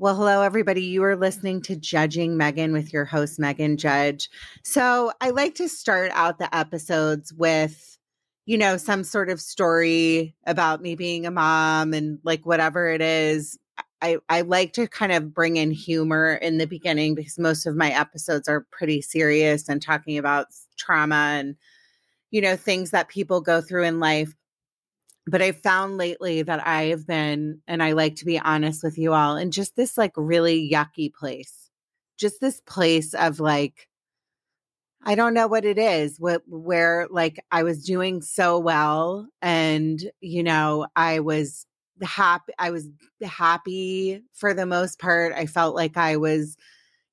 Well, 0.00 0.14
hello, 0.14 0.42
everybody. 0.42 0.84
You 0.84 1.02
are 1.02 1.16
listening 1.16 1.60
to 1.62 1.74
Judging 1.74 2.36
Megan 2.36 2.72
with 2.72 2.92
your 2.92 3.04
host, 3.04 3.40
Megan 3.40 3.76
Judge. 3.76 4.30
So 4.62 5.10
I 5.20 5.30
like 5.30 5.56
to 5.56 5.68
start 5.68 6.12
out 6.14 6.38
the 6.38 6.54
episodes 6.54 7.34
with, 7.34 7.98
you 8.46 8.58
know, 8.58 8.76
some 8.76 9.02
sort 9.02 9.28
of 9.28 9.40
story 9.40 10.36
about 10.46 10.82
me 10.82 10.94
being 10.94 11.26
a 11.26 11.32
mom 11.32 11.94
and 11.94 12.20
like 12.22 12.46
whatever 12.46 12.86
it 12.86 13.02
is. 13.02 13.58
I, 14.00 14.18
I 14.28 14.42
like 14.42 14.72
to 14.74 14.86
kind 14.86 15.10
of 15.10 15.34
bring 15.34 15.56
in 15.56 15.72
humor 15.72 16.34
in 16.34 16.58
the 16.58 16.66
beginning 16.66 17.16
because 17.16 17.36
most 17.36 17.66
of 17.66 17.74
my 17.74 17.90
episodes 17.90 18.48
are 18.48 18.68
pretty 18.70 19.02
serious 19.02 19.68
and 19.68 19.82
talking 19.82 20.16
about 20.16 20.46
trauma 20.78 21.36
and, 21.38 21.56
you 22.30 22.40
know, 22.40 22.56
things 22.56 22.90
that 22.92 23.08
people 23.08 23.40
go 23.40 23.60
through 23.60 23.84
in 23.84 24.00
life 24.00 24.34
but 25.30 25.42
I 25.42 25.52
found 25.52 25.98
lately 25.98 26.42
that 26.42 26.66
I 26.66 26.84
have 26.84 27.06
been, 27.06 27.60
and 27.66 27.82
I 27.82 27.92
like 27.92 28.16
to 28.16 28.24
be 28.24 28.38
honest 28.38 28.82
with 28.82 28.96
you 28.96 29.12
all, 29.12 29.36
in 29.36 29.50
just 29.50 29.76
this 29.76 29.98
like 29.98 30.12
really 30.16 30.70
yucky 30.72 31.12
place. 31.12 31.70
Just 32.16 32.40
this 32.40 32.60
place 32.62 33.14
of 33.14 33.38
like, 33.38 33.88
I 35.02 35.14
don't 35.14 35.34
know 35.34 35.46
what 35.46 35.64
it 35.64 35.78
is, 35.78 36.18
what 36.18 36.42
where 36.48 37.06
like 37.10 37.44
I 37.50 37.62
was 37.62 37.84
doing 37.84 38.22
so 38.22 38.58
well 38.58 39.28
and 39.42 40.02
you 40.20 40.42
know, 40.42 40.86
I 40.96 41.20
was 41.20 41.66
happy 42.02 42.52
I 42.58 42.70
was 42.70 42.88
happy 43.22 44.22
for 44.32 44.54
the 44.54 44.66
most 44.66 44.98
part. 44.98 45.32
I 45.34 45.46
felt 45.46 45.74
like 45.74 45.96
I 45.96 46.16
was, 46.16 46.56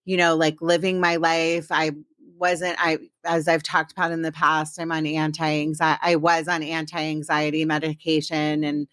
you 0.05 0.17
know, 0.17 0.35
like 0.35 0.61
living 0.61 0.99
my 0.99 1.17
life. 1.17 1.67
I 1.71 1.91
wasn't 2.37 2.77
I 2.79 2.99
as 3.23 3.47
I've 3.47 3.63
talked 3.63 3.91
about 3.91 4.11
in 4.11 4.21
the 4.21 4.31
past, 4.31 4.79
I'm 4.79 4.91
on 4.91 5.05
anti-anxiety 5.05 5.99
I 6.01 6.15
was 6.15 6.47
on 6.47 6.63
anti-anxiety 6.63 7.65
medication 7.65 8.63
and 8.63 8.87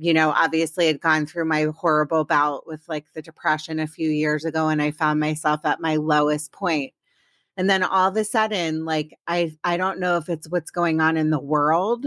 you 0.00 0.14
know, 0.14 0.30
obviously 0.30 0.86
had 0.86 1.00
gone 1.00 1.26
through 1.26 1.44
my 1.46 1.64
horrible 1.76 2.24
bout 2.24 2.68
with 2.68 2.88
like 2.88 3.06
the 3.14 3.22
depression 3.22 3.80
a 3.80 3.86
few 3.88 4.08
years 4.08 4.44
ago 4.44 4.68
and 4.68 4.80
I 4.80 4.92
found 4.92 5.18
myself 5.18 5.62
at 5.64 5.80
my 5.80 5.96
lowest 5.96 6.52
point. 6.52 6.92
And 7.56 7.68
then 7.68 7.82
all 7.82 8.08
of 8.08 8.16
a 8.16 8.24
sudden 8.24 8.84
like 8.84 9.18
I 9.26 9.52
I 9.64 9.76
don't 9.76 10.00
know 10.00 10.16
if 10.16 10.28
it's 10.28 10.48
what's 10.48 10.70
going 10.70 11.00
on 11.00 11.16
in 11.16 11.30
the 11.30 11.40
world 11.40 12.06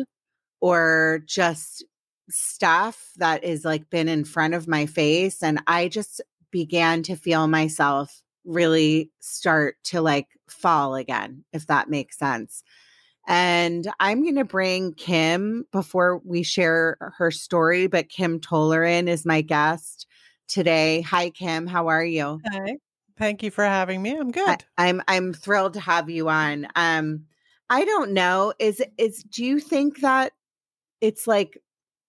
or 0.61 1.21
just 1.25 1.83
stuff 2.29 3.11
that 3.17 3.43
is 3.43 3.65
like 3.65 3.89
been 3.89 4.07
in 4.07 4.23
front 4.23 4.53
of 4.53 4.67
my 4.67 4.85
face 4.85 5.43
and 5.43 5.61
I 5.67 5.89
just 5.89 6.21
began 6.51 7.03
to 7.03 7.15
feel 7.15 7.47
myself 7.47 8.21
really 8.45 9.11
start 9.19 9.75
to 9.85 10.01
like 10.01 10.27
fall 10.47 10.95
again, 10.95 11.43
if 11.53 11.67
that 11.67 11.89
makes 11.89 12.17
sense. 12.17 12.63
And 13.27 13.87
I'm 13.99 14.23
going 14.23 14.35
to 14.35 14.45
bring 14.45 14.93
Kim 14.93 15.65
before 15.71 16.21
we 16.25 16.43
share 16.43 16.97
her 17.17 17.31
story, 17.31 17.87
but 17.87 18.09
Kim 18.09 18.39
Tolleran 18.39 19.07
is 19.07 19.25
my 19.25 19.41
guest 19.41 20.07
today. 20.47 21.01
Hi, 21.01 21.29
Kim. 21.29 21.67
How 21.67 21.87
are 21.87 22.03
you? 22.03 22.39
Hi. 22.51 22.77
Thank 23.17 23.43
you 23.43 23.51
for 23.51 23.63
having 23.63 24.01
me. 24.01 24.17
I'm 24.17 24.31
good. 24.31 24.65
I, 24.77 24.87
I'm 24.87 25.01
I'm 25.07 25.33
thrilled 25.33 25.73
to 25.75 25.79
have 25.79 26.09
you 26.09 26.29
on. 26.29 26.67
Um, 26.75 27.25
I 27.69 27.85
don't 27.85 28.11
know. 28.11 28.53
Is 28.57 28.83
is 28.97 29.23
do 29.23 29.45
you 29.45 29.59
think 29.59 30.01
that 30.01 30.33
it's 31.01 31.27
like 31.27 31.61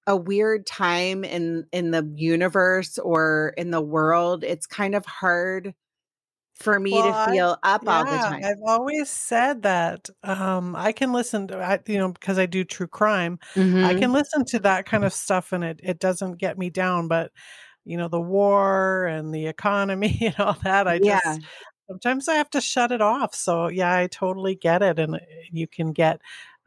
a 0.06 0.16
weird 0.16 0.66
time 0.66 1.22
in 1.24 1.66
in 1.70 1.90
the 1.90 2.10
universe 2.16 2.98
or 2.98 3.52
in 3.58 3.70
the 3.70 3.82
world? 3.82 4.42
It's 4.42 4.66
kind 4.66 4.94
of 4.94 5.04
hard 5.04 5.74
for 6.54 6.78
me 6.78 6.92
well, 6.92 7.26
to 7.26 7.32
feel 7.32 7.58
I, 7.62 7.74
up 7.74 7.82
yeah, 7.84 7.90
all 7.90 8.04
the 8.04 8.10
time. 8.10 8.44
I've 8.44 8.62
always 8.66 9.10
said 9.10 9.62
that 9.62 10.08
um, 10.22 10.76
I 10.76 10.92
can 10.92 11.12
listen 11.12 11.48
to, 11.48 11.58
I, 11.58 11.80
you 11.86 11.98
know, 11.98 12.12
because 12.12 12.38
I 12.38 12.46
do 12.46 12.64
true 12.64 12.86
crime, 12.86 13.38
mm-hmm. 13.54 13.84
I 13.84 13.94
can 13.94 14.12
listen 14.12 14.44
to 14.46 14.58
that 14.60 14.86
kind 14.86 15.04
of 15.04 15.12
stuff 15.12 15.52
and 15.52 15.64
it, 15.64 15.80
it 15.82 15.98
doesn't 15.98 16.38
get 16.38 16.58
me 16.58 16.70
down. 16.70 17.08
But, 17.08 17.32
you 17.84 17.96
know, 17.96 18.08
the 18.08 18.20
war 18.20 19.06
and 19.06 19.34
the 19.34 19.46
economy 19.46 20.18
and 20.22 20.34
all 20.38 20.56
that, 20.62 20.86
I 20.86 21.00
yeah. 21.02 21.20
just, 21.24 21.40
sometimes 21.88 22.28
I 22.28 22.34
have 22.34 22.50
to 22.50 22.60
shut 22.60 22.92
it 22.92 23.00
off. 23.00 23.34
So, 23.34 23.68
yeah, 23.68 23.94
I 23.94 24.06
totally 24.06 24.54
get 24.54 24.82
it. 24.82 24.98
And 24.98 25.16
uh, 25.16 25.20
you 25.50 25.66
can 25.66 25.92
get, 25.92 26.20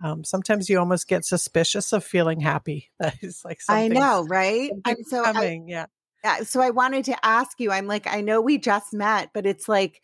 um, 0.04 0.24
sometimes 0.24 0.70
you 0.70 0.78
almost 0.78 1.08
get 1.08 1.26
suspicious 1.26 1.94
of 1.94 2.04
feeling 2.04 2.42
happy. 2.42 2.92
That 3.00 3.16
is 3.22 3.44
like 3.46 3.60
I 3.70 3.88
know, 3.88 4.26
right? 4.28 4.72
I'm 4.84 5.04
so 5.04 5.24
coming, 5.24 5.68
I, 5.70 5.72
yeah 5.72 5.86
Uh, 6.26 6.44
so 6.44 6.60
I 6.62 6.72
wanted 6.72 7.06
to 7.06 7.26
ask 7.26 7.60
you. 7.60 7.72
I'm 7.72 7.88
like, 7.88 8.08
I 8.08 8.22
know 8.22 8.42
we 8.42 8.58
just 8.58 8.94
met, 8.94 9.30
but 9.34 9.46
it's 9.46 9.70
like, 9.70 10.02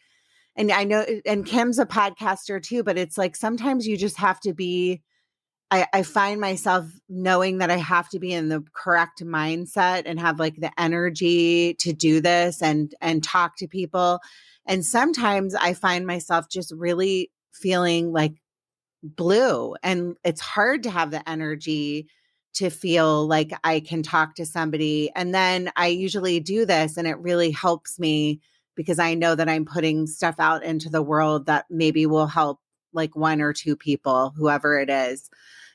and 0.56 0.72
I 0.72 0.84
know, 0.84 1.06
and 1.26 1.46
Kim's 1.46 1.80
a 1.80 1.86
podcaster 1.86 2.62
too, 2.62 2.84
but 2.84 2.98
it's 2.98 3.18
like 3.18 3.36
sometimes 3.36 3.88
you 3.88 3.98
just 3.98 4.18
have 4.18 4.40
to 4.42 4.54
be. 4.54 5.02
I, 5.74 5.88
I 5.94 6.04
find 6.04 6.42
myself 6.42 6.86
knowing 7.08 7.60
that 7.60 7.72
I 7.72 7.78
have 7.78 8.10
to 8.10 8.20
be 8.20 8.34
in 8.34 8.50
the 8.50 8.62
correct 8.76 9.24
mindset 9.24 10.04
and 10.06 10.20
have 10.20 10.38
like 10.38 10.58
the 10.58 10.72
energy 10.78 11.76
to 11.76 11.94
do 11.94 12.20
this 12.20 12.62
and 12.62 12.94
and 13.00 13.24
talk 13.24 13.56
to 13.58 13.68
people. 13.68 14.20
And 14.66 14.86
sometimes 14.86 15.56
I 15.56 15.74
find 15.74 16.06
myself 16.06 16.50
just 16.50 16.74
really 16.76 17.32
feeling 17.54 18.12
like 18.12 18.34
blue, 19.02 19.76
and 19.82 20.18
it's 20.26 20.42
hard 20.42 20.84
to 20.84 20.92
have 20.92 21.10
the 21.12 21.28
energy 21.28 22.08
to 22.54 22.70
feel 22.70 23.28
like 23.28 23.52
I 23.64 23.80
can 23.80 24.04
talk 24.04 24.36
to 24.36 24.46
somebody. 24.46 25.12
And 25.16 25.34
then 25.34 25.72
I 25.76 25.88
usually 25.88 26.40
do 26.40 26.66
this 26.66 26.98
and 26.98 27.08
it 27.08 27.18
really 27.20 27.52
helps 27.52 28.00
me 28.00 28.42
because 28.76 29.00
I 29.00 29.14
know 29.14 29.36
that 29.36 29.50
I'm 29.50 29.66
putting 29.66 30.08
stuff 30.08 30.36
out 30.40 30.64
into 30.64 30.90
the 30.90 31.02
world 31.02 31.46
that 31.46 31.66
maybe 31.70 32.06
will 32.06 32.28
help 32.28 32.60
like 32.94 33.16
one 33.16 33.42
or 33.42 33.54
two 33.54 33.76
people, 33.76 34.34
whoever 34.36 34.80
it 34.80 34.90
is. 34.90 35.30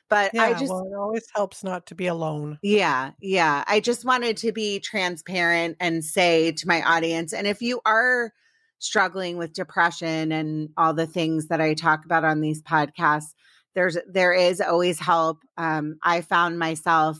But 0.09 0.31
yeah, 0.33 0.43
I 0.43 0.53
just 0.53 0.71
well, 0.71 0.87
it 0.89 0.95
always 0.95 1.27
helps 1.35 1.63
not 1.63 1.87
to 1.87 1.95
be 1.95 2.07
alone. 2.07 2.59
Yeah, 2.61 3.11
yeah. 3.19 3.63
I 3.67 3.81
just 3.81 4.05
wanted 4.05 4.37
to 4.37 4.51
be 4.53 4.79
transparent 4.79 5.77
and 5.79 6.03
say 6.03 6.53
to 6.53 6.67
my 6.67 6.81
audience, 6.81 7.33
and 7.33 7.45
if 7.45 7.61
you 7.61 7.81
are 7.85 8.31
struggling 8.79 9.37
with 9.37 9.53
depression 9.53 10.31
and 10.31 10.69
all 10.77 10.93
the 10.93 11.07
things 11.07 11.47
that 11.47 11.59
I 11.59 11.73
talk 11.73 12.05
about 12.05 12.23
on 12.23 12.39
these 12.39 12.61
podcasts, 12.61 13.33
there's 13.77 13.95
there 14.09 14.33
is 14.33 14.59
always 14.59 14.99
help. 14.99 15.37
Um, 15.55 15.99
I 16.01 16.21
found 16.21 16.57
myself, 16.57 17.19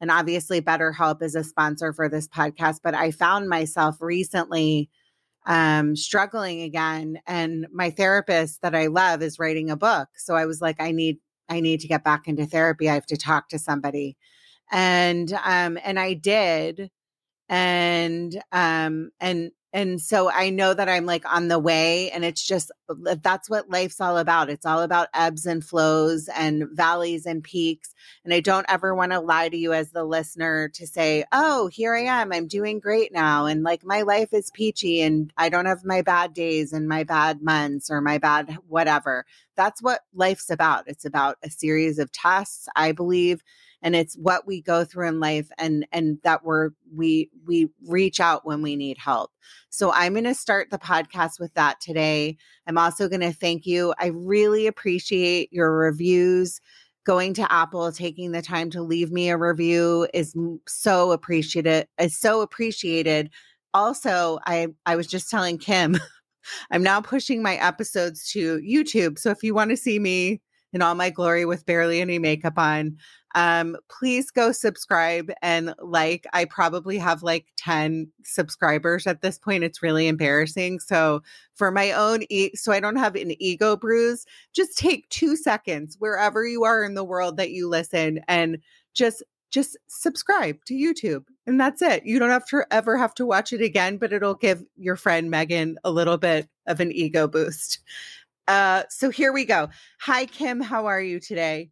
and 0.00 0.10
obviously 0.10 0.62
BetterHelp 0.62 1.22
is 1.22 1.34
a 1.34 1.44
sponsor 1.44 1.92
for 1.92 2.08
this 2.08 2.26
podcast, 2.26 2.76
but 2.82 2.94
I 2.94 3.10
found 3.10 3.50
myself 3.50 3.98
recently 4.00 4.88
um, 5.46 5.94
struggling 5.96 6.62
again, 6.62 7.20
and 7.26 7.66
my 7.70 7.90
therapist 7.90 8.62
that 8.62 8.74
I 8.74 8.86
love 8.86 9.22
is 9.22 9.38
writing 9.38 9.68
a 9.68 9.76
book. 9.76 10.08
So 10.16 10.34
I 10.34 10.46
was 10.46 10.62
like, 10.62 10.80
I 10.80 10.92
need 10.92 11.18
I 11.46 11.60
need 11.60 11.80
to 11.80 11.88
get 11.88 12.04
back 12.04 12.26
into 12.26 12.46
therapy. 12.46 12.88
I 12.88 12.94
have 12.94 13.06
to 13.06 13.18
talk 13.18 13.50
to 13.50 13.58
somebody. 13.58 14.16
And 14.72 15.30
um 15.44 15.78
and 15.84 15.98
I 16.00 16.14
did 16.14 16.90
and 17.50 18.34
um 18.50 19.10
and 19.20 19.50
and 19.72 20.00
so 20.00 20.30
I 20.30 20.48
know 20.48 20.72
that 20.72 20.88
I'm 20.88 21.04
like 21.04 21.30
on 21.30 21.48
the 21.48 21.58
way 21.58 22.10
and 22.10 22.24
it's 22.24 22.42
just 22.42 22.72
uh, 22.88 23.16
that's 23.22 23.50
what 23.50 23.68
life's 23.68 24.00
all 24.00 24.16
about. 24.16 24.48
It's 24.48 24.64
all 24.64 24.80
about 24.80 25.08
ebbs 25.12 25.44
and 25.44 25.62
flows 25.62 26.28
and 26.28 26.64
valleys 26.72 27.26
and 27.26 27.42
peaks. 27.42 27.94
And 28.24 28.32
I 28.32 28.40
don't 28.40 28.64
ever 28.68 28.94
want 28.94 29.12
to 29.12 29.20
lie 29.20 29.50
to 29.50 29.56
you 29.56 29.74
as 29.74 29.90
the 29.90 30.04
listener 30.04 30.68
to 30.70 30.86
say, 30.86 31.24
"Oh, 31.32 31.66
here 31.66 31.94
I 31.94 32.02
am. 32.02 32.32
I'm 32.32 32.46
doing 32.46 32.80
great 32.80 33.12
now 33.12 33.46
and 33.46 33.62
like 33.62 33.84
my 33.84 34.02
life 34.02 34.32
is 34.32 34.50
peachy 34.52 35.02
and 35.02 35.32
I 35.36 35.50
don't 35.50 35.66
have 35.66 35.84
my 35.84 36.00
bad 36.02 36.32
days 36.32 36.72
and 36.72 36.88
my 36.88 37.04
bad 37.04 37.42
months 37.42 37.90
or 37.90 38.00
my 38.00 38.18
bad 38.18 38.56
whatever." 38.68 39.26
That's 39.54 39.82
what 39.82 40.00
life's 40.14 40.50
about. 40.50 40.84
It's 40.86 41.04
about 41.04 41.36
a 41.42 41.50
series 41.50 41.98
of 41.98 42.12
tests, 42.12 42.68
I 42.76 42.92
believe, 42.92 43.42
and 43.82 43.94
it's 43.94 44.14
what 44.16 44.46
we 44.46 44.60
go 44.60 44.84
through 44.84 45.08
in 45.08 45.20
life 45.20 45.48
and 45.58 45.86
and 45.92 46.18
that 46.24 46.44
we're 46.44 46.70
we 46.94 47.30
we 47.46 47.68
reach 47.86 48.20
out 48.20 48.44
when 48.44 48.62
we 48.62 48.76
need 48.76 48.98
help. 48.98 49.30
So 49.70 49.92
i'm 49.92 50.14
going 50.14 50.24
to 50.24 50.34
start 50.34 50.70
the 50.70 50.78
podcast 50.78 51.38
with 51.38 51.54
that 51.54 51.80
today. 51.80 52.36
I'm 52.66 52.78
also 52.78 53.08
going 53.08 53.20
to 53.20 53.32
thank 53.32 53.66
you. 53.66 53.94
I 53.98 54.06
really 54.06 54.66
appreciate 54.66 55.52
your 55.52 55.72
reviews. 55.74 56.60
Going 57.06 57.32
to 57.34 57.52
apple 57.52 57.90
taking 57.92 58.32
the 58.32 58.42
time 58.42 58.70
to 58.70 58.82
leave 58.82 59.10
me 59.10 59.30
a 59.30 59.38
review 59.38 60.08
is 60.12 60.34
so 60.66 61.12
appreciated 61.12 61.86
is 61.98 62.18
so 62.18 62.40
appreciated. 62.40 63.30
Also 63.74 64.38
i 64.46 64.68
i 64.86 64.96
was 64.96 65.06
just 65.06 65.30
telling 65.30 65.58
kim 65.58 65.96
i'm 66.70 66.82
now 66.82 67.00
pushing 67.00 67.42
my 67.42 67.56
episodes 67.56 68.30
to 68.32 68.58
youtube. 68.58 69.18
So 69.18 69.30
if 69.30 69.42
you 69.42 69.54
want 69.54 69.70
to 69.70 69.76
see 69.76 69.98
me 69.98 70.40
in 70.72 70.82
all 70.82 70.94
my 70.94 71.10
glory 71.10 71.44
with 71.44 71.66
barely 71.66 72.00
any 72.00 72.18
makeup 72.18 72.58
on 72.58 72.96
um, 73.34 73.76
please 73.90 74.30
go 74.30 74.52
subscribe 74.52 75.30
and 75.42 75.74
like. 75.80 76.26
I 76.32 76.44
probably 76.44 76.98
have 76.98 77.22
like 77.22 77.46
10 77.56 78.10
subscribers 78.24 79.06
at 79.06 79.22
this 79.22 79.38
point. 79.38 79.64
It's 79.64 79.82
really 79.82 80.08
embarrassing. 80.08 80.80
So, 80.80 81.22
for 81.54 81.70
my 81.70 81.92
own, 81.92 82.24
e- 82.30 82.54
so 82.54 82.72
I 82.72 82.80
don't 82.80 82.96
have 82.96 83.16
an 83.16 83.32
ego 83.42 83.76
bruise, 83.76 84.24
just 84.54 84.78
take 84.78 85.08
two 85.10 85.36
seconds 85.36 85.96
wherever 85.98 86.46
you 86.46 86.64
are 86.64 86.84
in 86.84 86.94
the 86.94 87.04
world 87.04 87.36
that 87.36 87.50
you 87.50 87.68
listen 87.68 88.20
and 88.28 88.58
just 88.94 89.22
just 89.50 89.76
subscribe 89.88 90.62
to 90.66 90.74
YouTube 90.74 91.24
and 91.48 91.58
that's 91.58 91.80
it. 91.80 92.04
You 92.04 92.18
don't 92.18 92.28
have 92.28 92.46
to 92.48 92.66
ever 92.70 92.98
have 92.98 93.14
to 93.14 93.24
watch 93.24 93.54
it 93.54 93.62
again, 93.62 93.96
but 93.96 94.12
it'll 94.12 94.34
give 94.34 94.62
your 94.76 94.96
friend 94.96 95.30
Megan 95.30 95.78
a 95.82 95.90
little 95.90 96.18
bit 96.18 96.46
of 96.66 96.80
an 96.80 96.92
ego 96.92 97.26
boost. 97.26 97.80
Uh, 98.46 98.82
so 98.90 99.08
here 99.08 99.32
we 99.32 99.46
go. 99.46 99.70
Hi, 100.00 100.26
Kim. 100.26 100.60
How 100.60 100.86
are 100.86 101.00
you 101.00 101.18
today? 101.20 101.70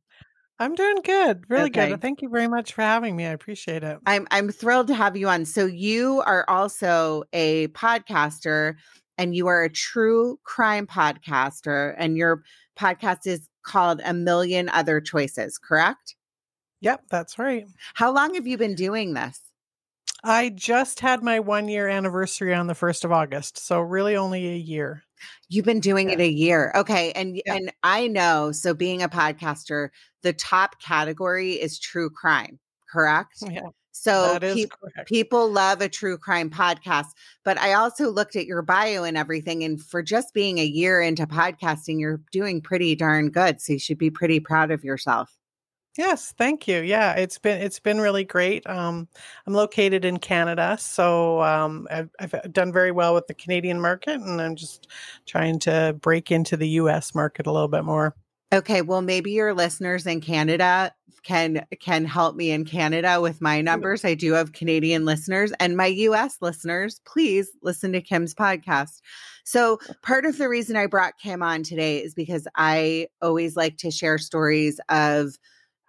I'm 0.58 0.74
doing 0.74 0.96
good, 1.04 1.44
really 1.50 1.66
okay. 1.66 1.90
good. 1.90 2.00
Thank 2.00 2.22
you 2.22 2.30
very 2.30 2.48
much 2.48 2.72
for 2.72 2.82
having 2.82 3.14
me. 3.14 3.26
I 3.26 3.30
appreciate 3.30 3.82
it. 3.82 3.98
I'm 4.06 4.26
I'm 4.30 4.50
thrilled 4.50 4.86
to 4.88 4.94
have 4.94 5.16
you 5.16 5.28
on. 5.28 5.44
So 5.44 5.66
you 5.66 6.22
are 6.24 6.44
also 6.48 7.24
a 7.32 7.68
podcaster 7.68 8.74
and 9.18 9.34
you 9.34 9.48
are 9.48 9.64
a 9.64 9.70
true 9.70 10.38
crime 10.44 10.86
podcaster 10.86 11.94
and 11.98 12.16
your 12.16 12.42
podcast 12.78 13.26
is 13.26 13.48
called 13.64 14.00
A 14.04 14.14
Million 14.14 14.68
Other 14.70 15.00
Choices, 15.00 15.58
correct? 15.58 16.14
Yep, 16.80 17.04
that's 17.10 17.38
right. 17.38 17.66
How 17.94 18.12
long 18.12 18.34
have 18.34 18.46
you 18.46 18.56
been 18.56 18.74
doing 18.74 19.14
this? 19.14 19.40
I 20.24 20.50
just 20.50 21.00
had 21.00 21.22
my 21.22 21.40
1 21.40 21.68
year 21.68 21.88
anniversary 21.88 22.54
on 22.54 22.66
the 22.66 22.74
1st 22.74 23.04
of 23.04 23.12
August, 23.12 23.58
so 23.58 23.80
really 23.80 24.16
only 24.16 24.46
a 24.48 24.56
year. 24.56 25.02
You've 25.48 25.64
been 25.64 25.80
doing 25.80 26.08
yeah. 26.08 26.14
it 26.14 26.20
a 26.20 26.28
year. 26.28 26.72
Okay. 26.74 27.12
And 27.12 27.40
yeah. 27.44 27.54
and 27.54 27.72
I 27.82 28.06
know 28.08 28.52
so 28.52 28.74
being 28.74 29.02
a 29.02 29.08
podcaster, 29.08 29.90
the 30.22 30.32
top 30.32 30.80
category 30.80 31.52
is 31.52 31.78
true 31.78 32.10
crime, 32.10 32.58
correct? 32.90 33.38
Yeah. 33.42 33.68
So 33.92 34.38
pe- 34.38 34.66
people 35.06 35.50
love 35.50 35.80
a 35.80 35.88
true 35.88 36.18
crime 36.18 36.50
podcast. 36.50 37.06
But 37.44 37.58
I 37.58 37.72
also 37.72 38.10
looked 38.10 38.36
at 38.36 38.46
your 38.46 38.60
bio 38.60 39.04
and 39.04 39.16
everything. 39.16 39.64
And 39.64 39.80
for 39.82 40.02
just 40.02 40.34
being 40.34 40.58
a 40.58 40.64
year 40.64 41.00
into 41.00 41.26
podcasting, 41.26 41.98
you're 41.98 42.20
doing 42.30 42.60
pretty 42.60 42.94
darn 42.94 43.30
good. 43.30 43.60
So 43.60 43.72
you 43.72 43.78
should 43.78 43.98
be 43.98 44.10
pretty 44.10 44.38
proud 44.38 44.70
of 44.70 44.84
yourself. 44.84 45.34
Yes, 45.96 46.34
thank 46.36 46.68
you. 46.68 46.80
Yeah, 46.80 47.12
it's 47.12 47.38
been 47.38 47.60
it's 47.60 47.80
been 47.80 48.00
really 48.00 48.24
great. 48.24 48.66
Um, 48.66 49.08
I'm 49.46 49.54
located 49.54 50.04
in 50.04 50.18
Canada, 50.18 50.76
so 50.78 51.40
um, 51.42 51.88
I've, 51.90 52.10
I've, 52.20 52.52
done 52.52 52.72
very 52.72 52.92
well 52.92 53.14
with 53.14 53.26
the 53.28 53.34
Canadian 53.34 53.80
market, 53.80 54.20
and 54.20 54.40
I'm 54.40 54.56
just 54.56 54.88
trying 55.24 55.58
to 55.60 55.96
break 56.00 56.30
into 56.30 56.56
the 56.56 56.68
U.S. 56.68 57.14
market 57.14 57.46
a 57.46 57.52
little 57.52 57.68
bit 57.68 57.84
more. 57.84 58.14
Okay, 58.52 58.82
well, 58.82 59.02
maybe 59.02 59.32
your 59.32 59.54
listeners 59.54 60.06
in 60.06 60.20
Canada 60.20 60.92
can 61.22 61.66
can 61.80 62.04
help 62.04 62.36
me 62.36 62.50
in 62.50 62.64
Canada 62.64 63.20
with 63.20 63.40
my 63.40 63.60
numbers. 63.60 64.04
I 64.04 64.14
do 64.14 64.32
have 64.32 64.52
Canadian 64.52 65.04
listeners 65.04 65.52
and 65.58 65.76
my 65.76 65.86
US 65.86 66.36
listeners. 66.40 67.00
Please 67.04 67.50
listen 67.62 67.92
to 67.92 68.00
Kim's 68.00 68.34
podcast. 68.34 69.00
So, 69.44 69.78
part 70.02 70.24
of 70.26 70.38
the 70.38 70.48
reason 70.48 70.76
I 70.76 70.86
brought 70.86 71.18
Kim 71.18 71.42
on 71.42 71.62
today 71.62 71.98
is 72.02 72.14
because 72.14 72.46
I 72.54 73.08
always 73.20 73.56
like 73.56 73.78
to 73.78 73.90
share 73.90 74.18
stories 74.18 74.78
of 74.88 75.36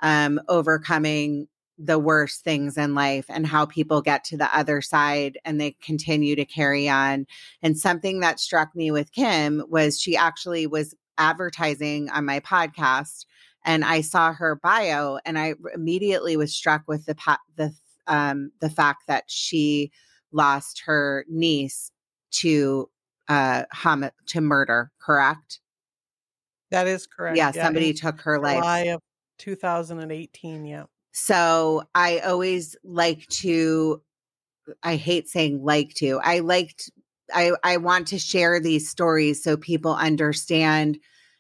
um, 0.02 0.40
overcoming 0.48 1.48
the 1.78 2.00
worst 2.00 2.44
things 2.44 2.78
in 2.78 2.96
life 2.96 3.26
and 3.30 3.46
how 3.46 3.66
people 3.66 4.02
get 4.02 4.24
to 4.24 4.38
the 4.38 4.56
other 4.58 4.82
side 4.82 5.38
and 5.46 5.62
they 5.62 5.72
continue 5.82 6.36
to 6.36 6.46
carry 6.46 6.90
on. 6.90 7.28
And 7.62 7.78
something 7.78 8.20
that 8.22 8.40
struck 8.40 8.76
me 8.76 8.90
with 8.90 9.12
Kim 9.12 9.64
was 9.70 10.00
she 10.02 10.18
actually 10.18 10.66
was 10.66 10.96
advertising 11.20 12.10
on 12.10 12.26
my 12.26 12.40
podcast 12.40 13.26
and 13.68 13.84
I 13.84 14.02
saw 14.02 14.34
her 14.34 14.56
bio 14.56 15.20
and 15.26 15.38
I 15.38 15.56
immediately 15.74 16.38
was 16.38 16.54
struck 16.54 16.84
with 16.88 17.06
the 17.06 17.16
the 17.56 17.74
um 18.08 18.52
the 18.62 18.70
fact 18.70 19.04
that 19.08 19.26
she 19.28 19.92
lost 20.32 20.82
her 20.86 21.26
niece 21.30 21.92
to 22.32 22.90
uh 23.28 23.64
hum- 23.72 24.10
to 24.28 24.42
murder, 24.42 24.92
correct? 25.00 25.60
That 26.72 26.88
is 26.88 27.08
correct. 27.08 27.38
Yeah, 27.38 27.52
yeah 27.54 27.64
somebody 27.64 27.94
took 27.94 28.22
her 28.22 28.38
July 28.38 28.60
life. 28.60 28.96
Of 28.96 29.02
2018, 29.38 30.66
yeah. 30.66 30.86
So 31.12 31.84
I 31.96 32.20
always 32.20 32.76
like 32.84 33.28
to 33.28 34.02
I 34.84 34.96
hate 34.96 35.30
saying 35.30 35.64
like 35.64 35.94
to. 35.96 36.20
I 36.24 36.40
liked 36.40 36.92
I 37.34 37.52
I 37.64 37.78
want 37.78 38.08
to 38.08 38.20
share 38.20 38.60
these 38.60 38.90
stories 38.90 39.44
so 39.44 39.58
people 39.58 39.94
understand 39.94 41.00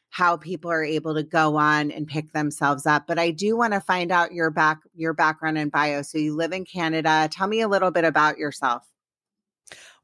how 0.09 0.37
people 0.37 0.71
are 0.71 0.83
able 0.83 1.13
to 1.13 1.23
go 1.23 1.57
on 1.57 1.91
and 1.91 2.07
pick 2.07 2.31
themselves 2.31 2.85
up. 2.85 3.05
But 3.07 3.19
I 3.19 3.31
do 3.31 3.57
want 3.57 3.73
to 3.73 3.79
find 3.79 4.11
out 4.11 4.33
your 4.33 4.49
back 4.49 4.79
your 4.95 5.13
background 5.13 5.57
and 5.57 5.71
bio. 5.71 6.01
So 6.01 6.17
you 6.17 6.35
live 6.35 6.53
in 6.53 6.65
Canada. 6.65 7.29
Tell 7.31 7.47
me 7.47 7.61
a 7.61 7.67
little 7.67 7.91
bit 7.91 8.05
about 8.05 8.37
yourself. 8.37 8.87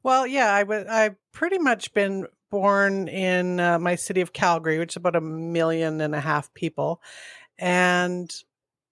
Well, 0.02 0.26
yeah, 0.26 0.52
I 0.52 0.62
was 0.64 0.86
I've 0.86 1.16
pretty 1.32 1.58
much 1.58 1.92
been 1.94 2.26
born 2.50 3.08
in 3.08 3.58
uh, 3.58 3.78
my 3.78 3.96
city 3.96 4.20
of 4.20 4.32
Calgary, 4.32 4.78
which 4.78 4.92
is 4.92 4.96
about 4.96 5.16
a 5.16 5.20
million 5.20 6.00
and 6.00 6.14
a 6.14 6.20
half 6.20 6.52
people 6.54 7.00
and 7.58 8.34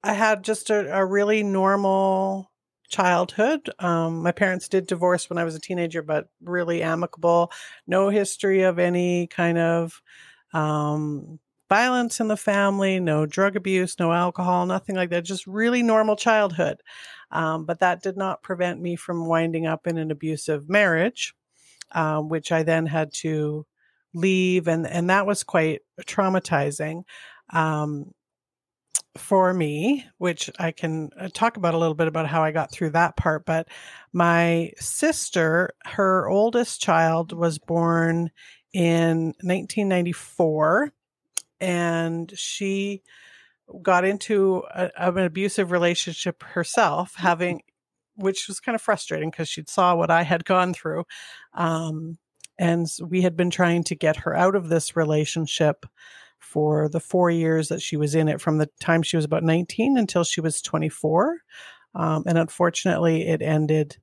I 0.02 0.12
had 0.14 0.42
just 0.42 0.71
a, 0.71 0.97
a 0.97 1.04
really 1.04 1.42
normal 1.42 2.50
childhood. 2.88 3.71
Um, 3.78 4.23
my 4.23 4.33
parents 4.33 4.69
did 4.69 4.87
divorce 4.87 5.31
when 5.31 5.38
I 5.38 5.45
was 5.45 5.54
a 5.54 5.61
teenager, 5.61 6.02
but 6.02 6.28
really 6.42 6.83
amicable. 6.83 7.50
No 7.87 8.09
history 8.09 8.62
of 8.62 8.78
any 8.78 9.26
kind 9.28 9.59
of 9.59 10.02
um, 10.52 11.38
violence 11.69 12.21
in 12.21 12.28
the 12.28 12.37
family, 12.37 13.00
no 13.00 13.25
drug 13.25 13.57
abuse, 13.57 13.99
no 13.99 14.12
alcohol, 14.12 14.66
nothing 14.66 14.95
like 14.95 15.11
that. 15.11 15.25
Just 15.25 15.47
really 15.47 15.83
normal 15.83 16.16
childhood. 16.16 16.83
Um, 17.31 17.64
but 17.64 17.81
that 17.81 18.02
did 18.02 18.16
not 18.16 18.42
prevent 18.42 18.81
me 18.81 18.95
from 18.95 19.26
winding 19.26 19.66
up 19.66 19.87
in 19.87 19.97
an 19.97 20.11
abusive 20.11 20.69
marriage, 20.69 21.35
um, 21.92 22.28
which 22.28 22.52
I 22.52 22.62
then 22.62 22.85
had 22.85 23.12
to 23.14 23.66
leave, 24.12 24.69
and 24.69 24.87
and 24.87 25.09
that 25.09 25.26
was 25.26 25.42
quite 25.42 25.81
traumatizing. 26.02 27.04
Um, 27.50 28.12
for 29.17 29.53
me, 29.53 30.07
which 30.19 30.51
I 30.59 30.73
can 30.73 31.11
uh, 31.19 31.29
talk 31.33 31.57
about 31.57 31.75
a 31.75 31.79
little 31.79 31.95
bit 31.95 32.09
about 32.09 32.27
how 32.27 32.43
I 32.43 32.51
got 32.51 32.73
through 32.73 32.91
that 32.91 33.17
part. 33.17 33.45
But 33.45 33.69
my 34.13 34.73
sister, 34.79 35.75
her 35.85 36.29
oldest 36.29 36.81
child, 36.81 37.33
was 37.33 37.59
born 37.59 38.31
in 38.73 39.35
1994, 39.43 40.93
and 41.61 42.33
she 42.37 43.03
got 43.83 44.05
into 44.05 44.63
a, 44.75 44.91
an 44.97 45.19
abusive 45.19 45.71
relationship 45.71 46.43
herself, 46.43 47.15
having 47.17 47.63
which 48.17 48.47
was 48.49 48.61
kind 48.61 48.75
of 48.75 48.83
frustrating 48.83 49.31
because 49.31 49.49
she'd 49.49 49.71
saw 49.71 49.95
what 49.95 50.11
I 50.11 50.23
had 50.23 50.45
gone 50.45 50.75
through. 50.75 51.05
Um, 51.55 52.19
and 52.59 52.87
we 53.09 53.23
had 53.23 53.37
been 53.37 53.51
trying 53.51 53.85
to 53.85 53.95
get 53.95 54.19
her 54.19 54.37
out 54.37 54.55
of 54.55 54.69
this 54.69 54.97
relationship 54.97 55.87
for 56.43 56.89
the 56.89 57.01
four 57.01 57.31
years 57.31 57.69
that 57.69 57.81
she 57.81 57.97
was 57.97 58.15
in 58.15 58.29
it 58.29 58.41
from 58.41 58.59
the 58.59 58.69
time 58.81 59.03
she 59.03 59.17
was 59.17 59.25
about 59.25 59.43
19 59.43 59.97
until 59.97 60.25
she 60.25 60.41
was 60.41 60.61
24. 60.61 61.39
Um, 61.95 62.25
and 62.27 62.37
unfortunately, 62.37 63.29
it 63.29 63.41
ended 63.43 63.97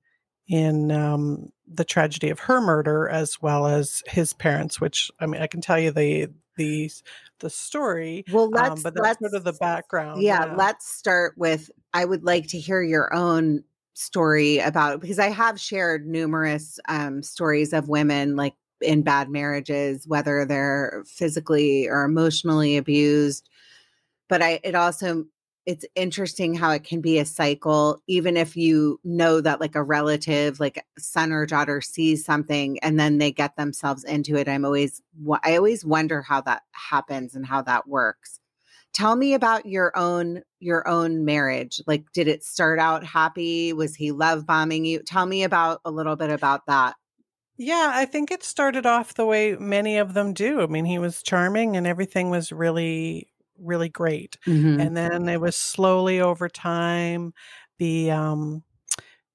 in 0.48 0.92
um, 0.92 1.52
the 1.68 1.86
tragedy 1.86 2.30
of 2.30 2.40
her 2.40 2.60
murder 2.60 3.08
as 3.08 3.42
well 3.42 3.68
as 3.68 4.02
his 4.08 4.34
parents, 4.34 4.82
which 4.82 5.12
I 5.20 5.28
mean, 5.28 5.42
I 5.42 5.48
can 5.48 5.62
tell 5.62 5.80
you 5.80 5.92
the 5.92 6.30
the 6.58 6.92
the 7.40 7.50
story. 7.50 8.26
Well, 8.32 8.46
um, 8.46 8.52
let's 8.52 8.84
but 8.84 8.96
that's 8.96 9.04
let's 9.04 9.20
sort 9.20 9.34
of 9.36 9.44
the 9.44 9.54
background. 9.54 10.22
yeah, 10.22 10.54
let's 10.58 10.88
start 10.88 11.36
with. 11.38 11.70
I 11.94 12.06
would 12.06 12.24
like 12.24 12.48
to 12.48 12.60
hear 12.60 12.82
your 12.82 13.14
own 13.14 13.64
story 13.94 14.60
about 14.60 15.02
because 15.02 15.20
I 15.20 15.30
have 15.30 15.60
shared 15.60 16.08
numerous 16.08 16.80
um, 16.88 17.22
stories 17.22 17.74
of 17.74 17.90
women 17.90 18.36
like 18.36 18.56
in 18.82 19.02
bad 19.02 19.30
marriages, 19.30 20.08
whether 20.08 20.46
they're 20.46 21.04
physically 21.08 21.88
or 21.88 22.04
emotionally 22.04 22.78
abused. 22.78 23.50
But 24.28 24.42
I, 24.42 24.60
it 24.64 24.76
also 24.76 25.26
it's 25.70 25.86
interesting 25.94 26.56
how 26.56 26.72
it 26.72 26.84
can 26.84 27.00
be 27.00 27.20
a 27.20 27.26
cycle 27.26 28.02
even 28.08 28.36
if 28.36 28.58
you 28.58 29.00
know 29.04 29.40
that 29.40 29.60
like 29.60 29.76
a 29.76 29.84
relative 29.84 30.60
like 30.60 30.84
son 30.98 31.32
or 31.32 31.46
daughter 31.46 31.80
sees 31.80 32.26
something 32.26 32.80
and 32.80 33.00
then 33.00 33.20
they 33.20 33.32
get 33.32 33.56
themselves 33.56 34.04
into 34.04 34.36
it. 34.36 34.48
I'm 34.48 34.66
always 34.66 35.00
i 35.44 35.56
always 35.56 35.86
wonder 35.86 36.24
how 36.24 36.42
that 36.42 36.64
happens 36.72 37.36
and 37.36 37.46
how 37.46 37.62
that 37.62 37.88
works. 37.88 38.40
Tell 38.94 39.16
me 39.16 39.36
about 39.36 39.68
your 39.68 39.96
own 39.96 40.42
your 40.60 40.88
own 40.88 41.24
marriage. 41.24 41.82
Like 41.86 42.12
did 42.14 42.28
it 42.28 42.44
start 42.44 42.80
out 42.80 43.04
happy? 43.04 43.72
Was 43.72 43.96
he 43.96 44.12
love 44.12 44.48
bombing 44.48 44.86
you? 44.86 45.04
Tell 45.04 45.28
me 45.28 45.44
about 45.44 45.82
a 45.86 45.92
little 45.92 46.16
bit 46.16 46.32
about 46.32 46.66
that 46.66 46.96
yeah, 47.60 47.92
I 47.94 48.06
think 48.06 48.32
it 48.32 48.42
started 48.42 48.86
off 48.86 49.14
the 49.14 49.26
way 49.26 49.56
many 49.56 49.98
of 49.98 50.14
them 50.14 50.34
do. 50.34 50.62
I 50.62 50.68
mean, 50.68 50.86
he 50.86 50.98
was 50.98 51.22
charming 51.22 51.76
and 51.76 51.86
everything 51.86 52.30
was 52.30 52.52
really 52.52 53.28
really 53.62 53.90
great. 53.90 54.38
Mm-hmm. 54.48 54.80
And 54.80 54.96
then 54.96 55.28
it 55.28 55.42
was 55.42 55.58
slowly 55.58 56.22
over 56.22 56.48
time 56.48 57.34
the 57.78 58.12
um 58.12 58.64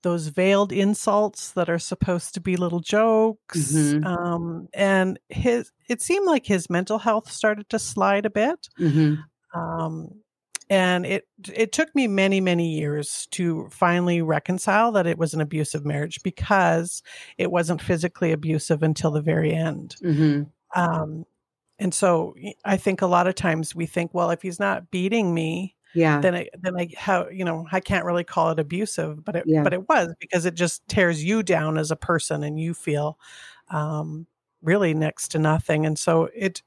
those 0.02 0.28
veiled 0.28 0.72
insults 0.72 1.52
that 1.52 1.68
are 1.68 1.78
supposed 1.78 2.34
to 2.34 2.40
be 2.40 2.56
little 2.56 2.80
jokes 2.80 3.72
mm-hmm. 3.72 4.06
um 4.06 4.68
and 4.74 5.18
his 5.28 5.70
it 5.88 6.02
seemed 6.02 6.26
like 6.26 6.46
his 6.46 6.70
mental 6.70 6.98
health 6.98 7.30
started 7.30 7.68
to 7.68 7.78
slide 7.78 8.24
a 8.24 8.30
bit. 8.30 8.68
Mm-hmm. 8.80 9.60
Um 9.60 10.23
and 10.70 11.04
it 11.04 11.26
it 11.52 11.72
took 11.72 11.94
me 11.94 12.06
many 12.06 12.40
many 12.40 12.68
years 12.68 13.28
to 13.30 13.68
finally 13.70 14.22
reconcile 14.22 14.92
that 14.92 15.06
it 15.06 15.18
was 15.18 15.34
an 15.34 15.40
abusive 15.40 15.84
marriage 15.84 16.22
because 16.22 17.02
it 17.38 17.50
wasn't 17.50 17.82
physically 17.82 18.32
abusive 18.32 18.82
until 18.82 19.10
the 19.10 19.20
very 19.20 19.52
end 19.52 19.96
mm-hmm. 20.02 20.42
um, 20.80 21.24
and 21.78 21.92
so 21.92 22.34
I 22.64 22.76
think 22.76 23.02
a 23.02 23.06
lot 23.06 23.26
of 23.26 23.34
times 23.34 23.74
we 23.74 23.86
think, 23.86 24.14
well, 24.14 24.30
if 24.30 24.42
he's 24.42 24.60
not 24.60 24.90
beating 24.90 25.34
me, 25.34 25.74
yeah, 25.94 26.20
then 26.20 26.34
I 26.34 26.48
then 26.58 26.76
I 26.76 26.88
how 26.96 27.28
you 27.28 27.44
know 27.44 27.66
I 27.70 27.80
can't 27.80 28.04
really 28.04 28.24
call 28.24 28.50
it 28.50 28.58
abusive, 28.58 29.24
but 29.24 29.36
it 29.36 29.44
yeah. 29.46 29.62
but 29.62 29.72
it 29.72 29.88
was 29.88 30.12
because 30.18 30.44
it 30.44 30.54
just 30.54 30.86
tears 30.88 31.22
you 31.22 31.42
down 31.42 31.78
as 31.78 31.90
a 31.90 31.96
person 31.96 32.42
and 32.42 32.58
you 32.58 32.74
feel 32.74 33.18
um, 33.68 34.26
really 34.60 34.92
next 34.92 35.28
to 35.28 35.38
nothing. 35.38 35.86
And 35.86 35.98
so 35.98 36.28
it 36.34 36.62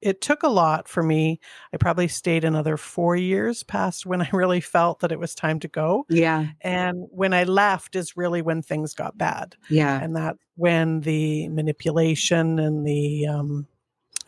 it 0.00 0.20
took 0.20 0.42
a 0.42 0.48
lot 0.48 0.88
for 0.88 1.02
me. 1.02 1.40
I 1.72 1.76
probably 1.76 2.08
stayed 2.08 2.44
another 2.44 2.76
four 2.76 3.16
years 3.16 3.62
past 3.62 4.06
when 4.06 4.22
I 4.22 4.28
really 4.32 4.60
felt 4.60 5.00
that 5.00 5.12
it 5.12 5.18
was 5.18 5.34
time 5.34 5.60
to 5.60 5.68
go. 5.68 6.06
Yeah. 6.08 6.46
And 6.60 7.06
when 7.10 7.34
I 7.34 7.44
left 7.44 7.96
is 7.96 8.16
really 8.16 8.42
when 8.42 8.62
things 8.62 8.94
got 8.94 9.18
bad. 9.18 9.56
Yeah. 9.68 10.00
And 10.00 10.16
that 10.16 10.36
when 10.56 11.00
the 11.00 11.48
manipulation 11.48 12.58
and 12.58 12.86
the 12.86 13.26
um, 13.26 13.66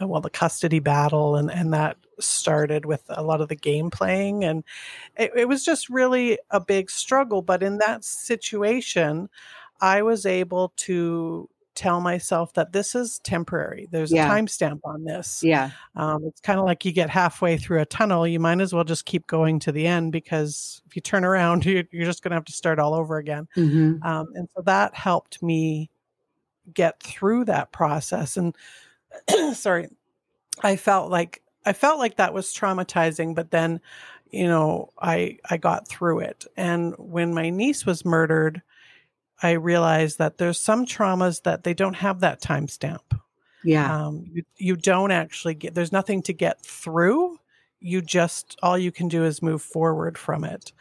uh, 0.00 0.06
well 0.06 0.20
the 0.20 0.30
custody 0.30 0.78
battle 0.78 1.36
and 1.36 1.50
and 1.50 1.74
that 1.74 1.96
started 2.18 2.84
with 2.84 3.02
a 3.08 3.22
lot 3.22 3.40
of 3.40 3.48
the 3.48 3.56
game 3.56 3.90
playing 3.90 4.44
and 4.44 4.62
it, 5.16 5.30
it 5.36 5.48
was 5.48 5.64
just 5.64 5.88
really 5.88 6.38
a 6.50 6.60
big 6.60 6.90
struggle 6.90 7.42
but 7.42 7.62
in 7.62 7.78
that 7.78 8.04
situation 8.04 9.28
i 9.80 10.02
was 10.02 10.26
able 10.26 10.72
to 10.76 11.48
tell 11.74 12.00
myself 12.00 12.52
that 12.54 12.72
this 12.72 12.94
is 12.94 13.20
temporary. 13.20 13.88
There's 13.90 14.12
yeah. 14.12 14.26
a 14.26 14.30
timestamp 14.30 14.80
on 14.84 15.04
this. 15.04 15.42
Yeah. 15.42 15.70
Um, 15.96 16.24
it's 16.24 16.40
kind 16.40 16.58
of 16.58 16.64
like 16.64 16.84
you 16.84 16.92
get 16.92 17.10
halfway 17.10 17.56
through 17.56 17.80
a 17.80 17.86
tunnel, 17.86 18.26
you 18.26 18.40
might 18.40 18.60
as 18.60 18.72
well 18.72 18.84
just 18.84 19.06
keep 19.06 19.26
going 19.26 19.58
to 19.60 19.72
the 19.72 19.86
end 19.86 20.12
because 20.12 20.82
if 20.86 20.96
you 20.96 21.02
turn 21.02 21.24
around, 21.24 21.64
you, 21.66 21.78
are 21.78 22.04
just 22.04 22.22
going 22.22 22.30
to 22.30 22.36
have 22.36 22.44
to 22.46 22.52
start 22.52 22.78
all 22.78 22.94
over 22.94 23.18
again. 23.18 23.48
Mm-hmm. 23.56 24.02
Um, 24.06 24.28
and 24.34 24.48
so 24.54 24.62
that 24.62 24.94
helped 24.94 25.42
me 25.42 25.90
get 26.72 27.02
through 27.02 27.46
that 27.46 27.72
process. 27.72 28.36
And 28.36 28.56
sorry, 29.54 29.88
I 30.62 30.76
felt 30.76 31.10
like 31.10 31.42
I 31.64 31.72
felt 31.72 31.98
like 31.98 32.16
that 32.16 32.34
was 32.34 32.54
traumatizing, 32.54 33.34
but 33.34 33.50
then, 33.50 33.80
you 34.30 34.46
know, 34.46 34.90
I 35.00 35.38
I 35.48 35.56
got 35.56 35.88
through 35.88 36.20
it. 36.20 36.46
And 36.56 36.94
when 36.98 37.34
my 37.34 37.50
niece 37.50 37.86
was 37.86 38.04
murdered, 38.04 38.62
I 39.42 39.52
realized 39.52 40.18
that 40.18 40.38
there's 40.38 40.60
some 40.60 40.84
traumas 40.86 41.42
that 41.42 41.64
they 41.64 41.74
don't 41.74 41.94
have 41.94 42.20
that 42.20 42.40
timestamp. 42.40 43.18
Yeah. 43.64 44.06
Um, 44.06 44.24
you, 44.32 44.42
you 44.56 44.76
don't 44.76 45.10
actually 45.10 45.54
get 45.54 45.74
there's 45.74 45.92
nothing 45.92 46.22
to 46.22 46.32
get 46.32 46.60
through. 46.62 47.38
You 47.80 48.02
just 48.02 48.58
all 48.62 48.78
you 48.78 48.92
can 48.92 49.08
do 49.08 49.24
is 49.24 49.42
move 49.42 49.62
forward 49.62 50.18
from 50.18 50.44
it. 50.44 50.72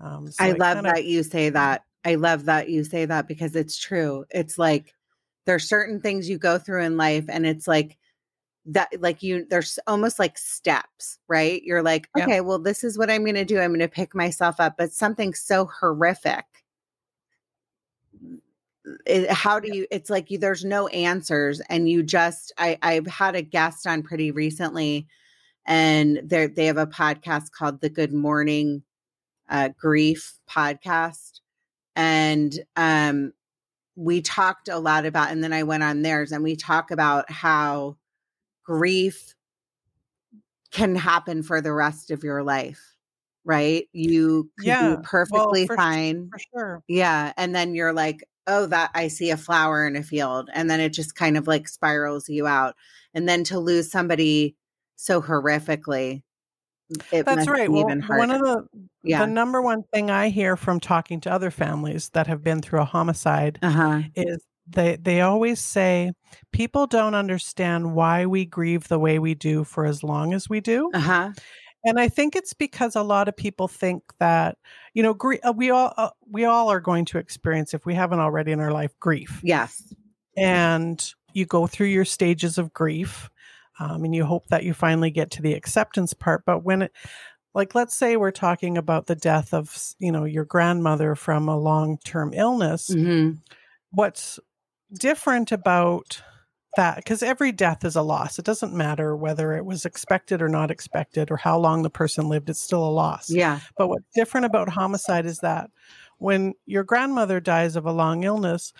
Um, 0.00 0.30
so 0.30 0.44
I 0.44 0.52
love 0.52 0.78
kinda, 0.78 0.92
that 0.92 1.04
you 1.04 1.22
say 1.22 1.50
that. 1.50 1.84
I 2.04 2.16
love 2.16 2.46
that 2.46 2.68
you 2.68 2.84
say 2.84 3.04
that 3.04 3.28
because 3.28 3.54
it's 3.54 3.78
true. 3.78 4.24
It's 4.30 4.58
like 4.58 4.94
there's 5.46 5.68
certain 5.68 6.00
things 6.00 6.28
you 6.28 6.38
go 6.38 6.58
through 6.58 6.82
in 6.82 6.96
life 6.96 7.24
and 7.28 7.46
it's 7.46 7.66
like 7.66 7.96
that 8.66 8.88
like 9.00 9.22
you 9.22 9.44
there's 9.50 9.78
almost 9.88 10.18
like 10.20 10.38
steps 10.38 11.18
right 11.26 11.62
you're 11.64 11.82
like 11.82 12.08
okay 12.16 12.40
well 12.40 12.60
this 12.60 12.84
is 12.84 12.96
what 12.96 13.10
i'm 13.10 13.24
going 13.24 13.34
to 13.34 13.44
do 13.44 13.58
i'm 13.58 13.70
going 13.70 13.80
to 13.80 13.88
pick 13.88 14.14
myself 14.14 14.60
up 14.60 14.76
but 14.78 14.92
something 14.92 15.34
so 15.34 15.68
horrific 15.80 16.44
it, 19.06 19.30
how 19.30 19.60
do 19.60 19.74
you 19.74 19.86
it's 19.90 20.10
like 20.10 20.30
you 20.30 20.38
there's 20.38 20.64
no 20.64 20.88
answers 20.88 21.60
and 21.68 21.88
you 21.88 22.02
just 22.02 22.52
i 22.58 22.76
i've 22.82 23.06
had 23.06 23.36
a 23.36 23.42
guest 23.42 23.86
on 23.86 24.02
pretty 24.02 24.30
recently 24.30 25.06
and 25.66 26.20
they 26.24 26.46
they 26.46 26.66
have 26.66 26.78
a 26.78 26.86
podcast 26.86 27.52
called 27.52 27.80
the 27.80 27.88
good 27.88 28.12
morning 28.12 28.82
uh, 29.48 29.68
grief 29.78 30.38
podcast 30.50 31.40
and 31.94 32.60
um 32.76 33.32
we 33.94 34.20
talked 34.20 34.68
a 34.68 34.78
lot 34.78 35.06
about 35.06 35.30
and 35.30 35.44
then 35.44 35.52
i 35.52 35.62
went 35.62 35.82
on 35.82 36.02
theirs 36.02 36.32
and 36.32 36.42
we 36.42 36.56
talk 36.56 36.90
about 36.90 37.30
how 37.30 37.96
grief 38.64 39.34
can 40.72 40.96
happen 40.96 41.42
for 41.42 41.60
the 41.60 41.72
rest 41.72 42.10
of 42.10 42.24
your 42.24 42.42
life 42.42 42.91
right 43.44 43.88
you 43.92 44.50
could 44.58 44.66
yeah 44.66 44.96
perfectly 45.02 45.66
well, 45.68 45.76
fine 45.76 46.28
for 46.30 46.38
sure 46.52 46.82
yeah 46.88 47.32
and 47.36 47.54
then 47.54 47.74
you're 47.74 47.92
like 47.92 48.24
oh 48.46 48.66
that 48.66 48.90
i 48.94 49.08
see 49.08 49.30
a 49.30 49.36
flower 49.36 49.86
in 49.86 49.96
a 49.96 50.02
field 50.02 50.48
and 50.54 50.70
then 50.70 50.80
it 50.80 50.90
just 50.90 51.14
kind 51.14 51.36
of 51.36 51.46
like 51.46 51.68
spirals 51.68 52.28
you 52.28 52.46
out 52.46 52.74
and 53.14 53.28
then 53.28 53.44
to 53.44 53.58
lose 53.58 53.90
somebody 53.90 54.54
so 54.96 55.20
horrifically 55.20 56.22
that's 57.10 57.48
right 57.48 57.70
well, 57.70 57.86
one 57.86 58.30
of 58.30 58.40
the 58.42 58.66
yeah. 59.02 59.20
the 59.20 59.26
number 59.26 59.62
one 59.62 59.82
thing 59.92 60.10
i 60.10 60.28
hear 60.28 60.56
from 60.56 60.78
talking 60.78 61.20
to 61.20 61.32
other 61.32 61.50
families 61.50 62.10
that 62.10 62.26
have 62.26 62.44
been 62.44 62.60
through 62.60 62.80
a 62.80 62.84
homicide 62.84 63.58
uh-huh. 63.62 64.02
is 64.14 64.44
they 64.66 64.96
they 64.96 65.20
always 65.20 65.60
say 65.60 66.12
people 66.52 66.86
don't 66.86 67.14
understand 67.14 67.94
why 67.94 68.26
we 68.26 68.44
grieve 68.44 68.88
the 68.88 68.98
way 68.98 69.18
we 69.18 69.34
do 69.34 69.64
for 69.64 69.84
as 69.84 70.02
long 70.02 70.32
as 70.32 70.48
we 70.48 70.60
do. 70.60 70.90
Uh-huh. 70.94 71.30
And 71.84 71.98
I 71.98 72.08
think 72.08 72.36
it's 72.36 72.52
because 72.52 72.94
a 72.94 73.02
lot 73.02 73.28
of 73.28 73.36
people 73.36 73.68
think 73.68 74.02
that 74.20 74.58
you 74.94 75.02
know 75.02 75.14
gr- 75.14 75.34
uh, 75.42 75.52
we 75.54 75.70
all 75.70 75.92
uh, 75.96 76.10
we 76.30 76.44
all 76.44 76.70
are 76.70 76.80
going 76.80 77.04
to 77.06 77.18
experience 77.18 77.74
if 77.74 77.84
we 77.84 77.94
haven't 77.94 78.20
already 78.20 78.52
in 78.52 78.60
our 78.60 78.72
life 78.72 78.98
grief. 79.00 79.40
Yes. 79.42 79.92
And 80.36 81.04
you 81.34 81.44
go 81.44 81.66
through 81.66 81.88
your 81.88 82.04
stages 82.04 82.56
of 82.58 82.72
grief, 82.72 83.30
um, 83.78 84.04
and 84.04 84.14
you 84.14 84.24
hope 84.24 84.46
that 84.48 84.64
you 84.64 84.74
finally 84.74 85.10
get 85.10 85.30
to 85.32 85.42
the 85.42 85.54
acceptance 85.54 86.14
part. 86.14 86.44
But 86.46 86.62
when 86.62 86.82
it 86.82 86.92
like 87.54 87.74
let's 87.74 87.94
say 87.94 88.16
we're 88.16 88.30
talking 88.30 88.78
about 88.78 89.06
the 89.06 89.16
death 89.16 89.52
of 89.52 89.94
you 89.98 90.12
know 90.12 90.24
your 90.24 90.44
grandmother 90.44 91.14
from 91.14 91.48
a 91.48 91.58
long 91.58 91.98
term 92.04 92.32
illness. 92.32 92.90
Mm-hmm. 92.90 93.38
What's 93.90 94.38
different 94.92 95.52
about 95.52 96.22
that 96.76 96.96
because 96.96 97.22
every 97.22 97.52
death 97.52 97.84
is 97.84 97.96
a 97.96 98.02
loss. 98.02 98.38
It 98.38 98.44
doesn't 98.44 98.74
matter 98.74 99.16
whether 99.16 99.54
it 99.54 99.64
was 99.64 99.84
expected 99.84 100.42
or 100.42 100.48
not 100.48 100.70
expected 100.70 101.30
or 101.30 101.36
how 101.36 101.58
long 101.58 101.82
the 101.82 101.90
person 101.90 102.28
lived, 102.28 102.50
it's 102.50 102.60
still 102.60 102.84
a 102.84 102.90
loss. 102.90 103.30
Yeah. 103.30 103.60
But 103.76 103.88
what's 103.88 104.06
different 104.14 104.46
about 104.46 104.68
homicide 104.68 105.26
is 105.26 105.38
that 105.38 105.70
when 106.18 106.54
your 106.66 106.84
grandmother 106.84 107.40
dies 107.40 107.76
of 107.76 107.86
a 107.86 107.92
long 107.92 108.24
illness, 108.24 108.72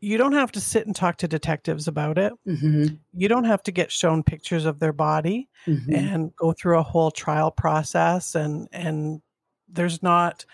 you 0.00 0.18
don't 0.18 0.32
have 0.32 0.52
to 0.52 0.60
sit 0.60 0.86
and 0.86 0.94
talk 0.94 1.16
to 1.18 1.28
detectives 1.28 1.88
about 1.88 2.18
it. 2.18 2.32
Mm-hmm. 2.46 2.94
You 3.14 3.28
don't 3.28 3.44
have 3.44 3.62
to 3.64 3.72
get 3.72 3.90
shown 3.90 4.22
pictures 4.22 4.64
of 4.64 4.78
their 4.78 4.92
body 4.92 5.48
mm-hmm. 5.66 5.92
and 5.92 6.36
go 6.36 6.52
through 6.52 6.78
a 6.78 6.82
whole 6.82 7.10
trial 7.10 7.50
process 7.50 8.34
and 8.34 8.68
and 8.72 9.22
there's 9.68 10.02
not 10.02 10.44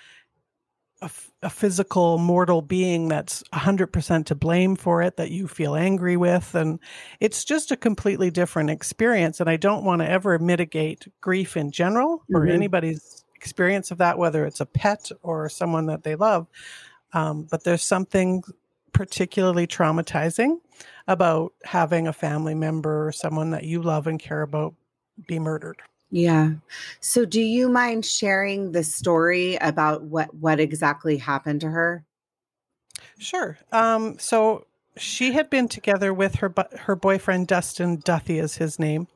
a, 1.02 1.10
a 1.42 1.50
physical 1.50 2.18
mortal 2.18 2.62
being 2.62 3.08
that's 3.08 3.42
100% 3.52 4.26
to 4.26 4.34
blame 4.34 4.76
for 4.76 5.02
it 5.02 5.16
that 5.16 5.30
you 5.30 5.48
feel 5.48 5.74
angry 5.74 6.16
with 6.16 6.54
and 6.54 6.78
it's 7.20 7.44
just 7.44 7.70
a 7.70 7.76
completely 7.76 8.30
different 8.30 8.70
experience 8.70 9.40
and 9.40 9.50
i 9.50 9.56
don't 9.56 9.84
want 9.84 10.00
to 10.00 10.08
ever 10.08 10.38
mitigate 10.38 11.06
grief 11.20 11.56
in 11.56 11.70
general 11.70 12.18
mm-hmm. 12.18 12.36
or 12.36 12.46
anybody's 12.46 13.24
experience 13.34 13.90
of 13.90 13.98
that 13.98 14.18
whether 14.18 14.46
it's 14.46 14.60
a 14.60 14.66
pet 14.66 15.10
or 15.22 15.48
someone 15.48 15.86
that 15.86 16.04
they 16.04 16.14
love 16.14 16.46
um, 17.12 17.46
but 17.50 17.64
there's 17.64 17.82
something 17.82 18.42
particularly 18.92 19.66
traumatizing 19.66 20.58
about 21.08 21.52
having 21.64 22.06
a 22.06 22.12
family 22.12 22.54
member 22.54 23.06
or 23.06 23.12
someone 23.12 23.50
that 23.50 23.64
you 23.64 23.82
love 23.82 24.06
and 24.06 24.20
care 24.20 24.42
about 24.42 24.74
be 25.26 25.38
murdered. 25.38 25.82
Yeah. 26.12 26.50
So 27.00 27.24
do 27.24 27.40
you 27.40 27.70
mind 27.70 28.04
sharing 28.04 28.72
the 28.72 28.84
story 28.84 29.56
about 29.56 30.02
what 30.02 30.32
what 30.34 30.60
exactly 30.60 31.16
happened 31.16 31.62
to 31.62 31.70
her? 31.70 32.04
Sure. 33.18 33.58
Um 33.72 34.18
so 34.18 34.66
she 34.98 35.32
had 35.32 35.48
been 35.48 35.68
together 35.68 36.12
with 36.12 36.36
her 36.36 36.52
her 36.80 36.94
boyfriend 36.94 37.48
Dustin 37.48 37.96
Duthie 37.96 38.38
is 38.38 38.56
his 38.56 38.78
name. 38.78 39.08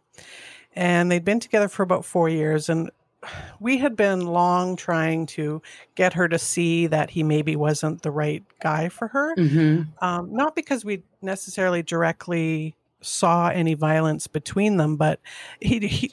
And 0.75 1.12
they'd 1.12 1.25
been 1.25 1.41
together 1.41 1.69
for 1.69 1.83
about 1.83 2.05
4 2.05 2.31
years 2.31 2.69
and 2.71 2.91
we 3.61 3.79
had 3.79 3.95
been 3.95 4.26
long 4.26 4.76
trying 4.76 5.26
to 5.26 5.61
get 5.97 6.15
her 6.15 6.29
to 6.29 6.38
see 6.38 6.87
that 6.87 7.11
he 7.11 7.23
maybe 7.23 7.57
wasn't 7.57 8.03
the 8.03 8.11
right 8.11 8.43
guy 8.62 8.88
for 8.88 9.09
her. 9.09 9.35
Mm-hmm. 9.37 10.05
Um, 10.05 10.33
not 10.35 10.55
because 10.55 10.85
we 10.85 11.03
necessarily 11.23 11.83
directly 11.83 12.75
saw 13.00 13.49
any 13.49 13.75
violence 13.75 14.26
between 14.26 14.76
them, 14.76 14.97
but 14.97 15.21
he 15.61 15.81
he 15.87 16.12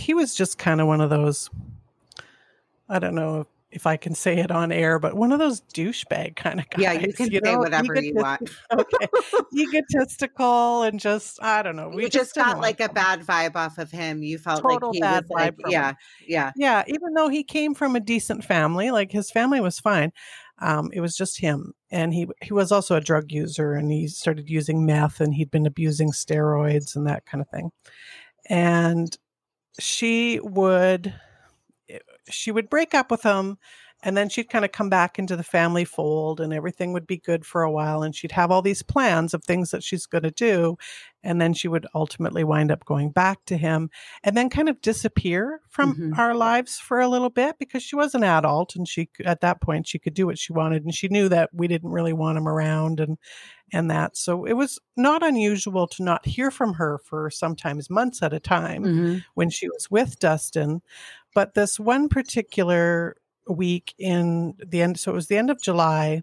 he 0.00 0.14
was 0.14 0.34
just 0.34 0.58
kind 0.58 0.80
of 0.80 0.86
one 0.86 1.00
of 1.00 1.10
those. 1.10 1.50
I 2.88 2.98
don't 2.98 3.14
know 3.14 3.46
if 3.70 3.86
I 3.86 3.96
can 3.96 4.14
say 4.14 4.38
it 4.38 4.50
on 4.50 4.72
air, 4.72 4.98
but 4.98 5.14
one 5.14 5.30
of 5.30 5.38
those 5.38 5.60
douchebag 5.60 6.34
kind 6.34 6.58
of 6.58 6.68
guys. 6.70 6.82
Yeah, 6.82 6.92
you 6.92 7.12
can 7.12 7.30
you 7.30 7.40
say 7.44 7.52
know? 7.52 7.58
whatever 7.58 7.94
Egotist- 7.94 8.06
you 8.06 8.14
want. 8.14 8.50
okay, 8.72 9.06
egotistical 9.56 10.82
and 10.82 10.98
just 10.98 11.40
I 11.42 11.62
don't 11.62 11.76
know. 11.76 11.88
We 11.88 12.04
just, 12.04 12.14
just 12.14 12.34
got 12.34 12.58
like 12.58 12.80
a 12.80 12.88
bad 12.88 13.20
vibe 13.20 13.54
off 13.54 13.78
of 13.78 13.90
him. 13.90 14.22
You 14.22 14.38
felt 14.38 14.62
Total 14.62 14.88
like 14.88 14.94
he 14.94 15.00
bad 15.00 15.24
was 15.28 15.30
like, 15.30 15.54
yeah, 15.68 15.92
yeah, 16.26 16.52
yeah. 16.56 16.82
Even 16.88 17.14
though 17.14 17.28
he 17.28 17.44
came 17.44 17.74
from 17.74 17.94
a 17.94 18.00
decent 18.00 18.44
family, 18.44 18.90
like 18.90 19.12
his 19.12 19.30
family 19.30 19.60
was 19.60 19.78
fine. 19.78 20.12
Um, 20.58 20.90
it 20.92 21.00
was 21.00 21.16
just 21.16 21.40
him, 21.40 21.72
and 21.90 22.12
he 22.12 22.26
he 22.42 22.52
was 22.52 22.72
also 22.72 22.96
a 22.96 23.00
drug 23.00 23.30
user, 23.30 23.72
and 23.72 23.90
he 23.92 24.08
started 24.08 24.50
using 24.50 24.84
meth, 24.84 25.20
and 25.20 25.34
he'd 25.34 25.50
been 25.50 25.66
abusing 25.66 26.10
steroids 26.10 26.96
and 26.96 27.06
that 27.06 27.24
kind 27.24 27.40
of 27.40 27.48
thing. 27.48 27.70
And 28.46 29.16
she 29.78 30.40
would 30.42 31.14
eh, 31.88 31.98
she 32.30 32.52
would 32.52 32.70
break 32.70 32.94
up 32.94 33.10
with 33.10 33.22
him 33.22 33.58
and 34.02 34.16
then 34.16 34.28
she'd 34.28 34.48
kind 34.48 34.64
of 34.64 34.72
come 34.72 34.88
back 34.88 35.18
into 35.18 35.36
the 35.36 35.42
family 35.42 35.84
fold 35.84 36.40
and 36.40 36.52
everything 36.52 36.92
would 36.92 37.06
be 37.06 37.18
good 37.18 37.44
for 37.44 37.62
a 37.62 37.70
while 37.70 38.02
and 38.02 38.14
she'd 38.14 38.32
have 38.32 38.50
all 38.50 38.62
these 38.62 38.82
plans 38.82 39.34
of 39.34 39.44
things 39.44 39.70
that 39.70 39.82
she's 39.82 40.06
going 40.06 40.22
to 40.22 40.30
do 40.30 40.76
and 41.22 41.40
then 41.40 41.52
she 41.52 41.68
would 41.68 41.86
ultimately 41.94 42.44
wind 42.44 42.70
up 42.70 42.84
going 42.84 43.10
back 43.10 43.44
to 43.44 43.56
him 43.56 43.90
and 44.24 44.36
then 44.36 44.48
kind 44.48 44.68
of 44.68 44.80
disappear 44.80 45.60
from 45.68 45.94
mm-hmm. 45.94 46.20
our 46.20 46.34
lives 46.34 46.78
for 46.78 47.00
a 47.00 47.08
little 47.08 47.30
bit 47.30 47.58
because 47.58 47.82
she 47.82 47.96
was 47.96 48.14
an 48.14 48.24
adult 48.24 48.74
and 48.74 48.88
she 48.88 49.08
at 49.24 49.40
that 49.40 49.60
point 49.60 49.86
she 49.86 49.98
could 49.98 50.14
do 50.14 50.26
what 50.26 50.38
she 50.38 50.52
wanted 50.52 50.84
and 50.84 50.94
she 50.94 51.08
knew 51.08 51.28
that 51.28 51.50
we 51.52 51.68
didn't 51.68 51.90
really 51.90 52.12
want 52.12 52.38
him 52.38 52.48
around 52.48 53.00
and 53.00 53.18
and 53.72 53.90
that 53.90 54.16
so 54.16 54.44
it 54.44 54.54
was 54.54 54.78
not 54.96 55.22
unusual 55.22 55.86
to 55.86 56.02
not 56.02 56.26
hear 56.26 56.50
from 56.50 56.74
her 56.74 56.98
for 57.04 57.30
sometimes 57.30 57.90
months 57.90 58.22
at 58.22 58.32
a 58.32 58.40
time 58.40 58.84
mm-hmm. 58.84 59.18
when 59.34 59.50
she 59.50 59.68
was 59.68 59.90
with 59.90 60.18
Dustin 60.18 60.80
but 61.34 61.54
this 61.54 61.78
one 61.78 62.08
particular 62.08 63.16
week 63.48 63.94
in 63.98 64.54
the 64.58 64.82
end, 64.82 64.98
so 64.98 65.12
it 65.12 65.14
was 65.14 65.28
the 65.28 65.36
end 65.36 65.50
of 65.50 65.62
July, 65.62 66.22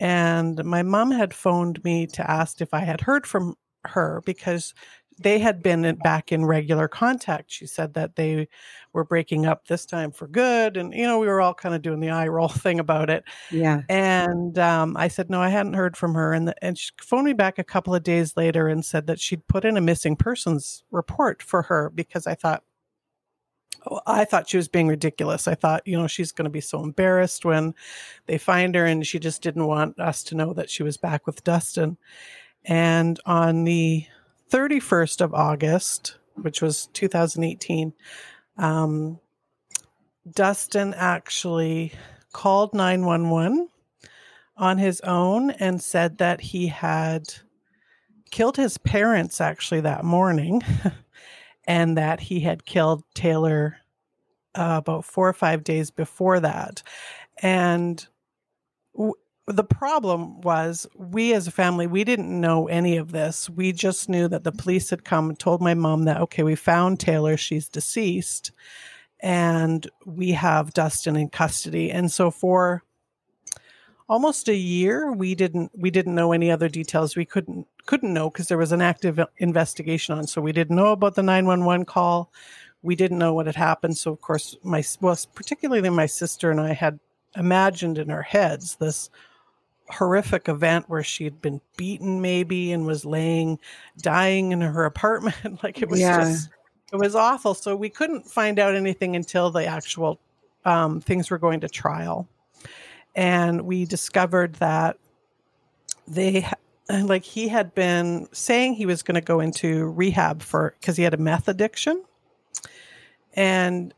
and 0.00 0.62
my 0.64 0.82
mom 0.82 1.10
had 1.10 1.34
phoned 1.34 1.82
me 1.84 2.06
to 2.08 2.30
ask 2.30 2.60
if 2.60 2.74
I 2.74 2.80
had 2.80 3.00
heard 3.00 3.26
from 3.26 3.56
her 3.84 4.22
because 4.24 4.74
they 5.18 5.38
had 5.38 5.62
been 5.62 5.94
back 5.96 6.32
in 6.32 6.44
regular 6.44 6.88
contact. 6.88 7.52
She 7.52 7.66
said 7.66 7.94
that 7.94 8.16
they 8.16 8.48
were 8.92 9.04
breaking 9.04 9.46
up 9.46 9.66
this 9.66 9.86
time 9.86 10.10
for 10.10 10.26
good. 10.26 10.76
And, 10.76 10.92
you 10.92 11.04
know, 11.04 11.18
we 11.18 11.26
were 11.26 11.40
all 11.40 11.54
kind 11.54 11.74
of 11.74 11.82
doing 11.82 12.00
the 12.00 12.10
eye 12.10 12.28
roll 12.28 12.48
thing 12.48 12.80
about 12.80 13.10
it. 13.10 13.24
Yeah. 13.50 13.82
And 13.88 14.58
um, 14.58 14.96
I 14.96 15.08
said, 15.08 15.30
no, 15.30 15.40
I 15.40 15.48
hadn't 15.48 15.74
heard 15.74 15.96
from 15.96 16.14
her. 16.14 16.32
And, 16.32 16.48
the, 16.48 16.64
and 16.64 16.76
she 16.76 16.90
phoned 17.00 17.26
me 17.26 17.32
back 17.32 17.58
a 17.58 17.64
couple 17.64 17.94
of 17.94 18.02
days 18.02 18.36
later 18.36 18.68
and 18.68 18.84
said 18.84 19.06
that 19.06 19.20
she'd 19.20 19.46
put 19.46 19.64
in 19.64 19.76
a 19.76 19.80
missing 19.80 20.16
persons 20.16 20.84
report 20.90 21.42
for 21.42 21.62
her 21.62 21.90
because 21.94 22.26
I 22.26 22.34
thought, 22.34 22.64
I 24.06 24.24
thought 24.24 24.48
she 24.48 24.56
was 24.56 24.68
being 24.68 24.88
ridiculous. 24.88 25.46
I 25.48 25.54
thought, 25.54 25.86
you 25.86 25.96
know, 25.96 26.06
she's 26.06 26.32
going 26.32 26.44
to 26.44 26.50
be 26.50 26.60
so 26.60 26.82
embarrassed 26.82 27.44
when 27.44 27.74
they 28.26 28.38
find 28.38 28.74
her, 28.74 28.84
and 28.84 29.06
she 29.06 29.18
just 29.18 29.42
didn't 29.42 29.66
want 29.66 29.98
us 29.98 30.22
to 30.24 30.34
know 30.34 30.52
that 30.54 30.70
she 30.70 30.82
was 30.82 30.96
back 30.96 31.26
with 31.26 31.44
Dustin. 31.44 31.96
And 32.64 33.20
on 33.26 33.64
the 33.64 34.06
31st 34.50 35.20
of 35.20 35.34
August, 35.34 36.16
which 36.34 36.62
was 36.62 36.86
2018, 36.94 37.92
um, 38.58 39.18
Dustin 40.30 40.94
actually 40.94 41.92
called 42.32 42.74
911 42.74 43.68
on 44.56 44.78
his 44.78 45.00
own 45.00 45.50
and 45.50 45.82
said 45.82 46.18
that 46.18 46.40
he 46.40 46.68
had 46.68 47.34
killed 48.30 48.56
his 48.56 48.78
parents 48.78 49.40
actually 49.40 49.80
that 49.80 50.04
morning. 50.04 50.62
and 51.66 51.96
that 51.96 52.20
he 52.20 52.40
had 52.40 52.64
killed 52.64 53.02
Taylor 53.14 53.78
uh, 54.54 54.76
about 54.78 55.04
four 55.04 55.28
or 55.28 55.32
five 55.32 55.64
days 55.64 55.90
before 55.90 56.40
that. 56.40 56.82
And 57.42 58.06
w- 58.94 59.14
the 59.46 59.64
problem 59.64 60.40
was 60.40 60.86
we 60.96 61.34
as 61.34 61.46
a 61.46 61.50
family 61.50 61.86
we 61.86 62.04
didn't 62.04 62.40
know 62.40 62.66
any 62.68 62.96
of 62.96 63.12
this. 63.12 63.50
We 63.50 63.72
just 63.72 64.08
knew 64.08 64.28
that 64.28 64.44
the 64.44 64.52
police 64.52 64.90
had 64.90 65.04
come 65.04 65.28
and 65.28 65.38
told 65.38 65.60
my 65.60 65.74
mom 65.74 66.04
that 66.04 66.20
okay 66.22 66.42
we 66.42 66.54
found 66.54 67.00
taylor. 67.00 67.36
She's 67.36 67.68
deceased 67.68 68.52
and 69.20 69.88
we 70.06 70.30
have 70.32 70.72
dustin 70.72 71.16
in 71.16 71.28
custody. 71.28 71.90
And 71.90 72.10
so 72.10 72.30
for 72.30 72.82
almost 74.08 74.48
a 74.48 74.56
year 74.56 75.12
we 75.12 75.34
didn't 75.34 75.72
we 75.76 75.90
didn't 75.90 76.14
know 76.14 76.32
any 76.32 76.50
other 76.50 76.68
details. 76.68 77.16
We 77.16 77.26
couldn't 77.26 77.66
couldn't 77.86 78.12
know 78.12 78.30
because 78.30 78.48
there 78.48 78.58
was 78.58 78.72
an 78.72 78.82
active 78.82 79.20
investigation 79.38 80.16
on 80.16 80.26
so 80.26 80.40
we 80.40 80.52
didn't 80.52 80.76
know 80.76 80.92
about 80.92 81.14
the 81.14 81.22
911 81.22 81.86
call. 81.86 82.30
We 82.82 82.96
didn't 82.96 83.18
know 83.18 83.32
what 83.32 83.46
had 83.46 83.56
happened 83.56 83.96
so 83.96 84.12
of 84.12 84.20
course 84.20 84.56
my 84.62 84.84
well 85.00 85.18
particularly 85.34 85.88
my 85.88 86.06
sister 86.06 86.50
and 86.50 86.60
i 86.60 86.74
had 86.74 87.00
imagined 87.34 87.96
in 87.96 88.10
our 88.10 88.22
heads 88.22 88.76
this 88.76 89.08
horrific 89.88 90.48
event 90.48 90.88
where 90.88 91.02
she 91.02 91.24
had 91.24 91.40
been 91.40 91.60
beaten 91.76 92.20
maybe 92.20 92.72
and 92.72 92.86
was 92.86 93.06
laying 93.06 93.58
dying 93.98 94.52
in 94.52 94.60
her 94.60 94.84
apartment 94.94 95.62
like 95.62 95.80
it 95.80 95.88
was 95.88 96.00
yeah. 96.00 96.20
just 96.20 96.50
it 96.94 97.00
was 97.00 97.16
awful. 97.16 97.54
So 97.54 97.74
we 97.74 97.90
couldn't 97.90 98.24
find 98.24 98.60
out 98.60 98.76
anything 98.76 99.16
until 99.16 99.50
the 99.50 99.66
actual 99.66 100.20
um, 100.64 101.00
things 101.00 101.28
were 101.28 101.38
going 101.38 101.60
to 101.60 101.68
trial. 101.68 102.28
And 103.16 103.62
we 103.62 103.84
discovered 103.84 104.54
that 104.54 104.96
they 106.06 106.46
like 107.02 107.24
he 107.24 107.48
had 107.48 107.74
been 107.74 108.28
saying 108.32 108.74
he 108.74 108.86
was 108.86 109.02
going 109.02 109.14
to 109.14 109.20
go 109.20 109.40
into 109.40 109.86
rehab 109.90 110.42
for 110.42 110.74
because 110.80 110.96
he 110.96 111.02
had 111.02 111.14
a 111.14 111.18
meth 111.18 111.48
addiction. 111.48 112.04
And 113.34 113.92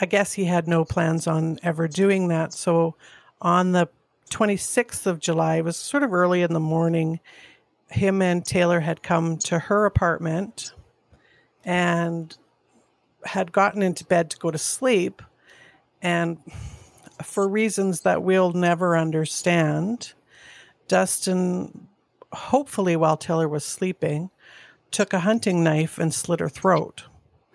i 0.00 0.06
guess 0.06 0.32
he 0.32 0.46
had 0.46 0.66
no 0.66 0.84
plans 0.84 1.26
on 1.26 1.58
ever 1.62 1.86
doing 1.88 2.28
that. 2.28 2.52
So 2.52 2.96
on 3.40 3.72
the 3.72 3.88
26th 4.30 5.04
of 5.04 5.20
july 5.20 5.56
it 5.56 5.64
was 5.64 5.76
sort 5.76 6.02
of 6.02 6.14
early 6.14 6.40
in 6.40 6.54
the 6.54 6.60
morning 6.60 7.20
him 7.90 8.22
and 8.22 8.46
taylor 8.46 8.80
had 8.80 9.02
come 9.02 9.36
to 9.36 9.58
her 9.58 9.84
apartment 9.84 10.72
and 11.64 12.36
had 13.24 13.52
gotten 13.52 13.82
into 13.82 14.04
bed 14.04 14.30
to 14.30 14.38
go 14.38 14.50
to 14.50 14.58
sleep. 14.58 15.22
And 16.00 16.38
for 17.22 17.46
reasons 17.48 18.00
that 18.02 18.22
we'll 18.22 18.52
never 18.52 18.96
understand, 18.96 20.12
Dustin, 20.88 21.88
hopefully 22.32 22.96
while 22.96 23.16
Taylor 23.16 23.48
was 23.48 23.64
sleeping, 23.64 24.30
took 24.90 25.12
a 25.12 25.20
hunting 25.20 25.62
knife 25.64 25.98
and 25.98 26.12
slit 26.12 26.40
her 26.40 26.48
throat. 26.48 27.04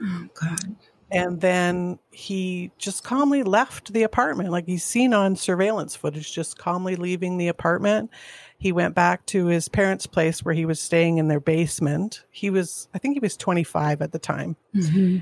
Oh, 0.01 0.27
God. 0.33 0.75
And 1.09 1.39
then 1.39 1.99
he 2.11 2.71
just 2.77 3.03
calmly 3.03 3.43
left 3.43 3.93
the 3.93 4.03
apartment, 4.03 4.51
like 4.51 4.65
he's 4.65 4.83
seen 4.83 5.13
on 5.13 5.37
surveillance 5.37 5.95
footage, 5.95 6.33
just 6.33 6.57
calmly 6.57 6.97
leaving 6.97 7.37
the 7.37 7.47
apartment. 7.47 8.11
He 8.57 8.73
went 8.73 8.93
back 8.93 9.25
to 9.27 9.45
his 9.45 9.69
parents' 9.69 10.05
place 10.05 10.43
where 10.43 10.53
he 10.53 10.65
was 10.65 10.81
staying 10.81 11.17
in 11.17 11.29
their 11.29 11.39
basement. 11.39 12.25
He 12.29 12.49
was, 12.49 12.89
I 12.93 12.97
think 12.97 13.13
he 13.13 13.19
was 13.19 13.37
25 13.37 14.01
at 14.01 14.11
the 14.11 14.19
time. 14.19 14.57
Mm-hmm. 14.75 15.19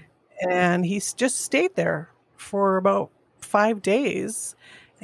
And 0.50 0.86
he 0.86 1.00
just 1.00 1.42
stayed 1.42 1.76
there 1.76 2.10
for 2.36 2.78
about 2.78 3.12
five 3.40 3.84
days. 3.84 4.56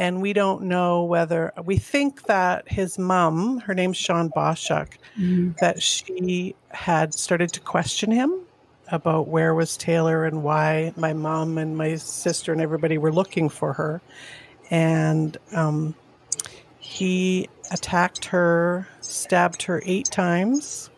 And 0.01 0.19
we 0.19 0.33
don't 0.33 0.63
know 0.63 1.03
whether 1.03 1.53
we 1.63 1.77
think 1.77 2.23
that 2.23 2.67
his 2.67 2.97
mom, 2.97 3.59
her 3.59 3.75
name's 3.75 3.97
Sean 3.97 4.31
Boschuk, 4.31 4.97
mm-hmm. 5.15 5.51
that 5.59 5.79
she 5.79 6.55
had 6.69 7.13
started 7.13 7.53
to 7.53 7.59
question 7.59 8.09
him 8.09 8.33
about 8.91 9.27
where 9.27 9.53
was 9.53 9.77
Taylor 9.77 10.25
and 10.25 10.41
why 10.41 10.91
my 10.97 11.13
mom 11.13 11.59
and 11.59 11.77
my 11.77 11.97
sister 11.97 12.51
and 12.51 12.59
everybody 12.59 12.97
were 12.97 13.11
looking 13.11 13.47
for 13.47 13.73
her. 13.73 14.01
And 14.71 15.37
um, 15.51 15.93
he 16.79 17.47
attacked 17.69 18.25
her, 18.25 18.87
stabbed 19.01 19.61
her 19.61 19.83
eight 19.85 20.07
times. 20.07 20.89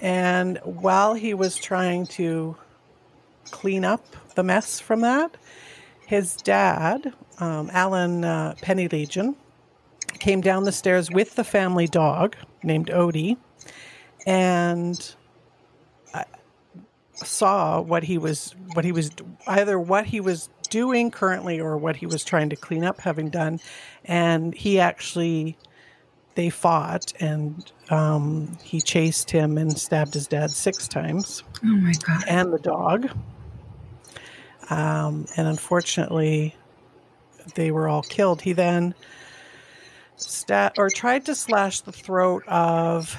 And 0.00 0.58
while 0.64 1.12
he 1.12 1.34
was 1.34 1.56
trying 1.56 2.06
to 2.06 2.56
clean 3.50 3.84
up 3.84 4.06
the 4.34 4.42
mess 4.42 4.80
from 4.80 5.02
that, 5.02 5.36
his 6.08 6.36
dad, 6.36 7.12
um, 7.38 7.68
Alan 7.70 8.24
uh, 8.24 8.54
Penny 8.62 8.88
Legion, 8.88 9.36
came 10.18 10.40
down 10.40 10.64
the 10.64 10.72
stairs 10.72 11.10
with 11.10 11.34
the 11.36 11.44
family 11.44 11.86
dog 11.86 12.34
named 12.62 12.88
Odie 12.88 13.36
and 14.26 15.14
saw 17.14 17.80
what 17.80 18.04
he 18.04 18.16
was 18.16 18.54
what 18.72 18.86
he 18.86 18.92
was 18.92 19.10
either 19.48 19.78
what 19.78 20.06
he 20.06 20.20
was 20.20 20.48
doing 20.70 21.10
currently 21.10 21.60
or 21.60 21.76
what 21.76 21.96
he 21.96 22.06
was 22.06 22.24
trying 22.24 22.48
to 22.48 22.56
clean 22.56 22.84
up 22.84 23.00
having 23.00 23.28
done. 23.28 23.60
And 24.06 24.54
he 24.54 24.80
actually 24.80 25.58
they 26.36 26.48
fought 26.48 27.12
and 27.20 27.70
um, 27.90 28.56
he 28.62 28.80
chased 28.80 29.30
him 29.30 29.58
and 29.58 29.78
stabbed 29.78 30.14
his 30.14 30.26
dad 30.26 30.50
six 30.50 30.88
times. 30.88 31.42
Oh 31.62 31.66
my 31.66 31.92
god. 32.06 32.24
And 32.28 32.50
the 32.50 32.58
dog 32.58 33.10
um, 34.70 35.26
and 35.36 35.46
unfortunately 35.46 36.54
they 37.54 37.70
were 37.70 37.88
all 37.88 38.02
killed 38.02 38.42
he 38.42 38.52
then 38.52 38.94
stat 40.16 40.74
or 40.78 40.90
tried 40.90 41.24
to 41.24 41.34
slash 41.34 41.80
the 41.80 41.92
throat 41.92 42.42
of 42.46 43.16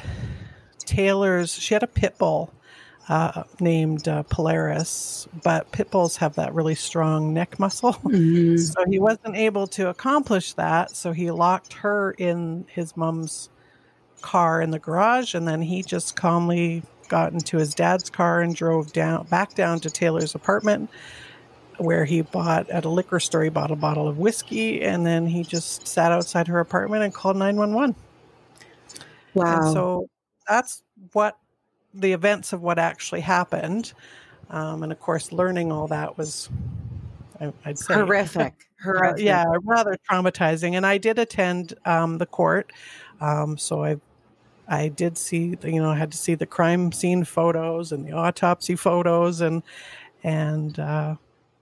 taylor's 0.80 1.54
she 1.54 1.74
had 1.74 1.84
a 1.84 1.88
pit 1.88 2.18
bull 2.18 2.54
uh, 3.10 3.44
named 3.60 4.08
uh, 4.08 4.22
Polaris, 4.24 5.28
but 5.44 5.72
pit 5.72 5.90
bulls 5.90 6.18
have 6.18 6.36
that 6.36 6.54
really 6.54 6.76
strong 6.76 7.34
neck 7.34 7.60
muscle. 7.60 7.94
Mm-hmm. 8.10 8.58
So 8.58 8.84
he 8.90 9.00
wasn't 9.00 9.36
able 9.36 9.68
to 9.68 9.90
accomplish 9.90 10.54
that. 10.54 10.96
So 10.96 11.12
he 11.12 11.32
locked 11.32 11.74
her 11.74 12.12
in 12.12 12.66
his 12.70 12.98
mom's 12.98 13.50
car 14.22 14.62
in 14.62 14.72
the 14.72 14.80
garage, 14.80 15.36
and 15.36 15.48
then 15.48 15.62
he 15.62 15.84
just 15.84 16.16
calmly 16.16 16.84
got 17.08 17.34
into 17.34 17.58
his 17.58 17.74
dad's 17.74 18.10
car 18.10 18.42
and 18.42 18.56
drove 18.56 18.94
down 18.94 19.26
back 19.28 19.54
down 19.56 19.80
to 19.82 19.90
Taylor's 19.90 20.36
apartment, 20.36 20.90
where 21.80 22.06
he 22.06 22.22
bought 22.22 22.70
at 22.70 22.86
a 22.86 22.90
liquor 22.90 23.20
store. 23.20 23.44
He 23.44 23.50
bought 23.50 23.72
a 23.72 23.76
bottle 23.76 24.08
of 24.08 24.18
whiskey, 24.18 24.82
and 24.82 25.06
then 25.06 25.26
he 25.26 25.44
just 25.44 25.88
sat 25.88 26.12
outside 26.12 26.48
her 26.48 26.60
apartment 26.60 27.04
and 27.04 27.14
called 27.14 27.38
nine 27.38 27.56
one 27.56 27.74
one. 27.74 27.96
Wow! 29.34 29.62
And 29.62 29.74
so 29.74 30.10
that's 30.48 30.84
what 31.14 31.38
the 31.94 32.12
events 32.12 32.54
of 32.54 32.62
what 32.62 32.78
actually 32.78 33.22
happened. 33.22 33.94
Um, 34.50 34.84
and 34.84 34.92
of 34.92 35.00
course, 35.00 35.32
learning 35.32 35.72
all 35.72 35.88
that 35.88 36.18
was, 36.18 36.50
I, 37.40 37.52
would 37.66 37.78
say, 37.78 37.94
horrific. 37.94 38.68
horrific. 38.84 39.20
Uh, 39.20 39.24
yeah, 39.24 39.46
rather 39.64 39.98
traumatizing. 40.10 40.74
And 40.74 40.86
I 40.86 40.98
did 40.98 41.20
attend 41.20 41.76
um, 41.86 42.18
the 42.18 42.26
court, 42.26 42.72
um, 43.22 43.58
so 43.58 43.84
I, 43.84 43.98
I 44.68 44.88
did 44.88 45.18
see, 45.18 45.56
you 45.64 45.82
know, 45.82 45.90
I 45.90 45.96
had 45.96 46.12
to 46.12 46.18
see 46.18 46.36
the 46.36 46.46
crime 46.46 46.92
scene 46.92 47.24
photos 47.24 47.92
and 47.92 48.06
the 48.06 48.12
autopsy 48.12 48.76
photos, 48.76 49.42
and 49.42 49.64
and. 50.24 50.78
Uh, 50.78 51.16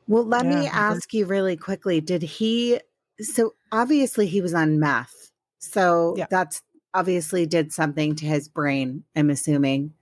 well, 0.07 0.25
let 0.25 0.45
yeah, 0.45 0.59
me 0.61 0.67
ask 0.67 1.13
you 1.13 1.25
really 1.25 1.57
quickly. 1.57 2.01
Did 2.01 2.21
he? 2.21 2.79
So 3.19 3.55
obviously 3.71 4.27
he 4.27 4.41
was 4.41 4.53
on 4.53 4.79
meth. 4.79 5.31
So 5.59 6.15
yeah. 6.17 6.27
that's 6.29 6.61
obviously 6.93 7.45
did 7.45 7.73
something 7.73 8.15
to 8.15 8.25
his 8.25 8.47
brain. 8.47 9.03
I'm 9.15 9.29
assuming 9.29 9.93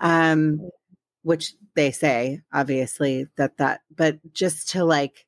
um, 0.00 0.70
which 1.22 1.54
they 1.74 1.90
say 1.90 2.42
obviously 2.52 3.26
that 3.36 3.58
that, 3.58 3.80
but 3.94 4.18
just 4.32 4.70
to 4.70 4.84
like 4.84 5.26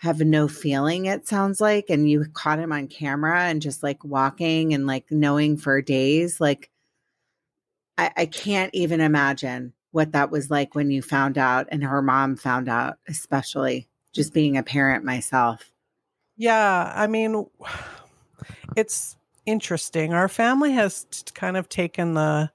have 0.00 0.20
no 0.20 0.48
feeling, 0.48 1.06
it 1.06 1.28
sounds 1.28 1.60
like, 1.60 1.88
and 1.88 2.10
you 2.10 2.24
caught 2.34 2.58
him 2.58 2.72
on 2.72 2.88
camera 2.88 3.42
and 3.42 3.62
just 3.62 3.82
like 3.82 4.04
walking 4.04 4.74
and 4.74 4.86
like 4.86 5.06
knowing 5.10 5.56
for 5.56 5.80
days, 5.80 6.40
like 6.40 6.70
I, 7.96 8.10
I 8.16 8.26
can't 8.26 8.74
even 8.74 9.00
imagine 9.00 9.72
what 9.92 10.12
that 10.12 10.30
was 10.30 10.50
like 10.50 10.74
when 10.74 10.90
you 10.90 11.02
found 11.02 11.38
out 11.38 11.68
and 11.70 11.84
her 11.84 12.02
mom 12.02 12.36
found 12.36 12.68
out, 12.68 12.98
especially 13.08 13.88
just 14.12 14.34
being 14.34 14.56
a 14.56 14.62
parent 14.62 15.04
myself. 15.04 15.70
Yeah, 16.36 16.92
I 16.94 17.06
mean, 17.06 17.46
it's 18.76 19.16
interesting. 19.46 20.12
Our 20.12 20.28
family 20.28 20.72
has 20.72 21.06
kind 21.34 21.56
of 21.56 21.68
taken 21.68 22.14
the 22.14 22.50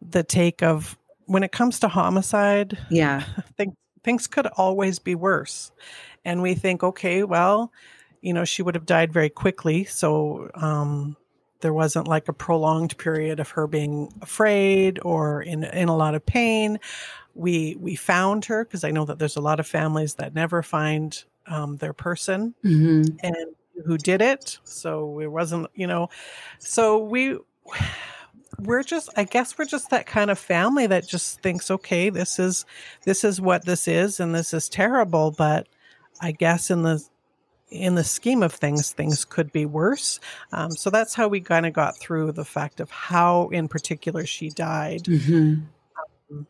the 0.00 0.24
take 0.24 0.62
of 0.62 0.98
when 1.26 1.42
it 1.42 1.52
comes 1.52 1.78
to 1.80 1.88
homicide, 1.88 2.76
yeah, 2.90 3.24
think, 3.56 3.74
things 4.02 4.26
could 4.26 4.46
always 4.46 4.98
be 4.98 5.14
worse. 5.14 5.70
And 6.24 6.42
we 6.42 6.54
think, 6.54 6.82
okay, 6.82 7.22
well, 7.22 7.72
you 8.20 8.32
know, 8.32 8.44
she 8.44 8.62
would 8.62 8.74
have 8.74 8.86
died 8.86 9.12
very 9.12 9.30
quickly. 9.30 9.84
So 9.84 10.50
um, 10.54 11.16
there 11.62 11.72
wasn't 11.72 12.06
like 12.06 12.28
a 12.28 12.32
prolonged 12.32 12.96
period 12.98 13.40
of 13.40 13.48
her 13.50 13.66
being 13.66 14.12
afraid 14.20 14.98
or 15.02 15.42
in, 15.42 15.64
in 15.64 15.88
a 15.88 15.96
lot 15.96 16.14
of 16.14 16.26
pain. 16.26 16.78
We, 17.34 17.76
we 17.80 17.96
found 17.96 18.44
her 18.44 18.64
because 18.64 18.84
I 18.84 18.90
know 18.90 19.06
that 19.06 19.18
there's 19.18 19.36
a 19.36 19.40
lot 19.40 19.58
of 19.58 19.66
families 19.66 20.14
that 20.16 20.34
never 20.34 20.62
find 20.62 21.24
um, 21.46 21.78
their 21.78 21.94
person 21.94 22.54
mm-hmm. 22.62 23.16
and 23.22 23.36
who 23.86 23.96
did 23.96 24.20
it. 24.20 24.58
So 24.64 25.18
it 25.20 25.30
wasn't, 25.30 25.68
you 25.74 25.86
know, 25.86 26.10
so 26.58 26.98
we, 26.98 27.38
we're 28.58 28.82
just 28.82 29.08
i 29.16 29.24
guess 29.24 29.56
we're 29.56 29.64
just 29.64 29.88
that 29.90 30.06
kind 30.06 30.30
of 30.30 30.38
family 30.38 30.86
that 30.86 31.08
just 31.08 31.40
thinks 31.40 31.70
okay 31.70 32.10
this 32.10 32.38
is 32.38 32.66
this 33.04 33.24
is 33.24 33.40
what 33.40 33.64
this 33.64 33.88
is 33.88 34.20
and 34.20 34.34
this 34.34 34.52
is 34.52 34.68
terrible 34.68 35.30
but 35.30 35.66
i 36.20 36.30
guess 36.30 36.70
in 36.70 36.82
the 36.82 37.02
in 37.72 37.94
the 37.94 38.04
scheme 38.04 38.42
of 38.42 38.52
things 38.52 38.92
things 38.92 39.24
could 39.24 39.50
be 39.52 39.66
worse 39.66 40.20
um, 40.52 40.70
so 40.70 40.90
that's 40.90 41.14
how 41.14 41.28
we 41.28 41.40
kind 41.40 41.66
of 41.66 41.72
got 41.72 41.98
through 41.98 42.32
the 42.32 42.44
fact 42.44 42.80
of 42.80 42.90
how 42.90 43.48
in 43.48 43.68
particular 43.68 44.26
she 44.26 44.48
died 44.50 45.04
mm-hmm. 45.04 45.60
um, 46.30 46.46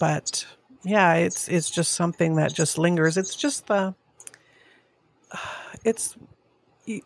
but 0.00 0.46
yeah 0.82 1.14
it's 1.14 1.48
it's 1.48 1.70
just 1.70 1.92
something 1.92 2.36
that 2.36 2.52
just 2.52 2.78
lingers 2.78 3.16
it's 3.16 3.36
just 3.36 3.66
the 3.66 3.94
it's 5.84 6.16
he, 6.84 7.02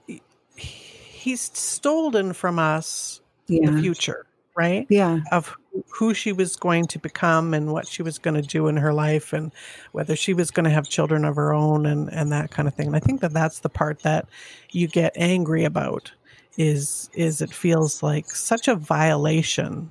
he's 1.28 1.40
stolen 1.40 2.33
from 2.33 2.59
us 2.59 3.20
yeah. 3.48 3.70
the 3.70 3.81
future, 3.81 4.26
right? 4.57 4.87
Yeah. 4.88 5.20
Of 5.33 5.57
who 5.88 6.14
she 6.14 6.33
was 6.33 6.57
going 6.57 6.87
to 6.87 6.99
become 6.99 7.55
and 7.55 7.73
what 7.73 7.87
she 7.87 8.03
was 8.03 8.19
going 8.19 8.35
to 8.35 8.43
do 8.43 8.69
in 8.69 8.77
her 8.77 8.93
life 8.93 9.33
and 9.33 9.53
whether 9.93 10.17
she 10.17 10.35
was 10.35 10.51
going 10.51 10.64
to 10.64 10.71
have 10.71 10.88
children 10.88 11.25
of 11.25 11.37
her 11.37 11.53
own 11.53 11.87
and, 11.87 12.12
and 12.12 12.33
that 12.33 12.51
kind 12.51 12.69
of 12.69 12.75
thing. 12.75 12.87
And 12.87 12.97
I 12.97 13.01
think 13.01 13.21
that 13.21 13.33
that's 13.33 13.61
the 13.61 13.69
part 13.69 14.01
that 14.01 14.29
you 14.71 14.88
get 14.88 15.12
angry 15.17 15.64
about 15.64 16.12
is 16.57 17.09
is 17.14 17.41
it 17.41 17.53
feels 17.53 18.03
like 18.03 18.27
such 18.31 18.67
a 18.67 18.75
violation 18.75 19.91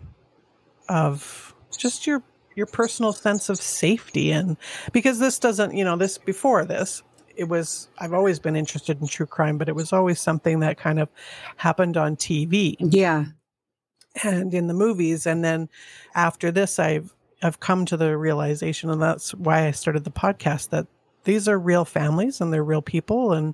of 0.89 1.56
just 1.78 2.06
your 2.06 2.21
your 2.56 2.65
personal 2.65 3.13
sense 3.13 3.47
of 3.47 3.58
safety 3.58 4.32
and 4.32 4.58
because 4.91 5.19
this 5.19 5.39
doesn't 5.39 5.76
you 5.78 5.86
know 5.86 5.95
this 5.95 6.17
before 6.17 6.65
this 6.65 7.04
it 7.38 7.47
was 7.47 7.88
I've 8.00 8.13
always 8.13 8.39
been 8.39 8.56
interested 8.56 9.00
in 9.00 9.08
true 9.08 9.28
crime, 9.28 9.60
but 9.60 9.69
it 9.69 9.76
was 9.76 9.93
always 9.93 10.19
something 10.19 10.60
that 10.62 10.78
kind 10.78 11.00
of 11.00 11.08
happened 11.56 11.95
on 11.95 12.15
TV. 12.15 12.76
Yeah 12.80 13.26
and 14.23 14.53
in 14.53 14.67
the 14.67 14.73
movies. 14.73 15.25
And 15.25 15.43
then 15.43 15.69
after 16.15 16.51
this, 16.51 16.80
I've 16.80 17.13
I've 17.41 17.60
come 17.60 17.86
to 17.86 17.97
the 17.97 18.17
realization, 18.17 18.89
and 18.89 19.01
that's 19.01 19.34
why 19.36 19.67
I 19.67 19.71
started 19.71 20.03
the 20.03 20.12
podcast, 20.12 20.69
that 20.69 20.88
these 21.23 21.47
are 21.47 21.60
real 21.60 21.86
families 21.86 22.41
and 22.41 22.51
they're 22.51 22.63
real 22.63 22.82
people, 22.82 23.34
and 23.34 23.53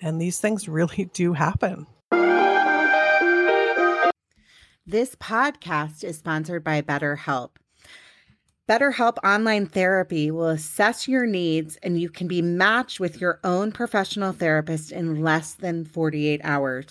and 0.00 0.20
these 0.20 0.40
things 0.40 0.68
really 0.68 1.04
do 1.12 1.32
happen. 1.34 1.86
This 4.84 5.14
podcast 5.14 6.02
is 6.02 6.18
sponsored 6.18 6.64
by 6.64 6.82
BetterHelp. 6.82 7.50
BetterHelp 8.68 9.18
Online 9.24 9.66
Therapy 9.66 10.30
will 10.30 10.48
assess 10.48 11.06
your 11.06 11.26
needs 11.26 11.76
and 11.82 12.00
you 12.00 12.08
can 12.08 12.26
be 12.26 12.42
matched 12.42 12.98
with 12.98 13.20
your 13.20 13.38
own 13.44 13.70
professional 13.70 14.32
therapist 14.32 14.90
in 14.90 15.22
less 15.22 15.54
than 15.54 15.84
48 15.84 16.40
hours. 16.42 16.86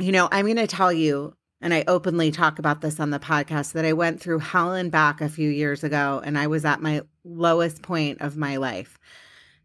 You 0.00 0.12
know, 0.12 0.28
I'm 0.32 0.46
going 0.46 0.56
to 0.56 0.66
tell 0.66 0.92
you, 0.92 1.36
and 1.64 1.72
I 1.72 1.82
openly 1.88 2.30
talk 2.30 2.58
about 2.58 2.82
this 2.82 3.00
on 3.00 3.08
the 3.08 3.18
podcast 3.18 3.72
that 3.72 3.86
I 3.86 3.94
went 3.94 4.20
through 4.20 4.40
hell 4.40 4.74
and 4.74 4.92
back 4.92 5.22
a 5.22 5.30
few 5.30 5.48
years 5.48 5.82
ago 5.82 6.20
and 6.22 6.38
I 6.38 6.46
was 6.46 6.66
at 6.66 6.82
my 6.82 7.00
lowest 7.24 7.80
point 7.80 8.20
of 8.20 8.36
my 8.36 8.56
life. 8.56 8.98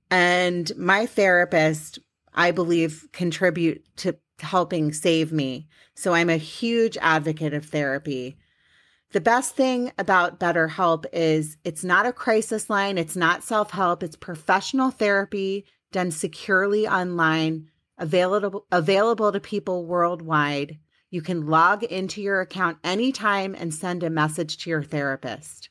And 0.09 0.71
my 0.77 1.05
therapist, 1.05 1.99
I 2.33 2.51
believe, 2.51 3.09
contribute 3.11 3.83
to 3.97 4.15
helping 4.39 4.93
save 4.93 5.33
me. 5.33 5.67
So 5.93 6.13
I'm 6.13 6.29
a 6.29 6.37
huge 6.37 6.97
advocate 7.01 7.53
of 7.53 7.65
therapy. 7.65 8.37
The 9.11 9.19
best 9.19 9.57
thing 9.57 9.91
about 9.97 10.39
BetterHelp 10.39 11.03
is 11.11 11.57
it's 11.65 11.83
not 11.83 12.05
a 12.05 12.13
crisis 12.13 12.69
line, 12.69 12.97
it's 12.97 13.17
not 13.17 13.43
self-help, 13.43 14.03
it's 14.03 14.15
professional 14.15 14.89
therapy 14.89 15.65
done 15.91 16.11
securely 16.11 16.87
online, 16.87 17.67
available 17.97 18.67
available 18.71 19.33
to 19.33 19.41
people 19.41 19.85
worldwide. 19.85 20.77
You 21.09 21.21
can 21.21 21.47
log 21.47 21.83
into 21.83 22.21
your 22.21 22.41
account 22.41 22.79
anytime 22.83 23.55
and 23.55 23.73
send 23.73 24.03
a 24.03 24.09
message 24.09 24.57
to 24.59 24.69
your 24.69 24.83
therapist. 24.83 25.69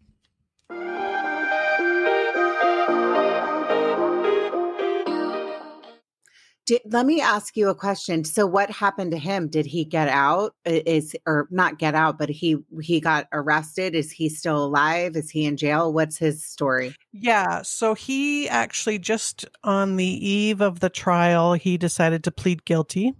Did, 6.70 6.82
let 6.84 7.04
me 7.04 7.20
ask 7.20 7.56
you 7.56 7.68
a 7.68 7.74
question. 7.74 8.22
So, 8.22 8.46
what 8.46 8.70
happened 8.70 9.10
to 9.10 9.18
him? 9.18 9.48
Did 9.48 9.66
he 9.66 9.84
get 9.84 10.06
out? 10.06 10.54
Is 10.64 11.16
or 11.26 11.48
not 11.50 11.80
get 11.80 11.96
out, 11.96 12.16
but 12.16 12.30
he 12.30 12.58
he 12.80 13.00
got 13.00 13.26
arrested? 13.32 13.96
Is 13.96 14.12
he 14.12 14.28
still 14.28 14.66
alive? 14.66 15.16
Is 15.16 15.30
he 15.30 15.46
in 15.46 15.56
jail? 15.56 15.92
What's 15.92 16.16
his 16.16 16.44
story? 16.44 16.94
Yeah, 17.12 17.62
so 17.62 17.94
he 17.94 18.48
actually 18.48 19.00
just 19.00 19.46
on 19.64 19.96
the 19.96 20.04
eve 20.06 20.60
of 20.60 20.78
the 20.78 20.90
trial, 20.90 21.54
he 21.54 21.76
decided 21.76 22.22
to 22.22 22.30
plead 22.30 22.64
guilty. 22.64 23.14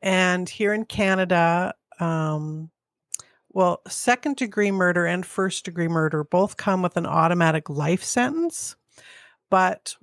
And 0.00 0.48
here 0.48 0.72
in 0.72 0.86
Canada, 0.86 1.74
um, 2.00 2.70
well, 3.50 3.82
second 3.86 4.36
degree 4.36 4.70
murder 4.70 5.04
and 5.04 5.26
first 5.26 5.66
degree 5.66 5.88
murder 5.88 6.24
both 6.24 6.56
come 6.56 6.80
with 6.80 6.96
an 6.96 7.04
automatic 7.04 7.68
life 7.68 8.02
sentence, 8.02 8.76
but 9.50 9.94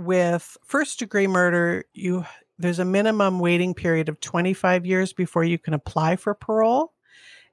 with 0.00 0.56
first 0.64 0.98
degree 0.98 1.26
murder, 1.26 1.84
you 1.92 2.24
there's 2.58 2.78
a 2.78 2.84
minimum 2.84 3.38
waiting 3.38 3.72
period 3.72 4.08
of 4.08 4.20
25 4.20 4.84
years 4.84 5.12
before 5.14 5.44
you 5.44 5.58
can 5.58 5.72
apply 5.72 6.16
for 6.16 6.34
parole 6.34 6.92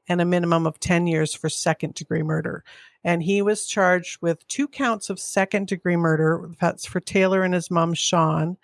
and 0.10 0.20
a 0.22 0.26
minimum 0.26 0.68
of 0.68 0.80
10 0.80 1.08
years 1.08 1.34
for 1.34 1.50
second 1.50 1.94
degree 1.94 2.24
murder. 2.24 2.64
And 3.04 3.24
he 3.24 3.42
was 3.42 3.68
charged 3.68 4.22
with 4.22 4.46
two 4.48 4.68
counts 4.68 5.10
of 5.10 5.20
second 5.20 5.68
degree 5.68 5.96
murder. 5.96 6.50
That's 6.60 6.86
for 6.86 7.00
Taylor 7.00 7.44
and 7.44 7.54
his 7.54 7.72
mom, 7.72 7.94
Sean. 7.94 8.58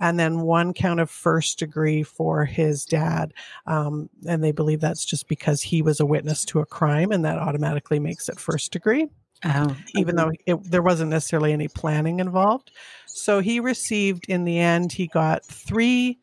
And 0.00 0.18
then 0.20 0.42
one 0.42 0.72
count 0.72 1.00
of 1.00 1.10
first 1.10 1.58
degree 1.58 2.04
for 2.04 2.44
his 2.44 2.84
dad. 2.84 3.34
Um, 3.66 4.08
and 4.26 4.42
they 4.42 4.52
believe 4.52 4.80
that's 4.80 5.04
just 5.04 5.26
because 5.26 5.62
he 5.62 5.82
was 5.82 5.98
a 5.98 6.06
witness 6.06 6.44
to 6.46 6.60
a 6.60 6.66
crime 6.66 7.10
and 7.10 7.24
that 7.24 7.38
automatically 7.38 7.98
makes 7.98 8.28
it 8.28 8.38
first 8.38 8.70
degree. 8.70 9.08
Oh, 9.44 9.76
even 9.94 10.16
though 10.16 10.32
it, 10.46 10.70
there 10.70 10.82
wasn't 10.82 11.10
necessarily 11.10 11.52
any 11.52 11.68
planning 11.68 12.18
involved. 12.18 12.72
So 13.18 13.40
he 13.40 13.60
received, 13.60 14.26
in 14.28 14.44
the 14.44 14.58
end, 14.58 14.92
he 14.92 15.06
got 15.06 15.44
three 15.44 16.18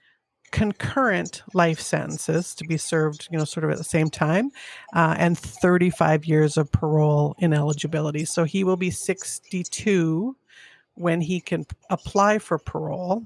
concurrent 0.52 1.44
life 1.54 1.80
sentences 1.80 2.56
to 2.56 2.64
be 2.66 2.78
served, 2.78 3.28
you 3.30 3.38
know, 3.38 3.44
sort 3.44 3.66
of 3.66 3.72
at 3.72 3.78
the 3.78 3.84
same 3.84 4.10
time, 4.10 4.52
uh, 4.96 5.16
and 5.18 5.38
35 5.38 6.26
years 6.26 6.56
of 6.56 6.72
parole 6.72 7.36
ineligibility. 7.40 8.24
So 8.26 8.46
he 8.46 8.64
will 8.64 8.78
be 8.78 8.92
62 8.92 10.36
when 10.94 11.20
he 11.20 11.42
can 11.42 11.66
apply 11.90 12.40
for 12.40 12.58
parole, 12.58 13.24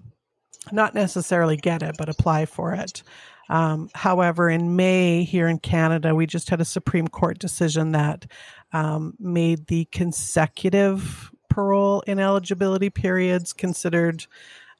not 0.72 0.96
necessarily 0.96 1.56
get 1.56 1.84
it, 1.84 1.96
but 1.98 2.10
apply 2.10 2.46
for 2.46 2.74
it. 2.74 3.04
Um, 3.50 3.90
however, 3.94 4.50
in 4.50 4.76
May 4.76 5.24
here 5.24 5.48
in 5.48 5.60
Canada, 5.60 6.16
we 6.16 6.26
just 6.26 6.50
had 6.50 6.62
a 6.62 6.66
Supreme 6.66 7.08
Court 7.08 7.40
decision 7.40 7.92
that 7.92 8.26
um, 8.74 9.14
made 9.20 9.68
the 9.68 9.86
consecutive 9.92 11.32
parole 11.60 12.00
ineligibility 12.08 12.90
periods 12.90 13.52
considered 13.52 14.26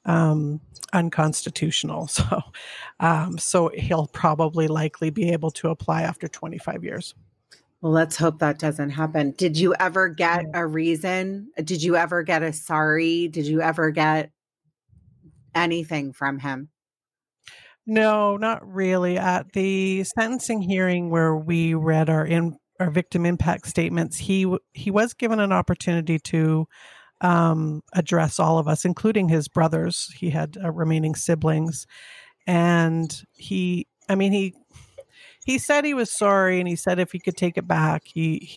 um, 0.06 0.60
unconstitutional. 0.94 2.08
So, 2.20 2.42
um, 3.00 3.36
so 3.36 3.68
he'll 3.74 4.06
probably 4.06 4.66
likely 4.66 5.10
be 5.10 5.30
able 5.30 5.50
to 5.52 5.68
apply 5.68 6.02
after 6.02 6.26
25 6.26 6.82
years. 6.82 7.14
Well, 7.82 7.92
let's 7.92 8.16
hope 8.16 8.38
that 8.38 8.58
doesn't 8.58 8.90
happen. 8.90 9.32
Did 9.32 9.58
you 9.58 9.74
ever 9.78 10.08
get 10.08 10.46
a 10.54 10.66
reason? 10.66 11.50
Did 11.62 11.82
you 11.82 11.96
ever 11.96 12.22
get 12.22 12.42
a 12.42 12.52
sorry? 12.52 13.28
Did 13.28 13.46
you 13.46 13.60
ever 13.60 13.90
get 13.90 14.30
anything 15.54 16.14
from 16.14 16.38
him? 16.38 16.70
No, 17.86 18.38
not 18.38 18.66
really. 18.66 19.18
At 19.18 19.52
the 19.52 20.04
sentencing 20.04 20.62
hearing 20.62 21.10
where 21.10 21.36
we 21.36 21.74
read 21.74 22.08
our 22.08 22.24
in 22.24 22.56
our 22.80 22.90
victim 22.90 23.26
impact 23.26 23.68
statements, 23.68 24.16
he 24.16 24.52
he 24.72 24.90
was 24.90 25.14
given 25.14 25.38
an 25.38 25.52
opportunity 25.52 26.18
to 26.18 26.66
um, 27.20 27.82
address 27.92 28.40
all 28.40 28.58
of 28.58 28.66
us, 28.66 28.84
including 28.84 29.28
his 29.28 29.46
brothers. 29.46 30.10
He 30.16 30.30
had 30.30 30.56
uh, 30.62 30.72
remaining 30.72 31.14
siblings, 31.14 31.86
and 32.46 33.14
he, 33.34 33.86
I 34.08 34.14
mean, 34.14 34.32
he 34.32 34.54
he 35.44 35.58
said 35.58 35.84
he 35.84 35.94
was 35.94 36.10
sorry, 36.10 36.58
and 36.58 36.68
he 36.68 36.76
said 36.76 36.98
if 36.98 37.12
he 37.12 37.18
could 37.18 37.36
take 37.36 37.58
it 37.58 37.68
back, 37.68 38.02
he 38.06 38.56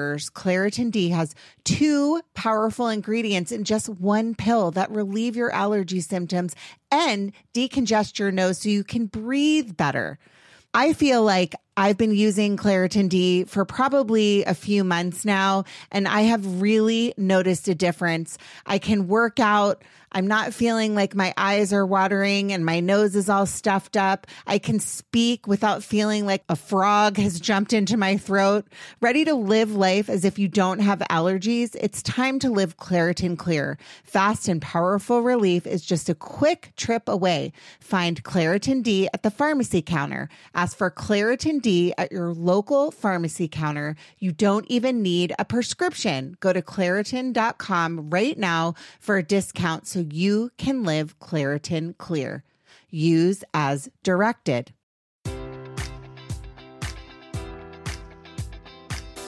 Claritin 0.33 0.91
D 0.91 1.09
has 1.09 1.35
two 1.63 2.21
powerful 2.33 2.87
ingredients 2.87 3.51
in 3.51 3.63
just 3.63 3.89
one 3.89 4.35
pill 4.35 4.71
that 4.71 4.91
relieve 4.91 5.35
your 5.35 5.51
allergy 5.51 6.01
symptoms 6.01 6.55
and 6.91 7.31
decongest 7.53 8.19
your 8.19 8.31
nose 8.31 8.59
so 8.59 8.69
you 8.69 8.83
can 8.83 9.05
breathe 9.05 9.77
better. 9.77 10.17
I 10.73 10.93
feel 10.93 11.23
like 11.23 11.55
I've 11.77 11.97
been 11.97 12.13
using 12.13 12.57
Claritin 12.57 13.07
D 13.07 13.45
for 13.45 13.63
probably 13.63 14.43
a 14.43 14.53
few 14.53 14.83
months 14.83 15.23
now, 15.23 15.63
and 15.91 16.07
I 16.07 16.21
have 16.21 16.61
really 16.61 17.13
noticed 17.17 17.67
a 17.69 17.75
difference. 17.75 18.37
I 18.65 18.77
can 18.77 19.07
work 19.07 19.39
out 19.39 19.81
I'm 20.13 20.27
not 20.27 20.53
feeling 20.53 20.93
like 20.93 21.15
my 21.15 21.33
eyes 21.37 21.71
are 21.71 21.85
watering 21.85 22.51
and 22.51 22.65
my 22.65 22.81
nose 22.81 23.15
is 23.15 23.29
all 23.29 23.45
stuffed 23.45 23.95
up. 23.95 24.27
I 24.45 24.57
can 24.57 24.79
speak 24.79 25.47
without 25.47 25.83
feeling 25.83 26.25
like 26.25 26.43
a 26.49 26.57
frog 26.57 27.15
has 27.15 27.39
jumped 27.39 27.71
into 27.71 27.95
my 27.95 28.17
throat. 28.17 28.67
Ready 28.99 29.23
to 29.23 29.33
live 29.33 29.73
life 29.73 30.09
as 30.09 30.25
if 30.25 30.37
you 30.37 30.49
don't 30.49 30.79
have 30.79 30.99
allergies? 31.09 31.77
It's 31.79 32.03
time 32.03 32.39
to 32.39 32.49
live 32.49 32.75
Claritin 32.75 33.37
Clear. 33.37 33.77
Fast 34.03 34.49
and 34.49 34.61
powerful 34.61 35.21
relief 35.21 35.65
is 35.65 35.85
just 35.85 36.09
a 36.09 36.15
quick 36.15 36.73
trip 36.75 37.07
away. 37.07 37.53
Find 37.79 38.21
Claritin 38.21 38.83
D 38.83 39.07
at 39.13 39.23
the 39.23 39.31
pharmacy 39.31 39.81
counter. 39.81 40.27
Ask 40.53 40.77
for 40.77 40.91
Claritin 40.91 41.60
D 41.61 41.93
at 41.97 42.11
your 42.11 42.33
local 42.33 42.91
pharmacy 42.91 43.47
counter. 43.47 43.95
You 44.19 44.31
don't 44.31 44.65
even 44.67 45.01
need 45.01 45.33
a 45.39 45.45
prescription. 45.45 46.35
Go 46.39 46.51
to 46.51 46.61
Claritin.com 46.61 48.09
right 48.09 48.37
now 48.37 48.73
for 48.99 49.17
a 49.17 49.23
discount 49.23 49.87
so 49.87 49.99
you 49.99 50.51
can 50.57 50.83
live 50.83 51.19
Claritin 51.19 51.97
Clear. 51.97 52.43
Use 52.89 53.43
as 53.53 53.89
directed. 54.03 54.73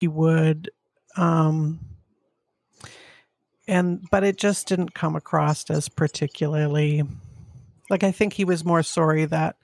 He 0.00 0.08
would 0.08 0.70
um 1.16 1.78
and 3.68 4.04
but 4.10 4.24
it 4.24 4.36
just 4.36 4.66
didn't 4.66 4.94
come 4.94 5.14
across 5.14 5.68
as 5.70 5.88
particularly 5.88 7.02
like 7.90 8.02
I 8.04 8.12
think 8.12 8.32
he 8.32 8.44
was 8.44 8.64
more 8.64 8.82
sorry 8.82 9.26
that 9.26 9.56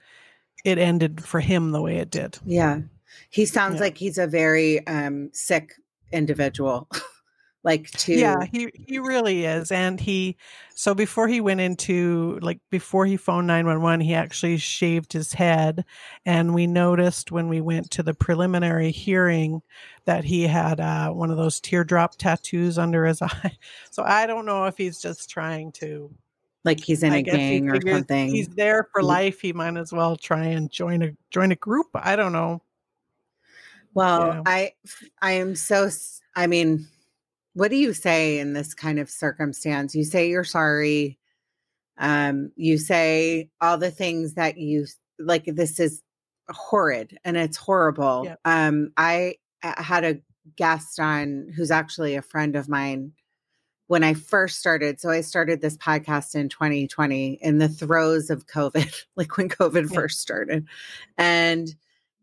it 0.63 0.77
ended 0.77 1.23
for 1.23 1.39
him 1.39 1.71
the 1.71 1.81
way 1.81 1.97
it 1.97 2.11
did. 2.11 2.37
Yeah. 2.45 2.81
He 3.29 3.45
sounds 3.45 3.75
yeah. 3.75 3.81
like 3.81 3.97
he's 3.97 4.17
a 4.17 4.27
very 4.27 4.85
um 4.85 5.29
sick 5.33 5.73
individual. 6.11 6.87
like 7.67 7.91
to 7.91 8.13
yeah 8.13 8.45
he 8.49 8.71
he 8.87 8.97
really 8.97 9.43
is 9.43 9.73
and 9.73 9.99
he 9.99 10.37
so 10.73 10.95
before 10.95 11.27
he 11.27 11.41
went 11.41 11.59
into 11.59 12.39
like 12.41 12.61
before 12.69 13.05
he 13.05 13.17
phoned 13.17 13.45
911 13.45 13.99
he 13.99 14.13
actually 14.13 14.55
shaved 14.55 15.11
his 15.11 15.33
head 15.33 15.83
and 16.25 16.55
we 16.55 16.65
noticed 16.65 17.29
when 17.29 17.49
we 17.49 17.59
went 17.59 17.91
to 17.91 18.01
the 18.01 18.13
preliminary 18.13 18.89
hearing 18.89 19.61
that 20.05 20.23
he 20.23 20.43
had 20.43 20.79
uh, 20.79 21.11
one 21.11 21.29
of 21.29 21.35
those 21.35 21.59
teardrop 21.59 22.15
tattoos 22.15 22.77
under 22.77 23.05
his 23.05 23.21
eye. 23.21 23.57
So 23.91 24.01
i 24.03 24.25
don't 24.25 24.45
know 24.45 24.65
if 24.65 24.77
he's 24.77 25.01
just 25.01 25.29
trying 25.29 25.73
to 25.73 26.09
like 26.63 26.79
he's 26.79 27.03
in 27.03 27.11
I 27.11 27.17
a 27.17 27.21
gang 27.21 27.69
or 27.69 27.81
something 27.85 28.29
he's 28.29 28.47
there 28.47 28.87
for 28.93 29.03
life 29.03 29.41
he 29.41 29.51
might 29.51 29.75
as 29.75 29.91
well 29.91 30.15
try 30.15 30.45
and 30.45 30.71
join 30.71 31.03
a 31.03 31.11
join 31.31 31.51
a 31.51 31.55
group 31.55 31.87
i 31.95 32.15
don't 32.15 32.31
know. 32.31 32.61
Well 33.93 34.27
yeah. 34.27 34.41
i 34.45 34.71
i 35.21 35.33
am 35.33 35.53
so 35.55 35.89
i 36.33 36.47
mean 36.47 36.87
what 37.57 37.71
do 37.71 37.75
you 37.75 37.91
say 37.91 38.37
in 38.37 38.53
this 38.53 38.75
kind 38.75 38.99
of 38.99 39.09
circumstance? 39.09 39.95
You 39.95 40.03
say 40.03 40.29
you're 40.29 40.43
sorry. 40.43 41.17
Um, 41.97 42.51
you 42.55 42.77
say 42.77 43.49
all 43.59 43.79
the 43.79 43.89
things 43.89 44.35
that 44.35 44.59
you 44.59 44.85
like. 45.17 45.45
This 45.47 45.79
is 45.79 46.03
horrid 46.49 47.17
and 47.25 47.35
it's 47.35 47.57
horrible. 47.57 48.31
Um, 48.45 48.91
I 48.95 49.37
had 49.63 50.03
a 50.03 50.19
guest 50.55 50.99
on 50.99 51.51
who's 51.55 51.71
actually 51.71 52.13
a 52.15 52.21
friend 52.21 52.55
of 52.55 52.69
mine 52.69 53.13
when 53.87 54.03
I 54.03 54.13
first 54.13 54.59
started. 54.59 54.99
So 54.99 55.09
I 55.09 55.21
started 55.21 55.59
this 55.59 55.77
podcast 55.77 56.35
in 56.35 56.49
2020 56.49 57.39
in 57.41 57.57
the 57.57 57.69
throes 57.69 58.29
of 58.29 58.45
COVID, 58.45 59.03
like 59.15 59.35
when 59.35 59.49
COVID 59.49 59.89
yeah. 59.89 59.95
first 59.95 60.21
started. 60.21 60.67
And 61.17 61.73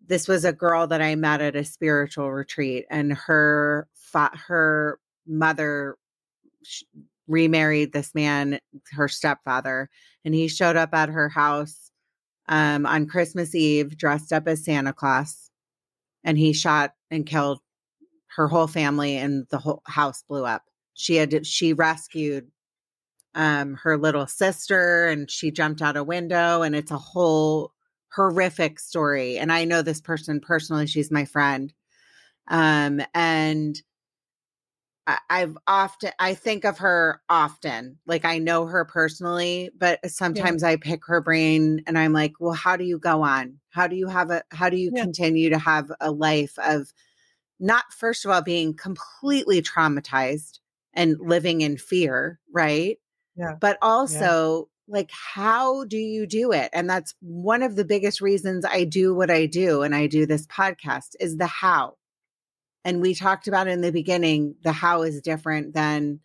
this 0.07 0.29
was 0.29 0.45
a 0.45 0.53
girl 0.53 0.87
that 0.87 1.03
I 1.03 1.17
met 1.17 1.41
at 1.41 1.57
a 1.57 1.65
spiritual 1.65 2.31
retreat 2.31 2.87
and 2.89 3.13
her 3.15 3.89
her 4.47 5.01
mother 5.27 5.97
remarried 7.27 7.93
this 7.93 8.15
man, 8.15 8.59
her 8.93 9.09
stepfather, 9.09 9.89
and 10.25 10.35
he 10.35 10.49
showed 10.49 10.77
up 10.77 10.95
at 10.95 11.09
her 11.09 11.29
house 11.29 11.91
um, 12.49 12.87
on 12.87 13.07
Christmas 13.07 13.55
Eve 13.55 13.97
dressed 13.97 14.33
up 14.33 14.47
as 14.47 14.65
Santa 14.65 14.93
Claus, 14.93 15.51
and 16.23 16.39
he 16.39 16.53
shot 16.53 16.93
and 17.11 17.27
killed 17.27 17.61
her 18.37 18.49
whole 18.49 18.67
family, 18.67 19.17
and 19.17 19.47
the 19.51 19.59
whole 19.59 19.83
house 19.87 20.23
blew 20.29 20.45
up. 20.45 20.65
She 20.95 21.17
had 21.17 21.47
she 21.47 21.73
rescued 21.73 22.49
um, 23.35 23.75
her 23.83 23.97
little 23.97 24.27
sister, 24.27 25.07
and 25.07 25.31
she 25.31 25.51
jumped 25.51 25.83
out 25.83 25.97
a 25.97 26.05
window, 26.05 26.63
and 26.63 26.77
it's 26.77 26.91
a 26.91 26.99
whole 26.99 27.73
horrific 28.15 28.79
story. 28.79 29.39
And 29.39 29.53
I 29.53 29.65
know 29.65 29.83
this 29.83 30.01
person 30.01 30.41
personally; 30.41 30.87
she's 30.87 31.11
my 31.11 31.25
friend, 31.25 31.73
um, 32.49 33.01
and 33.15 33.81
I've 35.07 35.57
often 35.67 36.13
I 36.19 36.35
think 36.35 36.65
of 36.65 36.79
her 36.79 37.21
often. 37.29 37.99
Like 38.07 38.25
I 38.25 38.39
know 38.39 38.67
her 38.67 38.85
personally, 38.85 39.71
but 39.77 40.01
sometimes 40.11 40.63
yeah. 40.63 40.71
I 40.71 40.77
pick 40.77 41.07
her 41.07 41.21
brain 41.21 41.83
and 41.87 41.99
I'm 41.99 42.13
like, 42.13 42.33
"Well, 42.41 42.55
how 42.55 42.77
do 42.77 42.85
you 42.85 42.99
go 42.99 43.23
on? 43.23 43.59
How 43.71 43.87
do 43.87 43.97
you 43.97 44.09
have 44.09 44.31
a 44.31 44.43
how 44.51 44.71
do 44.71 44.77
you 44.77 44.93
yeah. 44.95 45.03
continue 45.03 45.51
to 45.51 45.59
have 45.59 45.93
a 46.01 46.11
life 46.11 46.59
of 46.59 46.93
not 47.61 47.85
first 47.93 48.25
of 48.25 48.31
all 48.31 48.43
being 48.43 48.75
completely 48.75 49.61
traumatized 49.61 50.61
and 50.95 51.17
living 51.21 51.61
in 51.61 51.77
fear, 51.77 52.41
right? 52.53 52.99
Yeah. 53.37 53.57
But 53.61 53.79
also 53.83 54.69
yeah. 54.89 54.95
like 54.95 55.11
how 55.11 55.85
do 55.85 55.99
you 55.99 56.27
do 56.27 56.53
it? 56.53 56.71
And 56.73 56.89
that's 56.89 57.15
one 57.21 57.63
of 57.63 57.77
the 57.77 57.85
biggest 57.85 58.23
reasons 58.23 58.65
I 58.65 58.85
do 58.85 59.15
what 59.15 59.31
I 59.31 59.45
do 59.47 59.83
and 59.83 59.95
I 59.95 60.07
do 60.07 60.25
this 60.25 60.47
podcast 60.47 61.17
is 61.21 61.37
the 61.37 61.47
how 61.47 61.97
and 62.85 63.01
we 63.01 63.15
talked 63.15 63.49
about 63.49 63.69
in 63.69 63.81
the 63.81 63.93
beginning 63.93 64.57
the 64.63 64.73
how 64.73 65.03
is 65.03 65.21
different 65.23 65.75
than 65.75 66.21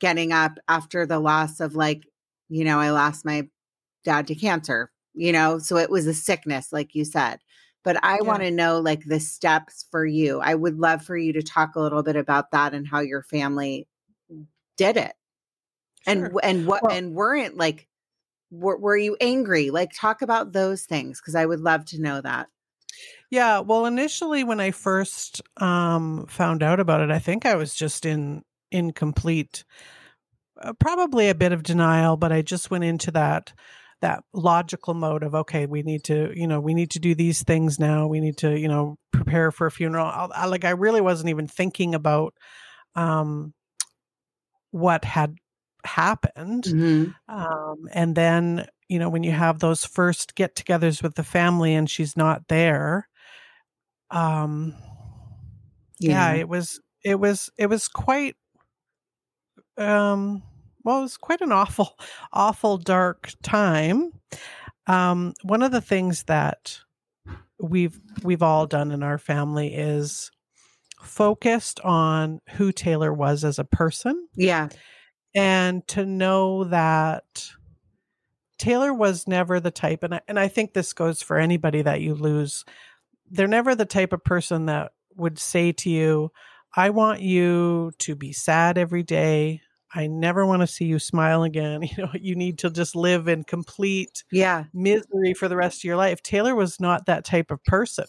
getting 0.00 0.32
up 0.32 0.58
after 0.68 1.06
the 1.06 1.20
loss 1.20 1.60
of 1.60 1.74
like, 1.74 2.04
you 2.48 2.64
know, 2.64 2.80
I 2.80 2.90
lost 2.90 3.24
my 3.24 3.48
dad 4.04 4.26
to 4.28 4.34
cancer, 4.34 4.90
you 5.14 5.32
know, 5.32 5.58
so 5.58 5.76
it 5.76 5.90
was 5.90 6.06
a 6.06 6.14
sickness, 6.14 6.72
like 6.72 6.94
you 6.94 7.04
said. 7.04 7.38
But 7.84 8.02
I 8.04 8.16
yeah. 8.16 8.22
want 8.22 8.42
to 8.42 8.50
know 8.50 8.80
like 8.80 9.04
the 9.04 9.20
steps 9.20 9.86
for 9.90 10.04
you. 10.04 10.40
I 10.40 10.54
would 10.54 10.78
love 10.78 11.02
for 11.02 11.16
you 11.16 11.32
to 11.34 11.42
talk 11.42 11.76
a 11.76 11.80
little 11.80 12.02
bit 12.02 12.16
about 12.16 12.50
that 12.50 12.74
and 12.74 12.86
how 12.86 13.00
your 13.00 13.22
family 13.22 13.86
did 14.76 14.96
it. 14.96 15.14
Sure. 16.06 16.14
And 16.14 16.32
and 16.42 16.66
what 16.66 16.82
well, 16.82 16.96
and 16.96 17.14
weren't 17.14 17.56
like 17.56 17.86
were, 18.50 18.78
were 18.78 18.96
you 18.96 19.16
angry? 19.20 19.70
Like 19.70 19.92
talk 19.94 20.22
about 20.22 20.52
those 20.52 20.84
things 20.84 21.20
because 21.20 21.34
I 21.34 21.46
would 21.46 21.60
love 21.60 21.84
to 21.86 22.00
know 22.00 22.20
that. 22.20 22.48
Yeah, 23.30 23.60
well, 23.60 23.86
initially 23.86 24.42
when 24.42 24.58
I 24.58 24.72
first 24.72 25.40
um, 25.56 26.26
found 26.28 26.64
out 26.64 26.80
about 26.80 27.00
it, 27.00 27.10
I 27.10 27.20
think 27.20 27.46
I 27.46 27.54
was 27.54 27.74
just 27.76 28.04
in 28.04 28.42
incomplete, 28.72 29.64
uh, 30.60 30.72
probably 30.74 31.28
a 31.28 31.34
bit 31.34 31.52
of 31.52 31.62
denial, 31.62 32.16
but 32.16 32.32
I 32.32 32.42
just 32.42 32.70
went 32.70 32.84
into 32.84 33.12
that 33.12 33.52
that 34.02 34.24
logical 34.32 34.94
mode 34.94 35.22
of 35.22 35.34
okay, 35.34 35.66
we 35.66 35.82
need 35.82 36.04
to, 36.04 36.32
you 36.34 36.46
know, 36.46 36.58
we 36.58 36.74
need 36.74 36.90
to 36.92 36.98
do 36.98 37.14
these 37.14 37.42
things 37.44 37.78
now. 37.78 38.06
We 38.06 38.20
need 38.20 38.38
to, 38.38 38.58
you 38.58 38.66
know, 38.66 38.96
prepare 39.12 39.52
for 39.52 39.66
a 39.66 39.70
funeral. 39.70 40.06
I, 40.06 40.28
I, 40.34 40.46
like 40.46 40.64
I 40.64 40.70
really 40.70 41.02
wasn't 41.02 41.28
even 41.28 41.46
thinking 41.46 41.94
about 41.94 42.34
um, 42.94 43.52
what 44.70 45.04
had 45.04 45.36
happened, 45.84 46.64
mm-hmm. 46.64 47.10
um, 47.32 47.76
and 47.92 48.16
then 48.16 48.66
you 48.88 48.98
know 48.98 49.08
when 49.08 49.22
you 49.22 49.32
have 49.32 49.60
those 49.60 49.84
first 49.84 50.34
get-togethers 50.34 51.00
with 51.00 51.14
the 51.14 51.22
family 51.22 51.74
and 51.74 51.88
she's 51.88 52.16
not 52.16 52.48
there 52.48 53.06
um 54.10 54.74
yeah. 55.98 56.34
yeah 56.34 56.40
it 56.40 56.48
was 56.48 56.80
it 57.04 57.18
was 57.18 57.50
it 57.56 57.66
was 57.66 57.88
quite 57.88 58.36
um 59.76 60.42
well 60.84 60.98
it 60.98 61.02
was 61.02 61.16
quite 61.16 61.40
an 61.40 61.52
awful 61.52 61.98
awful 62.32 62.76
dark 62.78 63.32
time 63.42 64.12
um 64.86 65.32
one 65.42 65.62
of 65.62 65.72
the 65.72 65.80
things 65.80 66.24
that 66.24 66.80
we've 67.60 67.98
we've 68.22 68.42
all 68.42 68.66
done 68.66 68.90
in 68.90 69.02
our 69.02 69.18
family 69.18 69.74
is 69.74 70.30
focused 71.02 71.80
on 71.80 72.40
who 72.50 72.72
Taylor 72.72 73.12
was 73.12 73.44
as 73.44 73.58
a 73.58 73.64
person. 73.64 74.28
Yeah. 74.34 74.68
And 75.34 75.86
to 75.88 76.04
know 76.04 76.64
that 76.64 77.50
Taylor 78.58 78.92
was 78.92 79.26
never 79.26 79.60
the 79.60 79.70
type 79.70 80.02
and 80.02 80.16
I, 80.16 80.20
and 80.28 80.38
I 80.38 80.48
think 80.48 80.72
this 80.72 80.92
goes 80.92 81.22
for 81.22 81.38
anybody 81.38 81.82
that 81.82 82.00
you 82.00 82.14
lose 82.14 82.64
they're 83.30 83.46
never 83.46 83.74
the 83.74 83.86
type 83.86 84.12
of 84.12 84.24
person 84.24 84.66
that 84.66 84.92
would 85.16 85.38
say 85.38 85.72
to 85.72 85.90
you, 85.90 86.30
I 86.74 86.90
want 86.90 87.20
you 87.20 87.92
to 87.98 88.14
be 88.14 88.32
sad 88.32 88.78
every 88.78 89.02
day. 89.02 89.60
I 89.92 90.06
never 90.06 90.46
want 90.46 90.60
to 90.60 90.68
see 90.68 90.84
you 90.84 90.98
smile 90.98 91.42
again. 91.42 91.82
You 91.96 92.04
know, 92.04 92.12
you 92.14 92.36
need 92.36 92.58
to 92.60 92.70
just 92.70 92.94
live 92.94 93.28
in 93.28 93.44
complete 93.44 94.24
yeah. 94.30 94.64
misery 94.72 95.34
for 95.34 95.48
the 95.48 95.56
rest 95.56 95.80
of 95.80 95.84
your 95.84 95.96
life. 95.96 96.22
Taylor 96.22 96.54
was 96.54 96.78
not 96.80 97.06
that 97.06 97.24
type 97.24 97.50
of 97.50 97.62
person. 97.64 98.06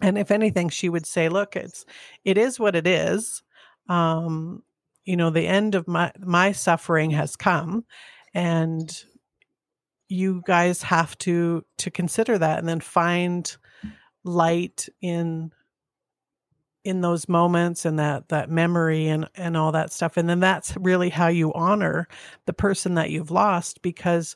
And 0.00 0.18
if 0.18 0.30
anything, 0.30 0.70
she 0.70 0.88
would 0.88 1.06
say, 1.06 1.28
look, 1.28 1.54
it's 1.54 1.84
it 2.24 2.38
is 2.38 2.58
what 2.58 2.74
it 2.74 2.86
is. 2.86 3.42
Um, 3.88 4.62
you 5.04 5.16
know, 5.16 5.30
the 5.30 5.46
end 5.46 5.74
of 5.74 5.86
my 5.86 6.12
my 6.18 6.52
suffering 6.52 7.10
has 7.10 7.36
come 7.36 7.84
and 8.34 8.90
you 10.08 10.42
guys 10.46 10.82
have 10.82 11.16
to 11.18 11.64
to 11.78 11.90
consider 11.90 12.38
that 12.38 12.58
and 12.58 12.68
then 12.68 12.80
find 12.80 13.56
light 14.24 14.88
in 15.00 15.52
in 16.84 17.00
those 17.00 17.28
moments 17.28 17.84
and 17.84 17.98
that 17.98 18.28
that 18.28 18.50
memory 18.50 19.06
and 19.08 19.28
and 19.36 19.56
all 19.56 19.72
that 19.72 19.92
stuff 19.92 20.16
and 20.16 20.28
then 20.28 20.40
that's 20.40 20.76
really 20.76 21.10
how 21.10 21.28
you 21.28 21.52
honor 21.52 22.08
the 22.46 22.52
person 22.52 22.94
that 22.94 23.10
you've 23.10 23.30
lost 23.30 23.82
because 23.82 24.34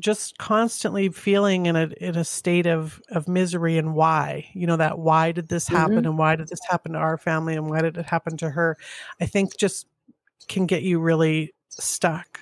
just 0.00 0.38
constantly 0.38 1.08
feeling 1.08 1.66
in 1.66 1.76
a 1.76 1.88
in 2.00 2.16
a 2.16 2.24
state 2.24 2.66
of 2.66 3.00
of 3.08 3.28
misery 3.28 3.78
and 3.78 3.94
why 3.94 4.48
you 4.52 4.66
know 4.66 4.76
that 4.76 4.98
why 4.98 5.32
did 5.32 5.48
this 5.48 5.68
happen 5.68 5.96
mm-hmm. 5.96 6.06
and 6.06 6.18
why 6.18 6.36
did 6.36 6.48
this 6.48 6.60
happen 6.68 6.92
to 6.92 6.98
our 6.98 7.16
family 7.16 7.54
and 7.54 7.68
why 7.68 7.80
did 7.80 7.96
it 7.96 8.06
happen 8.06 8.36
to 8.36 8.50
her 8.50 8.76
i 9.20 9.26
think 9.26 9.56
just 9.56 9.86
can 10.48 10.66
get 10.66 10.82
you 10.82 11.00
really 11.00 11.52
stuck 11.68 12.40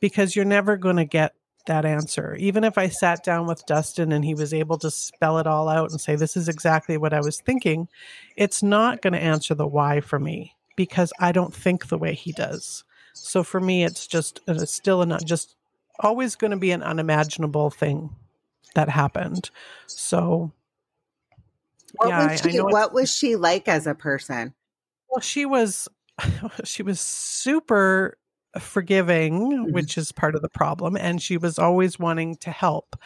because 0.00 0.34
you're 0.36 0.44
never 0.44 0.76
going 0.76 0.96
to 0.96 1.04
get 1.04 1.34
that 1.66 1.84
answer. 1.84 2.36
Even 2.38 2.64
if 2.64 2.78
I 2.78 2.88
sat 2.88 3.24
down 3.24 3.46
with 3.46 3.66
Dustin 3.66 4.12
and 4.12 4.24
he 4.24 4.34
was 4.34 4.52
able 4.52 4.78
to 4.78 4.90
spell 4.90 5.38
it 5.38 5.46
all 5.46 5.68
out 5.68 5.90
and 5.90 6.00
say, 6.00 6.16
This 6.16 6.36
is 6.36 6.48
exactly 6.48 6.96
what 6.96 7.12
I 7.12 7.20
was 7.20 7.40
thinking, 7.40 7.88
it's 8.36 8.62
not 8.62 9.02
going 9.02 9.12
to 9.12 9.22
answer 9.22 9.54
the 9.54 9.66
why 9.66 10.00
for 10.00 10.18
me 10.18 10.54
because 10.76 11.12
I 11.20 11.32
don't 11.32 11.54
think 11.54 11.88
the 11.88 11.98
way 11.98 12.14
he 12.14 12.32
does. 12.32 12.84
So 13.14 13.42
for 13.42 13.60
me, 13.60 13.84
it's 13.84 14.06
just 14.06 14.40
it's 14.46 14.72
still 14.72 15.04
not 15.04 15.24
just 15.24 15.56
always 16.00 16.36
going 16.36 16.50
to 16.50 16.56
be 16.56 16.70
an 16.70 16.82
unimaginable 16.82 17.70
thing 17.70 18.10
that 18.74 18.88
happened. 18.88 19.50
So, 19.86 20.50
what 21.96 22.08
yeah, 22.08 22.30
was 22.30 22.40
she? 22.40 22.58
what 22.58 22.92
was 22.92 23.14
she 23.14 23.36
like 23.36 23.68
as 23.68 23.86
a 23.86 23.94
person? 23.94 24.54
Well, 25.10 25.20
she 25.20 25.44
was 25.44 25.88
she 26.64 26.82
was 26.82 27.00
super 27.00 28.16
forgiving, 28.58 29.52
mm-hmm. 29.52 29.72
which 29.72 29.96
is 29.96 30.12
part 30.12 30.34
of 30.34 30.42
the 30.42 30.48
problem, 30.48 30.96
and 30.96 31.22
she 31.22 31.36
was 31.36 31.58
always 31.58 31.98
wanting 31.98 32.36
to 32.36 32.50
help. 32.50 32.96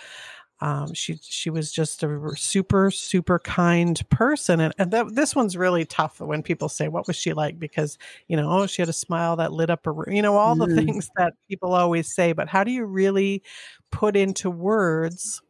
Um, 0.60 0.94
she 0.94 1.18
she 1.22 1.50
was 1.50 1.70
just 1.70 2.02
a 2.02 2.30
super 2.36 2.90
super 2.90 3.38
kind 3.38 4.00
person, 4.08 4.60
and, 4.60 4.74
and 4.78 4.90
that, 4.90 5.14
this 5.14 5.36
one's 5.36 5.56
really 5.56 5.84
tough 5.84 6.18
when 6.18 6.42
people 6.42 6.70
say, 6.70 6.88
"What 6.88 7.06
was 7.06 7.16
she 7.16 7.34
like?" 7.34 7.58
Because 7.58 7.98
you 8.26 8.36
know, 8.38 8.50
oh, 8.50 8.66
she 8.66 8.80
had 8.80 8.88
a 8.88 8.94
smile 8.94 9.36
that 9.36 9.52
lit 9.52 9.68
up 9.68 9.86
a 9.86 9.92
room. 9.92 10.14
You 10.14 10.22
know, 10.22 10.36
all 10.36 10.56
mm. 10.56 10.66
the 10.66 10.74
things 10.74 11.10
that 11.16 11.34
people 11.48 11.74
always 11.74 12.14
say, 12.14 12.32
but 12.32 12.48
how 12.48 12.64
do 12.64 12.70
you 12.70 12.86
really 12.86 13.42
put 13.90 14.16
into 14.16 14.50
words 14.50 15.42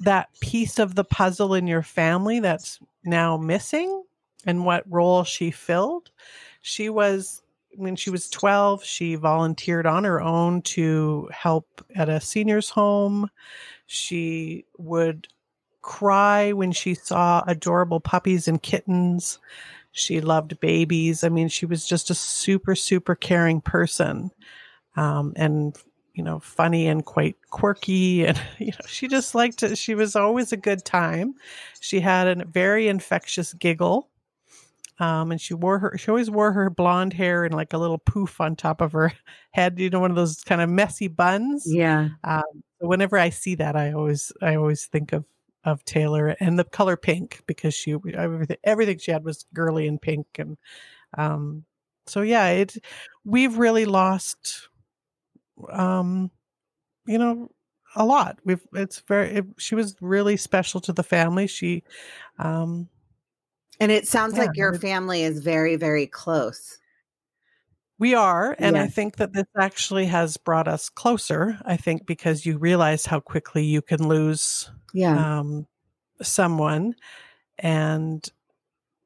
that 0.00 0.28
piece 0.40 0.78
of 0.78 0.94
the 0.96 1.04
puzzle 1.04 1.54
in 1.54 1.66
your 1.66 1.82
family 1.82 2.40
that's 2.40 2.80
now 3.04 3.36
missing 3.36 4.02
and 4.46 4.64
what 4.64 4.84
role 4.90 5.22
she 5.22 5.52
filled? 5.52 6.10
She 6.60 6.88
was 6.88 7.42
when 7.74 7.96
she 7.96 8.10
was 8.10 8.28
12, 8.28 8.84
she 8.84 9.14
volunteered 9.14 9.86
on 9.86 10.04
her 10.04 10.20
own 10.20 10.62
to 10.62 11.28
help 11.32 11.84
at 11.94 12.08
a 12.08 12.20
senior's 12.20 12.70
home. 12.70 13.30
She 13.86 14.64
would 14.78 15.28
cry 15.82 16.52
when 16.52 16.72
she 16.72 16.94
saw 16.94 17.42
adorable 17.46 18.00
puppies 18.00 18.48
and 18.48 18.62
kittens. 18.62 19.38
She 19.92 20.20
loved 20.20 20.60
babies. 20.60 21.24
I 21.24 21.28
mean, 21.28 21.48
she 21.48 21.66
was 21.66 21.86
just 21.86 22.10
a 22.10 22.14
super, 22.14 22.74
super 22.74 23.14
caring 23.14 23.60
person. 23.60 24.30
Um, 24.96 25.32
and 25.36 25.76
you 26.20 26.24
know, 26.24 26.38
funny 26.38 26.86
and 26.86 27.02
quite 27.06 27.36
quirky. 27.48 28.26
And, 28.26 28.38
you 28.58 28.72
know, 28.72 28.86
she 28.86 29.08
just 29.08 29.34
liked 29.34 29.60
to, 29.60 29.74
she 29.74 29.94
was 29.94 30.14
always 30.14 30.52
a 30.52 30.58
good 30.58 30.84
time. 30.84 31.34
She 31.80 32.00
had 32.00 32.28
a 32.28 32.44
very 32.44 32.88
infectious 32.88 33.54
giggle. 33.54 34.09
Um, 35.00 35.32
and 35.32 35.40
she 35.40 35.54
wore 35.54 35.78
her, 35.78 35.96
she 35.96 36.10
always 36.10 36.30
wore 36.30 36.52
her 36.52 36.68
blonde 36.68 37.14
hair 37.14 37.46
in 37.46 37.52
like 37.52 37.72
a 37.72 37.78
little 37.78 37.96
poof 37.96 38.38
on 38.38 38.54
top 38.54 38.82
of 38.82 38.92
her 38.92 39.12
head, 39.50 39.80
you 39.80 39.88
know, 39.88 39.98
one 39.98 40.10
of 40.10 40.16
those 40.16 40.42
kind 40.42 40.60
of 40.60 40.68
messy 40.68 41.08
buns. 41.08 41.64
Yeah. 41.66 42.10
Um, 42.22 42.42
whenever 42.80 43.18
I 43.18 43.30
see 43.30 43.54
that, 43.56 43.76
I 43.76 43.92
always, 43.92 44.30
I 44.42 44.56
always 44.56 44.84
think 44.84 45.14
of, 45.14 45.24
of 45.64 45.82
Taylor 45.86 46.36
and 46.38 46.58
the 46.58 46.64
color 46.64 46.98
pink 46.98 47.42
because 47.46 47.74
she, 47.74 47.96
everything, 48.14 48.58
everything 48.62 48.98
she 48.98 49.10
had 49.10 49.24
was 49.24 49.46
girly 49.54 49.88
and 49.88 50.00
pink. 50.00 50.26
And, 50.38 50.58
um, 51.16 51.64
so 52.06 52.20
yeah, 52.20 52.48
it, 52.48 52.76
we've 53.24 53.56
really 53.56 53.86
lost, 53.86 54.68
um, 55.72 56.30
you 57.06 57.16
know, 57.16 57.50
a 57.96 58.04
lot. 58.04 58.38
We've, 58.44 58.62
it's 58.74 59.00
very, 59.00 59.30
it, 59.30 59.46
she 59.56 59.74
was 59.74 59.96
really 60.02 60.36
special 60.36 60.80
to 60.82 60.92
the 60.92 61.02
family. 61.02 61.46
She, 61.46 61.84
um, 62.38 62.90
and 63.80 63.90
it 63.90 64.06
sounds 64.06 64.34
yeah, 64.36 64.44
like 64.44 64.56
your 64.56 64.74
family 64.74 65.22
is 65.22 65.40
very, 65.40 65.76
very 65.76 66.06
close. 66.06 66.78
We 67.98 68.14
are. 68.14 68.56
And 68.58 68.78
I 68.78 68.86
think 68.86 69.16
that 69.16 69.34
this 69.34 69.44
actually 69.58 70.06
has 70.06 70.38
brought 70.38 70.66
us 70.68 70.88
closer. 70.88 71.58
I 71.66 71.76
think 71.76 72.06
because 72.06 72.46
you 72.46 72.56
realize 72.56 73.04
how 73.04 73.20
quickly 73.20 73.64
you 73.64 73.82
can 73.82 74.08
lose 74.08 74.70
yeah. 74.94 75.40
um, 75.40 75.66
someone. 76.22 76.94
And 77.58 78.26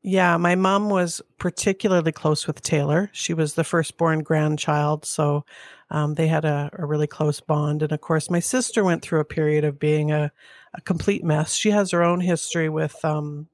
yeah, 0.03 0.37
my 0.37 0.55
mom 0.55 0.91
was 0.91 1.21
particularly 1.39 2.13
close 2.13 2.47
with 2.47 2.63
Taylor. 2.63 3.11
She 3.13 3.35
was 3.35 3.55
the 3.55 3.65
firstborn 3.65 4.23
grandchild. 4.23 5.05
So 5.05 5.45
um, 5.91 6.15
they 6.15 6.29
had 6.29 6.45
a, 6.45 6.71
a, 6.75 6.87
really 6.87 7.09
close 7.09 7.41
bond. 7.41 7.83
And 7.83 7.91
of 7.91 8.01
course, 8.01 8.31
my 8.31 8.41
sister 8.41 8.85
went 8.85 9.03
through 9.03 9.21
a 9.21 9.25
period 9.25 9.65
of 9.65 9.79
being 9.79 10.13
a, 10.13 10.31
a 10.75 10.81
complete 10.83 11.25
mess. 11.25 11.55
She 11.55 11.71
has 11.71 11.91
her 11.91 12.05
own 12.05 12.21
history 12.21 12.69
with 12.69 13.05
um, 13.05 13.49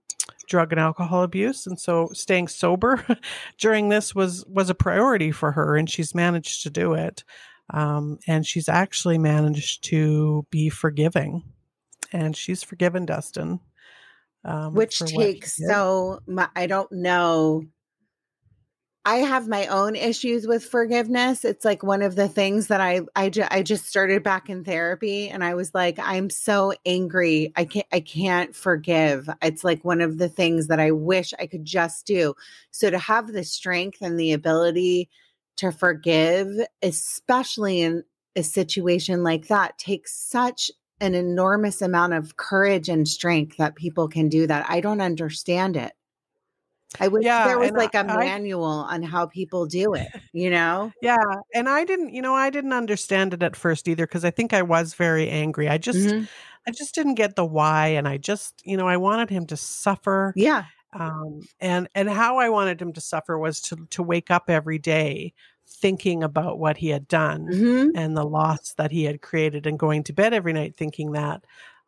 drug 0.51 0.73
and 0.73 0.81
alcohol 0.81 1.23
abuse 1.23 1.67
and 1.67 1.81
so 1.81 2.11
staying 2.13 2.49
sober 2.49 3.07
during 3.59 3.89
this 3.89 4.15
was 4.15 4.45
was 4.47 4.69
a 4.69 4.75
priority 4.75 5.31
for 5.31 5.53
her 5.53 5.77
and 5.77 5.89
she's 5.89 6.15
managed 6.15 6.63
to 6.65 6.71
do 6.71 6.93
it. 6.93 7.25
Um, 7.73 8.19
and 8.27 8.45
she's 8.45 8.69
actually 8.69 9.17
managed 9.17 9.85
to 9.85 10.45
be 10.51 10.69
forgiving 10.69 11.45
and 12.13 12.37
she's 12.37 12.65
forgiven 12.65 13.07
dustin 13.07 13.61
um, 14.45 14.75
which 14.75 14.99
takes 14.99 15.57
so 15.57 16.19
i 16.57 16.67
don't 16.67 16.91
know 16.91 17.63
I 19.07 19.17
have 19.17 19.49
my 19.49 19.67
own 19.69 19.97
issues 19.97 20.47
with 20.47 20.63
forgiveness. 20.63 21.45
It's 21.45 21.65
like 21.65 21.83
one 21.83 22.03
of 22.03 22.17
the 22.17 22.29
things 22.29 22.67
that 22.67 22.83
I 22.83 23.01
I, 23.17 23.31
ju- 23.31 23.47
I 23.51 23.63
just 23.63 23.87
started 23.87 24.23
back 24.23 24.51
in 24.51 24.63
therapy 24.63 25.31
and 25.31 25.43
I 25.43 25.55
was 25.55 25.75
like 25.75 25.99
I'm 25.99 26.29
so 26.29 26.75
angry. 26.85 27.51
I 27.57 27.65
can't 27.65 27.87
I 27.93 28.01
can't 28.01 28.55
forgive. 28.55 29.31
It's 29.41 29.65
like 29.65 29.85
one 29.85 30.03
of 30.03 30.19
the 30.19 30.29
things 30.29 30.67
that 30.67 30.81
I 30.81 30.91
wish 30.91 31.33
I 31.39 31.47
could 31.47 31.65
just 31.65 32.07
do. 32.07 32.35
So 32.73 32.91
to 32.91 32.99
have 32.99 33.33
the 33.33 33.43
strength 33.43 33.99
and 34.03 34.21
the 34.21 34.33
ability 34.33 35.09
to 35.57 35.73
forgive, 35.73 36.49
especially 36.83 37.81
in 37.81 38.05
a 38.37 38.43
situation 38.43 39.23
like 39.23 39.49
that 39.49 39.79
takes 39.79 40.15
such 40.15 40.71
an 41.01 41.15
enormous 41.15 41.81
amount 41.81 42.13
of 42.13 42.37
courage 42.37 42.91
and 42.91 43.09
strength 43.09 43.57
that 43.57 43.77
people 43.77 44.09
can 44.09 44.29
do 44.29 44.47
that. 44.47 44.67
I 44.69 44.81
don't 44.81 45.01
understand 45.01 45.77
it. 45.77 45.93
I 46.99 47.09
wish 47.09 47.25
yeah, 47.25 47.47
there 47.47 47.59
was 47.59 47.71
like 47.71 47.95
a 47.95 48.03
manual 48.03 48.65
on 48.65 49.03
how 49.03 49.27
people 49.27 49.67
do 49.67 49.95
it, 49.95 50.09
you 50.33 50.51
know? 50.51 50.93
Yeah. 51.01 51.23
And 51.55 51.69
I 51.69 51.85
didn't, 51.85 52.13
you 52.15 52.23
know, 52.23 52.35
I 52.35 52.51
didn't 52.51 52.73
understand 52.73 53.33
it 53.33 53.43
at 53.43 53.55
first 53.55 53.87
either 53.87 54.07
because 54.07 54.25
I 54.25 54.31
think 54.31 54.53
I 54.53 54.63
was 54.63 54.95
very 54.95 55.29
angry. 55.29 55.69
I 55.69 55.79
just, 55.79 55.99
mm-hmm. 55.99 56.25
I 56.67 56.73
just 56.73 56.95
didn't 56.95 57.15
get 57.15 57.37
the 57.37 57.45
why. 57.45 57.89
And 57.89 58.09
I 58.09 58.17
just, 58.17 58.61
you 58.65 58.77
know, 58.77 58.89
I 58.89 58.97
wanted 58.97 59.31
him 59.31 59.47
to 59.47 59.57
suffer. 59.57 60.33
Yeah. 60.35 60.65
Um, 60.93 61.43
and, 61.61 61.89
and 61.95 62.11
how 62.11 62.39
I 62.39 62.49
wanted 62.49 62.83
him 62.83 62.93
to 62.95 63.01
suffer 63.01 63.39
was 63.39 63.61
to, 63.63 63.87
to 63.91 64.03
wake 64.03 64.31
up 64.31 64.51
every 64.51 64.79
day 64.79 65.33
thinking 65.69 66.25
about 66.25 66.59
what 66.59 66.77
he 66.77 66.89
had 66.89 67.07
done 67.07 67.47
mm-hmm. 67.47 67.97
and 67.97 68.17
the 68.17 68.25
loss 68.25 68.75
that 68.75 68.91
he 68.91 69.05
had 69.05 69.23
created 69.23 69.67
and 69.67 69.79
going 69.79 70.03
to 70.03 70.13
bed 70.13 70.35
every 70.35 70.53
night 70.53 70.75
thinking 70.77 71.13
that. 71.13 71.45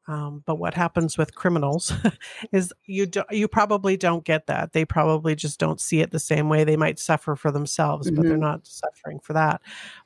Um, 0.08 0.42
but 0.46 0.56
what 0.56 0.74
happens 0.74 1.16
with 1.16 1.34
criminals 1.34 1.92
is 2.52 2.72
you 2.86 3.06
do, 3.06 3.22
you 3.30 3.46
probably 3.46 3.96
don't 3.96 4.24
get 4.24 4.46
that. 4.48 4.72
They 4.72 4.84
probably 4.84 5.36
just 5.36 5.60
don't 5.60 5.80
see 5.80 6.00
it 6.00 6.10
the 6.10 6.18
same 6.18 6.48
way. 6.48 6.64
They 6.64 6.76
might 6.76 6.98
suffer 6.98 7.36
for 7.36 7.52
themselves, 7.52 8.06
mm-hmm. 8.06 8.16
but 8.16 8.22
they're 8.22 8.32
mm-hmm. 8.32 8.40
not 8.40 8.66
suffering 8.66 9.20
for 9.20 9.32
that. 9.34 9.62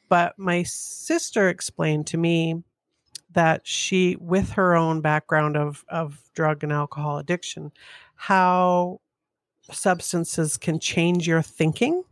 But 0.09 0.39
my 0.39 0.63
sister 0.65 1.49
explained 1.49 2.07
to 2.09 2.19
me 2.19 2.63
that 3.33 3.67
she, 3.67 4.17
with 4.21 4.51
her 4.53 4.75
own 4.75 5.01
background 5.01 5.57
of 5.57 5.85
of 5.89 6.23
drug 6.35 6.63
and 6.63 6.73
alcohol 6.73 7.19
addiction, 7.19 7.73
how 8.15 9.01
substances 9.73 10.57
can 10.57 10.79
change 10.79 11.27
your 11.27 11.43
thinking. 11.43 12.03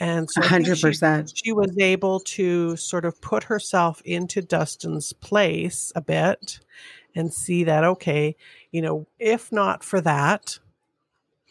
And 0.00 0.28
so 0.28 0.40
100%. 0.40 1.28
She, 1.28 1.36
she, 1.44 1.52
was 1.52 1.76
able 1.78 2.18
to 2.20 2.76
sort 2.76 3.04
of 3.04 3.20
put 3.20 3.44
herself 3.44 4.02
into 4.04 4.42
Dustin's 4.42 5.12
place 5.12 5.92
a 5.94 6.00
bit 6.00 6.58
and 7.14 7.32
see 7.32 7.64
that, 7.64 7.84
okay, 7.84 8.36
you 8.70 8.82
know, 8.82 9.06
if 9.18 9.52
not 9.52 9.84
for 9.84 10.00
that, 10.00 10.58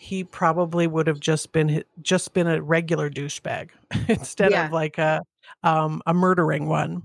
he 0.04 0.24
probably 0.24 0.86
would 0.86 1.08
have 1.08 1.20
just 1.22 1.54
been 1.54 1.84
just 2.02 2.34
been 2.34 2.48
a 2.48 2.62
regular 2.62 3.10
douchebag 3.10 3.70
instead 4.10 4.52
yeah. 4.52 4.66
of 4.66 4.74
like 4.74 4.98
a 4.98 5.22
um, 5.64 6.02
a 6.06 6.14
murdering 6.14 6.68
one. 6.68 7.04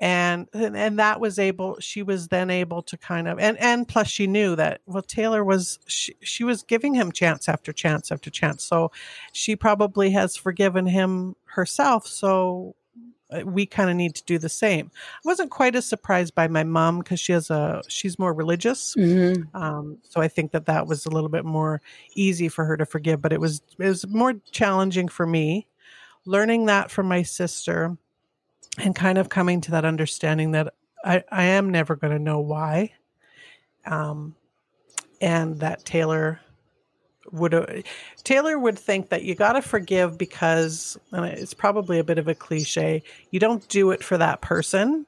And 0.00 0.46
and 0.52 1.00
that 1.00 1.20
was 1.20 1.40
able 1.40 1.80
she 1.80 2.04
was 2.04 2.28
then 2.28 2.50
able 2.50 2.82
to 2.82 2.96
kind 2.96 3.26
of 3.26 3.40
and 3.40 3.58
and 3.58 3.88
plus 3.88 4.06
she 4.06 4.28
knew 4.28 4.54
that 4.54 4.80
well 4.86 5.02
taylor 5.02 5.42
was 5.42 5.80
she, 5.88 6.14
she 6.20 6.44
was 6.44 6.62
giving 6.62 6.94
him 6.94 7.10
chance 7.10 7.48
after 7.48 7.72
chance 7.72 8.12
after 8.12 8.30
chance. 8.30 8.62
So 8.62 8.92
she 9.32 9.56
probably 9.56 10.10
has 10.10 10.36
forgiven 10.36 10.86
him 10.86 11.34
herself. 11.46 12.06
So 12.06 12.76
we 13.44 13.66
kind 13.66 13.90
of 13.90 13.96
need 13.96 14.14
to 14.14 14.24
do 14.24 14.38
the 14.38 14.48
same. 14.48 14.90
I 14.94 15.20
wasn't 15.28 15.50
quite 15.50 15.74
as 15.76 15.86
surprised 15.86 16.34
by 16.34 16.48
my 16.48 16.64
mom 16.64 16.98
because 16.98 17.20
she 17.20 17.32
has 17.32 17.50
a 17.50 17.82
she's 17.88 18.18
more 18.18 18.32
religious, 18.32 18.94
mm-hmm. 18.94 19.54
um, 19.56 19.98
so 20.02 20.20
I 20.20 20.28
think 20.28 20.52
that 20.52 20.66
that 20.66 20.86
was 20.86 21.06
a 21.06 21.10
little 21.10 21.28
bit 21.28 21.44
more 21.44 21.80
easy 22.14 22.48
for 22.48 22.64
her 22.64 22.76
to 22.76 22.86
forgive. 22.86 23.20
But 23.20 23.32
it 23.32 23.40
was 23.40 23.62
it 23.78 23.84
was 23.84 24.06
more 24.06 24.34
challenging 24.52 25.08
for 25.08 25.26
me 25.26 25.66
learning 26.28 26.66
that 26.66 26.90
from 26.90 27.08
my 27.08 27.22
sister 27.22 27.96
and 28.76 28.94
kind 28.94 29.16
of 29.16 29.30
coming 29.30 29.62
to 29.62 29.70
that 29.70 29.86
understanding 29.86 30.52
that 30.52 30.74
I, 31.02 31.24
I 31.30 31.44
am 31.44 31.70
never 31.70 31.96
going 31.96 32.12
to 32.12 32.18
know 32.18 32.40
why, 32.40 32.92
um, 33.86 34.36
and 35.22 35.60
that 35.60 35.86
Taylor 35.86 36.40
would 37.32 37.54
uh, 37.54 37.66
Taylor 38.24 38.58
would 38.58 38.78
think 38.78 39.08
that 39.10 39.24
you 39.24 39.34
got 39.34 39.52
to 39.52 39.62
forgive 39.62 40.18
because 40.18 40.98
and 41.12 41.24
it's 41.24 41.54
probably 41.54 41.98
a 41.98 42.04
bit 42.04 42.18
of 42.18 42.28
a 42.28 42.34
cliche. 42.34 43.02
You 43.30 43.40
don't 43.40 43.66
do 43.68 43.90
it 43.90 44.02
for 44.02 44.18
that 44.18 44.40
person. 44.40 45.06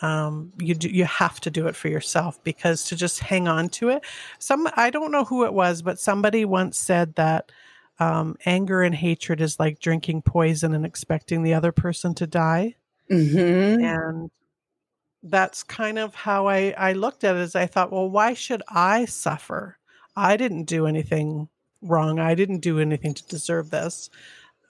Um, 0.00 0.52
you 0.58 0.74
do, 0.74 0.88
you 0.88 1.04
have 1.04 1.40
to 1.40 1.50
do 1.50 1.66
it 1.66 1.74
for 1.74 1.88
yourself 1.88 2.42
because 2.44 2.84
to 2.84 2.96
just 2.96 3.18
hang 3.18 3.48
on 3.48 3.68
to 3.70 3.88
it. 3.88 4.04
Some 4.38 4.68
I 4.76 4.90
don't 4.90 5.10
know 5.10 5.24
who 5.24 5.44
it 5.44 5.52
was, 5.52 5.82
but 5.82 5.98
somebody 5.98 6.44
once 6.44 6.78
said 6.78 7.14
that 7.16 7.50
um, 7.98 8.36
anger 8.46 8.82
and 8.82 8.94
hatred 8.94 9.40
is 9.40 9.58
like 9.58 9.80
drinking 9.80 10.22
poison 10.22 10.74
and 10.74 10.86
expecting 10.86 11.42
the 11.42 11.54
other 11.54 11.72
person 11.72 12.14
to 12.14 12.26
die. 12.26 12.76
Mm-hmm. 13.10 13.84
And 13.84 14.30
that's 15.22 15.62
kind 15.62 15.98
of 15.98 16.14
how 16.14 16.46
I, 16.46 16.74
I 16.78 16.92
looked 16.92 17.24
at 17.24 17.36
it. 17.36 17.42
Is 17.42 17.56
I 17.56 17.66
thought, 17.66 17.90
well, 17.90 18.08
why 18.08 18.34
should 18.34 18.62
I 18.68 19.04
suffer? 19.06 19.78
I 20.18 20.36
didn't 20.36 20.64
do 20.64 20.86
anything 20.86 21.48
wrong. 21.80 22.18
I 22.18 22.34
didn't 22.34 22.58
do 22.58 22.80
anything 22.80 23.14
to 23.14 23.26
deserve 23.28 23.70
this. 23.70 24.10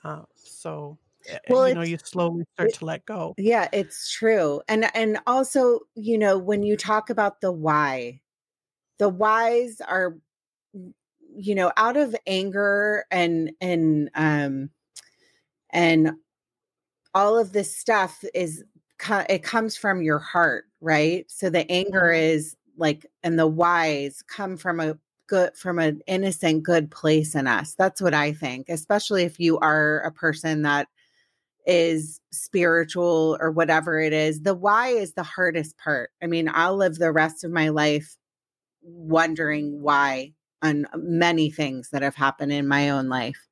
Uh, 0.04 0.22
so 0.34 0.98
eh, 1.26 1.38
well, 1.48 1.68
you 1.68 1.74
know, 1.74 1.82
you 1.82 1.96
slowly 1.96 2.44
start 2.54 2.68
it, 2.68 2.74
to 2.76 2.84
let 2.84 3.06
go. 3.06 3.34
Yeah, 3.38 3.68
it's 3.72 4.12
true. 4.12 4.60
And 4.68 4.94
and 4.94 5.18
also, 5.26 5.80
you 5.94 6.18
know, 6.18 6.36
when 6.36 6.62
you 6.62 6.76
talk 6.76 7.08
about 7.08 7.40
the 7.40 7.50
why, 7.50 8.20
the 8.98 9.08
whys 9.08 9.80
are 9.80 10.16
you 11.40 11.54
know, 11.54 11.72
out 11.76 11.96
of 11.96 12.14
anger 12.26 13.04
and 13.10 13.52
and 13.60 14.10
um 14.14 14.70
and 15.70 16.12
all 17.14 17.38
of 17.38 17.52
this 17.52 17.74
stuff 17.74 18.22
is 18.34 18.64
it 19.28 19.42
comes 19.42 19.76
from 19.76 20.02
your 20.02 20.18
heart, 20.18 20.64
right? 20.80 21.24
So 21.28 21.48
the 21.48 21.70
anger 21.70 22.10
mm-hmm. 22.12 22.36
is 22.36 22.56
like 22.76 23.06
and 23.22 23.38
the 23.38 23.46
whys 23.46 24.22
come 24.22 24.56
from 24.56 24.80
a 24.80 24.98
good 25.28 25.56
from 25.56 25.78
an 25.78 26.00
innocent 26.06 26.64
good 26.64 26.90
place 26.90 27.34
in 27.34 27.46
us. 27.46 27.74
That's 27.74 28.02
what 28.02 28.14
I 28.14 28.32
think, 28.32 28.68
especially 28.68 29.22
if 29.22 29.38
you 29.38 29.58
are 29.58 30.00
a 30.00 30.10
person 30.10 30.62
that 30.62 30.88
is 31.66 32.20
spiritual 32.32 33.36
or 33.40 33.50
whatever 33.50 34.00
it 34.00 34.12
is. 34.12 34.40
The 34.40 34.54
why 34.54 34.88
is 34.88 35.12
the 35.12 35.22
hardest 35.22 35.76
part. 35.78 36.10
I 36.22 36.26
mean, 36.26 36.50
I'll 36.52 36.76
live 36.76 36.96
the 36.96 37.12
rest 37.12 37.44
of 37.44 37.50
my 37.50 37.68
life 37.68 38.16
wondering 38.82 39.82
why 39.82 40.32
on 40.62 40.86
many 40.96 41.50
things 41.50 41.90
that 41.90 42.02
have 42.02 42.14
happened 42.14 42.52
in 42.52 42.66
my 42.66 42.90
own 42.90 43.08
life. 43.08 43.46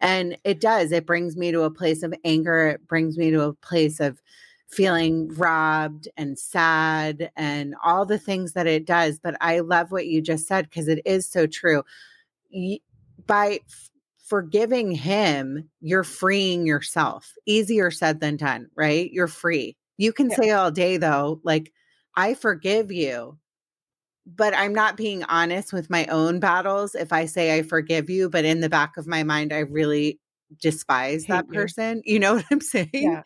And 0.00 0.38
it 0.44 0.60
does, 0.60 0.92
it 0.92 1.06
brings 1.06 1.36
me 1.36 1.50
to 1.50 1.62
a 1.62 1.70
place 1.70 2.04
of 2.04 2.14
anger. 2.24 2.68
It 2.68 2.86
brings 2.86 3.18
me 3.18 3.30
to 3.32 3.42
a 3.42 3.52
place 3.54 3.98
of 3.98 4.22
feeling 4.68 5.28
robbed 5.34 6.08
and 6.16 6.38
sad 6.38 7.30
and 7.36 7.74
all 7.82 8.04
the 8.04 8.18
things 8.18 8.52
that 8.52 8.66
it 8.66 8.84
does. 8.84 9.18
But 9.18 9.36
I 9.40 9.60
love 9.60 9.90
what 9.90 10.06
you 10.06 10.20
just 10.20 10.46
said 10.46 10.64
because 10.68 10.88
it 10.88 11.00
is 11.04 11.28
so 11.28 11.46
true. 11.46 11.82
By 13.26 13.60
f- 13.66 13.90
forgiving 14.18 14.92
him, 14.92 15.70
you're 15.80 16.04
freeing 16.04 16.66
yourself. 16.66 17.32
Easier 17.46 17.90
said 17.90 18.20
than 18.20 18.36
done, 18.36 18.68
right? 18.76 19.10
You're 19.10 19.26
free. 19.26 19.76
You 19.96 20.12
can 20.12 20.30
yeah. 20.30 20.36
say 20.36 20.50
all 20.50 20.70
day, 20.70 20.96
though, 20.98 21.40
like, 21.44 21.72
I 22.14 22.34
forgive 22.34 22.92
you 22.92 23.38
but 24.36 24.54
I'm 24.54 24.74
not 24.74 24.96
being 24.96 25.24
honest 25.24 25.72
with 25.72 25.88
my 25.88 26.04
own 26.06 26.38
battles 26.38 26.94
if 26.94 27.12
I 27.12 27.24
say 27.24 27.56
I 27.56 27.62
forgive 27.62 28.10
you, 28.10 28.28
but 28.28 28.44
in 28.44 28.60
the 28.60 28.68
back 28.68 28.96
of 28.96 29.06
my 29.06 29.22
mind, 29.22 29.52
I 29.52 29.60
really 29.60 30.20
despise 30.60 31.24
Hate 31.24 31.32
that 31.32 31.48
person. 31.48 32.02
You. 32.04 32.14
you 32.14 32.20
know 32.20 32.34
what 32.34 32.44
I'm 32.50 32.60
saying? 32.60 32.90
Yeah. 32.92 33.22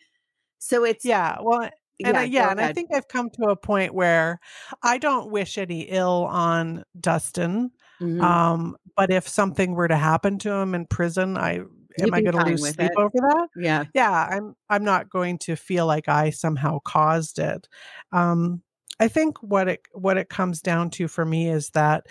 So 0.63 0.85
it's 0.85 1.03
yeah. 1.03 1.37
Well, 1.41 1.61
and 1.61 1.71
yeah, 1.99 2.19
I, 2.19 2.23
yeah 2.23 2.51
and 2.51 2.61
I 2.61 2.71
think 2.71 2.89
I've 2.93 3.09
come 3.09 3.29
to 3.31 3.49
a 3.49 3.55
point 3.55 3.93
where 3.93 4.39
I 4.81 4.97
don't 4.97 5.29
wish 5.29 5.57
any 5.57 5.81
ill 5.81 6.25
on 6.29 6.85
Dustin. 6.99 7.71
Mm-hmm. 8.01 8.21
Um, 8.21 8.77
but 8.95 9.11
if 9.11 9.27
something 9.27 9.73
were 9.73 9.89
to 9.89 9.97
happen 9.97 10.39
to 10.39 10.51
him 10.51 10.73
in 10.73 10.85
prison, 10.85 11.37
I 11.37 11.63
You'd 11.97 12.07
am 12.07 12.13
I 12.13 12.21
going 12.21 12.37
to 12.37 12.45
lose 12.45 12.61
sleep 12.61 12.79
it. 12.79 12.91
over 12.97 13.11
that? 13.13 13.47
Yeah, 13.57 13.83
yeah. 13.93 14.27
I'm 14.31 14.55
I'm 14.69 14.85
not 14.85 15.09
going 15.09 15.37
to 15.39 15.55
feel 15.57 15.85
like 15.85 16.07
I 16.07 16.29
somehow 16.29 16.79
caused 16.85 17.39
it. 17.39 17.67
Um, 18.13 18.63
I 18.99 19.09
think 19.09 19.43
what 19.43 19.67
it 19.67 19.81
what 19.91 20.17
it 20.17 20.29
comes 20.29 20.61
down 20.61 20.91
to 20.91 21.09
for 21.09 21.25
me 21.25 21.49
is 21.49 21.71
that 21.71 22.07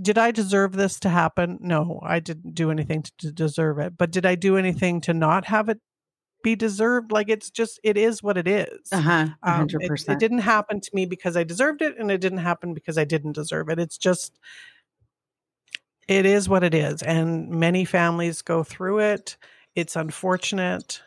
did 0.00 0.16
I 0.16 0.30
deserve 0.30 0.72
this 0.72 0.98
to 1.00 1.10
happen? 1.10 1.58
No, 1.60 2.00
I 2.02 2.20
didn't 2.20 2.54
do 2.54 2.70
anything 2.70 3.02
to, 3.02 3.12
to 3.18 3.32
deserve 3.32 3.78
it. 3.78 3.98
But 3.98 4.10
did 4.10 4.24
I 4.24 4.34
do 4.34 4.56
anything 4.56 5.02
to 5.02 5.12
not 5.12 5.44
have 5.44 5.68
it 5.68 5.78
be 6.42 6.56
deserved? 6.56 7.12
Like 7.12 7.28
it's 7.28 7.50
just 7.50 7.80
it 7.82 7.96
is 7.96 8.22
what 8.22 8.36
it 8.36 8.48
is. 8.48 8.92
Uh-huh. 8.92 9.28
100%. 9.44 9.44
Um, 9.44 9.68
it, 9.80 10.08
it 10.08 10.18
didn't 10.18 10.38
happen 10.38 10.80
to 10.80 10.90
me 10.92 11.06
because 11.06 11.36
I 11.36 11.44
deserved 11.44 11.82
it 11.82 11.98
and 11.98 12.10
it 12.10 12.20
didn't 12.20 12.38
happen 12.38 12.74
because 12.74 12.98
I 12.98 13.04
didn't 13.04 13.32
deserve 13.32 13.68
it. 13.68 13.78
It's 13.78 13.98
just 13.98 14.38
it 16.08 16.26
is 16.26 16.48
what 16.48 16.64
it 16.64 16.74
is 16.74 17.02
and 17.02 17.48
many 17.48 17.84
families 17.84 18.42
go 18.42 18.62
through 18.62 19.00
it. 19.00 19.36
It's 19.74 19.96
unfortunate. 19.96 21.02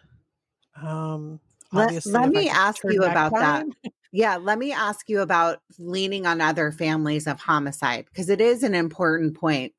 Um 0.81 1.39
let, 1.71 2.05
let 2.05 2.29
me 2.29 2.49
ask 2.49 2.83
you 2.83 3.03
about 3.03 3.33
time. 3.33 3.73
that. 3.83 3.91
Yeah, 4.15 4.37
let 4.37 4.57
me 4.57 4.71
ask 4.71 5.09
you 5.09 5.19
about 5.19 5.59
leaning 5.77 6.25
on 6.25 6.39
other 6.39 6.71
families 6.71 7.27
of 7.27 7.37
homicide 7.37 8.05
because 8.05 8.29
it 8.29 8.39
is 8.39 8.63
an 8.63 8.73
important 8.73 9.35
point. 9.37 9.73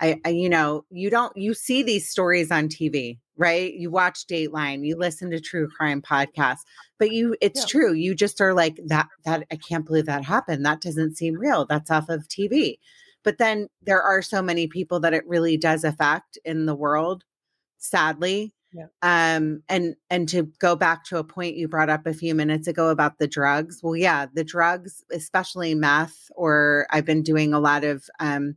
I, 0.00 0.18
I, 0.24 0.30
you 0.30 0.48
know, 0.48 0.86
you 0.90 1.10
don't 1.10 1.36
you 1.36 1.52
see 1.52 1.82
these 1.82 2.08
stories 2.08 2.50
on 2.50 2.68
TV, 2.68 3.18
right? 3.38 3.72
You 3.72 3.90
watch 3.90 4.26
Dateline, 4.26 4.84
you 4.84 4.96
listen 4.96 5.30
to 5.30 5.40
true 5.40 5.68
crime 5.68 6.02
podcasts, 6.02 6.64
but 6.98 7.12
you 7.12 7.36
it's 7.40 7.60
yeah. 7.60 7.66
true. 7.66 7.92
You 7.94 8.14
just 8.14 8.40
are 8.40 8.52
like 8.52 8.78
that 8.86 9.08
that 9.24 9.46
I 9.50 9.56
can't 9.56 9.86
believe 9.86 10.06
that 10.06 10.24
happened. 10.24 10.66
That 10.66 10.82
doesn't 10.82 11.16
seem 11.16 11.38
real. 11.38 11.64
That's 11.64 11.90
off 11.90 12.08
of 12.08 12.28
TV. 12.28 12.78
But 13.22 13.38
then 13.38 13.68
there 13.82 14.02
are 14.02 14.22
so 14.22 14.42
many 14.42 14.66
people 14.66 15.00
that 15.00 15.14
it 15.14 15.26
really 15.26 15.56
does 15.56 15.84
affect 15.84 16.38
in 16.44 16.66
the 16.66 16.74
world, 16.74 17.24
sadly. 17.78 18.52
Yeah. 18.72 18.86
Um, 19.02 19.62
and 19.68 19.96
and 20.10 20.28
to 20.28 20.50
go 20.58 20.76
back 20.76 21.04
to 21.04 21.16
a 21.16 21.24
point 21.24 21.56
you 21.56 21.68
brought 21.68 21.88
up 21.88 22.06
a 22.06 22.12
few 22.12 22.34
minutes 22.34 22.66
ago 22.66 22.90
about 22.90 23.18
the 23.18 23.26
drugs. 23.28 23.80
Well, 23.82 23.96
yeah, 23.96 24.26
the 24.32 24.44
drugs, 24.44 25.04
especially 25.10 25.74
meth, 25.74 26.30
or 26.34 26.86
I've 26.90 27.06
been 27.06 27.22
doing 27.22 27.54
a 27.54 27.60
lot 27.60 27.84
of 27.84 28.04
um 28.20 28.56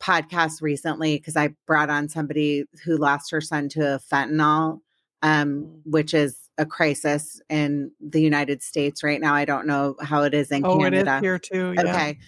podcasts 0.00 0.62
recently 0.62 1.18
because 1.18 1.36
I 1.36 1.54
brought 1.66 1.90
on 1.90 2.08
somebody 2.08 2.64
who 2.84 2.96
lost 2.96 3.30
her 3.30 3.40
son 3.40 3.68
to 3.70 3.94
a 3.94 3.98
fentanyl, 3.98 4.80
um, 5.22 5.64
mm. 5.64 5.80
which 5.84 6.14
is 6.14 6.36
a 6.58 6.66
crisis 6.66 7.40
in 7.48 7.92
the 8.00 8.20
United 8.20 8.62
States 8.62 9.02
right 9.02 9.20
now. 9.20 9.34
I 9.34 9.44
don't 9.44 9.66
know 9.66 9.96
how 10.00 10.22
it 10.22 10.34
is 10.34 10.50
in 10.50 10.64
oh, 10.64 10.78
Canada. 10.78 11.12
it 11.12 11.16
is 11.16 11.20
here 11.20 11.38
too. 11.38 11.74
Yeah. 11.76 11.82
Okay 11.82 12.18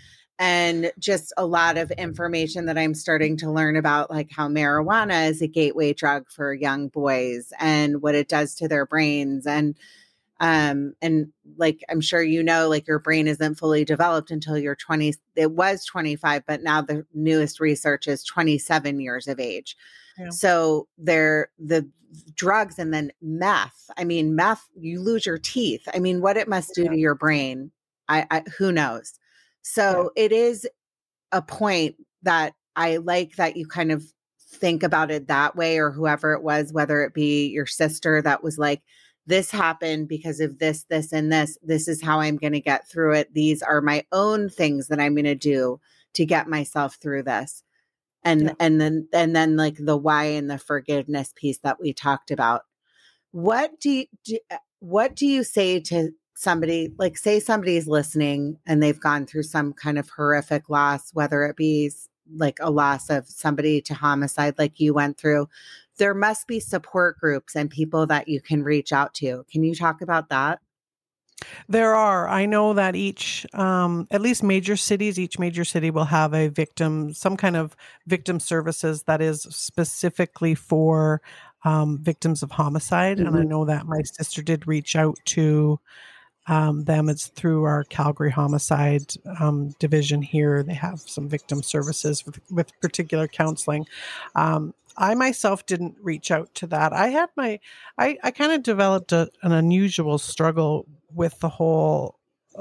and 0.41 0.91
just 0.99 1.35
a 1.37 1.45
lot 1.45 1.77
of 1.77 1.91
information 1.93 2.65
that 2.65 2.79
I'm 2.79 2.95
starting 2.95 3.37
to 3.37 3.51
learn 3.51 3.77
about, 3.77 4.11
like 4.11 4.31
how 4.33 4.49
marijuana 4.49 5.29
is 5.29 5.43
a 5.43 5.47
gateway 5.47 5.93
drug 5.93 6.31
for 6.31 6.55
young 6.55 6.89
boys 6.89 7.53
and 7.61 8.01
what 8.01 8.15
it 8.15 8.27
does 8.27 8.55
to 8.55 8.67
their 8.67 8.87
brains. 8.87 9.47
And, 9.47 9.77
um, 10.41 10.95
and 11.03 11.29
like 11.59 11.85
I'm 11.91 12.01
sure 12.01 12.23
you 12.23 12.43
know, 12.43 12.69
like 12.69 12.87
your 12.87 12.99
brain 12.99 13.29
isn't 13.29 13.57
fully 13.57 13.85
developed 13.85 14.31
until 14.31 14.57
you're 14.57 14.75
20. 14.75 15.15
It 15.37 15.53
was 15.53 15.85
25, 15.85 16.45
but 16.47 16.63
now 16.63 16.81
the 16.81 17.07
newest 17.13 17.61
research 17.61 18.09
is 18.09 18.25
27 18.25 19.01
years 19.01 19.29
of 19.29 19.39
age. 19.39 19.77
Yeah. 20.19 20.31
So 20.31 20.89
they're 20.97 21.51
the 21.59 21.89
drugs 22.35 22.79
and 22.79 22.93
then 22.93 23.13
meth. 23.21 23.91
I 23.99 24.05
mean, 24.05 24.35
meth, 24.35 24.67
you 24.75 25.01
lose 25.01 25.27
your 25.27 25.39
teeth. 25.39 25.87
I 25.95 25.99
mean, 25.99 26.23
what 26.23 26.39
it 26.39 26.49
must 26.49 26.75
do 26.75 26.85
yeah. 26.85 26.91
to 26.91 26.97
your 26.97 27.15
brain, 27.15 27.71
I, 28.09 28.27
I 28.31 28.43
who 28.57 28.73
knows. 28.73 29.19
So 29.63 30.11
yeah. 30.17 30.25
it 30.25 30.33
is 30.33 30.67
a 31.33 31.43
point 31.43 31.97
that 32.23 32.55
I 32.77 32.97
like 32.97 33.37
that 33.37 33.57
you 33.57 33.67
kind 33.67 33.93
of 33.93 34.05
think 34.53 34.83
about 34.83 35.11
it 35.11 35.29
that 35.29 35.55
way, 35.55 35.79
or 35.79 35.91
whoever 35.91 36.33
it 36.33 36.43
was, 36.43 36.73
whether 36.73 37.03
it 37.03 37.13
be 37.13 37.49
your 37.49 37.67
sister 37.67 38.23
that 38.23 38.43
was 38.43 38.59
like, 38.59 38.83
this 39.27 39.51
happened 39.51 40.09
because 40.09 40.41
of 40.41 40.59
this, 40.59 40.85
this, 40.85 41.13
and 41.13 41.33
this. 41.33 41.59
This 41.63 41.89
is 41.89 42.03
how 42.03 42.21
I'm 42.21 42.37
going 42.37 42.53
to 42.53 42.61
get 42.61 42.89
through 42.89 43.15
it. 43.15 43.35
These 43.35 43.63
are 43.63 43.81
my 43.81 44.05
own 44.13 44.49
things 44.49 44.89
that 44.89 45.01
I'm 45.01 45.15
going 45.15 45.25
to 45.25 45.35
do 45.35 45.81
to 46.15 46.27
get 46.27 46.49
myself 46.49 46.97
through 47.01 47.25
this. 47.25 47.63
And 48.25 48.43
yeah. 48.43 48.53
and 48.61 48.81
then 48.81 49.09
and 49.15 49.35
then 49.35 49.57
like 49.57 49.77
the 49.79 49.97
why 49.97 50.25
and 50.25 50.51
the 50.51 50.59
forgiveness 50.59 51.33
piece 51.35 51.59
that 51.59 51.81
we 51.81 51.95
talked 51.95 52.31
about. 52.31 52.63
What 53.33 53.81
do 53.81 53.91
you, 53.91 54.07
do, 54.25 54.39
uh, 54.51 54.57
what 54.81 55.17
do 55.17 55.27
you 55.27 55.45
say 55.45 55.81
to 55.81 56.11
somebody 56.35 56.93
like 56.99 57.17
say 57.17 57.39
somebody's 57.39 57.87
listening 57.87 58.59
and 58.67 58.83
they've 58.83 59.01
gone 59.01 59.27
through 59.27 59.43
some 59.43 59.75
kind 59.75 59.99
of 59.99 60.09
horrific 60.09 60.71
loss 60.71 61.11
whether 61.13 61.45
it 61.45 61.55
be 61.55 61.91
like 62.35 62.57
a 62.63 62.71
loss 62.71 63.11
of 63.11 63.27
somebody 63.27 63.83
to 63.83 63.93
homicide 63.93 64.55
like 64.59 64.81
you 64.81 64.95
went 64.95 65.19
through 65.19 65.47
there 66.01 66.15
must 66.15 66.49
be 66.49 66.59
support 66.59 67.19
groups 67.21 67.55
and 67.55 67.71
people 67.71 68.07
that 68.07 68.27
you 68.27 68.41
can 68.41 68.65
reach 68.65 68.93
out 68.93 69.15
to 69.15 69.45
can 69.53 69.63
you 69.63 69.75
talk 69.75 70.03
about 70.03 70.29
that 70.31 70.59
there 71.69 71.95
are. 71.95 72.29
I 72.29 72.47
know 72.47 72.75
that 72.75 72.97
each, 72.97 73.47
um, 73.55 74.07
at 74.11 74.21
least 74.21 74.43
major 74.43 74.77
cities, 74.77 75.19
each 75.19 75.39
major 75.39 75.65
city 75.65 75.91
will 75.91 76.05
have 76.05 76.35
a 76.35 76.49
victim, 76.49 77.15
some 77.15 77.37
kind 77.37 77.57
of 77.57 77.75
victim 78.07 78.41
services 78.41 79.05
that 79.05 79.23
is 79.23 79.43
specifically 79.43 80.55
for 80.55 81.23
um, 81.65 81.99
victims 82.03 82.43
of 82.43 82.51
homicide. 82.51 83.19
Mm-hmm. 83.19 83.27
And 83.27 83.37
I 83.37 83.41
mm-hmm. 83.41 83.49
know 83.49 83.65
that 83.65 83.87
my 83.87 84.03
sister 84.03 84.43
did 84.43 84.67
reach 84.67 84.97
out 84.97 85.19
to 85.27 85.81
um, 86.47 86.85
them. 86.85 87.09
It's 87.09 87.29
through 87.29 87.65
our 87.65 87.85
Calgary 87.85 88.31
Homicide 88.31 89.15
um, 89.39 89.71
Division 89.79 90.23
here. 90.23 90.63
They 90.63 90.75
have 90.75 91.01
some 91.01 91.29
victim 91.29 91.63
services 91.63 92.25
with, 92.27 92.41
with 92.51 92.81
particular 92.81 93.29
counseling. 93.29 93.87
Um, 94.35 94.75
I 95.01 95.15
myself 95.15 95.67
didn't 95.67 95.97
reach 96.01 96.31
out 96.31 96.55
to 96.57 96.67
that. 96.69 96.93
I 96.93 97.09
had 97.09 97.31
my, 97.37 97.59
I, 97.99 98.19
I 98.23 98.31
kind 98.31 98.53
of 98.53 98.63
developed 98.63 99.11
a, 99.13 99.31
an 99.43 99.51
unusual 99.51 100.19
struggle 100.19 100.87
with 101.13 101.41
the 101.41 101.49
whole 101.49 102.19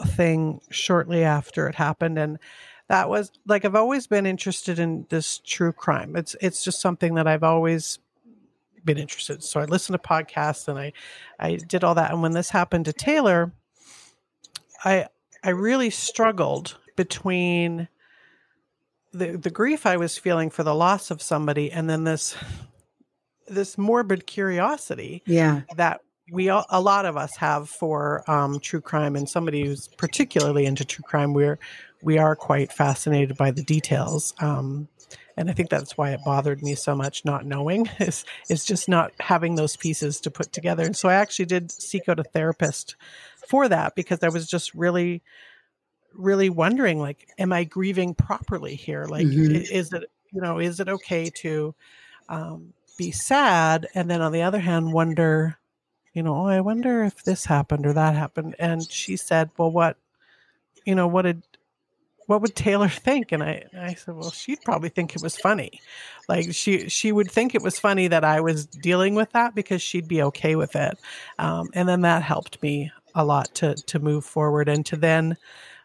thing 0.08 0.62
shortly 0.72 1.24
after 1.24 1.68
it 1.68 1.76
happened. 1.76 2.18
And 2.18 2.40
that 2.88 3.10
was 3.10 3.32
like, 3.46 3.66
I've 3.66 3.76
always 3.76 4.08
been 4.08 4.26
interested 4.26 4.80
in 4.80 5.06
this 5.10 5.40
true 5.46 5.74
crime. 5.74 6.16
It's, 6.16 6.36
it's 6.42 6.64
just 6.64 6.82
something 6.82 7.16
that 7.16 7.28
I've 7.28 7.44
always 7.44 8.00
been 8.84 8.98
interested. 8.98 9.44
So 9.44 9.60
I 9.60 9.66
listened 9.66 10.02
to 10.02 10.10
podcasts 10.10 10.68
and 10.68 10.80
I, 10.80 10.94
I 11.40 11.58
did 11.58 11.84
all 11.84 11.96
that. 11.96 12.12
And 12.12 12.22
when 12.22 12.32
this 12.32 12.50
happened 12.50 12.86
to 12.86 12.94
Taylor, 12.94 13.52
I 14.84 15.08
I 15.44 15.52
really 15.52 15.90
struggled 15.90 16.78
between 16.96 17.88
the 19.12 19.38
the 19.38 19.50
grief 19.50 19.86
I 19.86 19.98
was 19.98 20.18
feeling 20.18 20.50
for 20.50 20.64
the 20.64 20.76
loss 20.76 21.12
of 21.12 21.22
somebody 21.22 21.72
and 21.72 21.90
then 21.90 22.04
this 22.04 22.36
this 23.48 23.78
morbid 23.78 24.28
curiosity 24.28 25.24
yeah. 25.26 25.62
that 25.76 26.02
we 26.32 26.50
all, 26.50 26.66
a 26.70 26.80
lot 26.80 27.06
of 27.06 27.18
us 27.18 27.36
have 27.38 27.68
for 27.70 28.30
um, 28.30 28.60
true 28.60 28.82
crime 28.82 29.16
and 29.16 29.28
somebody 29.28 29.66
who's 29.66 29.88
particularly 29.88 30.66
into 30.66 30.86
true 30.86 31.04
crime 31.04 31.34
we're 31.34 31.58
we 32.04 32.18
are 32.18 32.36
quite 32.36 32.72
fascinated 32.72 33.36
by 33.36 33.52
the 33.52 33.64
details 33.64 34.34
um, 34.40 34.88
and 35.36 35.50
i 35.50 35.54
think 35.54 35.70
that's 35.70 35.98
why 35.98 36.12
it 36.12 36.20
bothered 36.24 36.62
me 36.62 36.76
so 36.76 36.96
much 36.96 37.26
not 37.26 37.46
knowing. 37.46 37.90
Is 38.00 38.26
is 38.50 38.64
just 38.64 38.88
not 38.88 39.12
having 39.20 39.56
those 39.56 39.76
pieces 39.76 40.20
to 40.22 40.32
put 40.32 40.54
together. 40.54 40.84
And 40.84 40.96
so 40.96 41.10
i 41.10 41.16
actually 41.16 41.46
did 41.46 41.72
seek 41.72 42.08
out 42.08 42.20
a 42.20 42.24
therapist 42.24 42.96
for 43.48 43.68
that 43.68 43.96
because 43.96 44.20
i 44.22 44.30
was 44.30 44.48
just 44.48 44.74
really 44.76 45.24
really 46.14 46.50
wondering 46.50 47.00
like 47.00 47.28
am 47.38 47.54
i 47.54 47.64
grieving 47.64 48.14
properly 48.14 48.76
here? 48.76 49.06
Like 49.06 49.28
mm-hmm. 49.28 49.56
is 49.56 49.94
it 49.94 50.10
you 50.32 50.42
know 50.42 50.60
is 50.60 50.80
it 50.80 50.90
okay 50.90 51.30
to 51.30 51.74
um, 52.28 52.74
be 52.98 53.12
sad 53.12 53.88
and 53.96 54.10
then 54.10 54.22
on 54.22 54.32
the 54.32 54.42
other 54.42 54.60
hand 54.60 54.94
wonder 54.94 55.58
you 56.14 56.22
know 56.22 56.36
oh, 56.36 56.46
i 56.48 56.60
wonder 56.62 57.04
if 57.04 57.24
this 57.24 57.46
happened 57.46 57.86
or 57.86 57.94
that 57.94 58.16
happened. 58.16 58.56
And 58.60 58.90
she 58.90 59.18
said 59.18 59.50
well 59.58 59.72
what 59.72 59.98
you 60.86 60.96
know 60.96 61.08
what 61.08 61.24
did 61.24 61.44
what 62.26 62.42
would 62.42 62.56
taylor 62.56 62.90
think? 62.90 63.32
And 63.32 63.42
i 63.42 63.64
i 63.78 63.94
said 63.94 64.16
well 64.16 64.32
she'd 64.32 64.62
probably 64.64 64.90
think 64.90 65.16
it 65.16 65.24
was 65.24 65.38
funny. 65.38 65.82
Like 66.28 66.54
she 66.54 66.90
she 66.90 67.12
would 67.12 67.32
think 67.32 67.56
it 67.56 67.64
was 67.64 67.80
funny 67.80 68.08
that 68.08 68.24
i 68.24 68.40
was 68.40 68.68
dealing 68.68 69.16
with 69.16 69.32
that 69.32 69.56
because 69.56 69.82
she'd 69.82 70.08
be 70.08 70.22
okay 70.24 70.56
with 70.56 70.76
it 70.76 70.98
um, 71.40 71.70
and 71.74 71.90
then 71.90 72.02
that 72.02 72.22
helped 72.22 72.62
me 72.62 72.92
a 73.16 73.26
lot 73.26 73.54
to 73.56 73.76
to 73.76 74.00
move 74.00 74.26
forward 74.26 74.70
and 74.70 74.86
to 74.86 74.96
then 74.96 75.38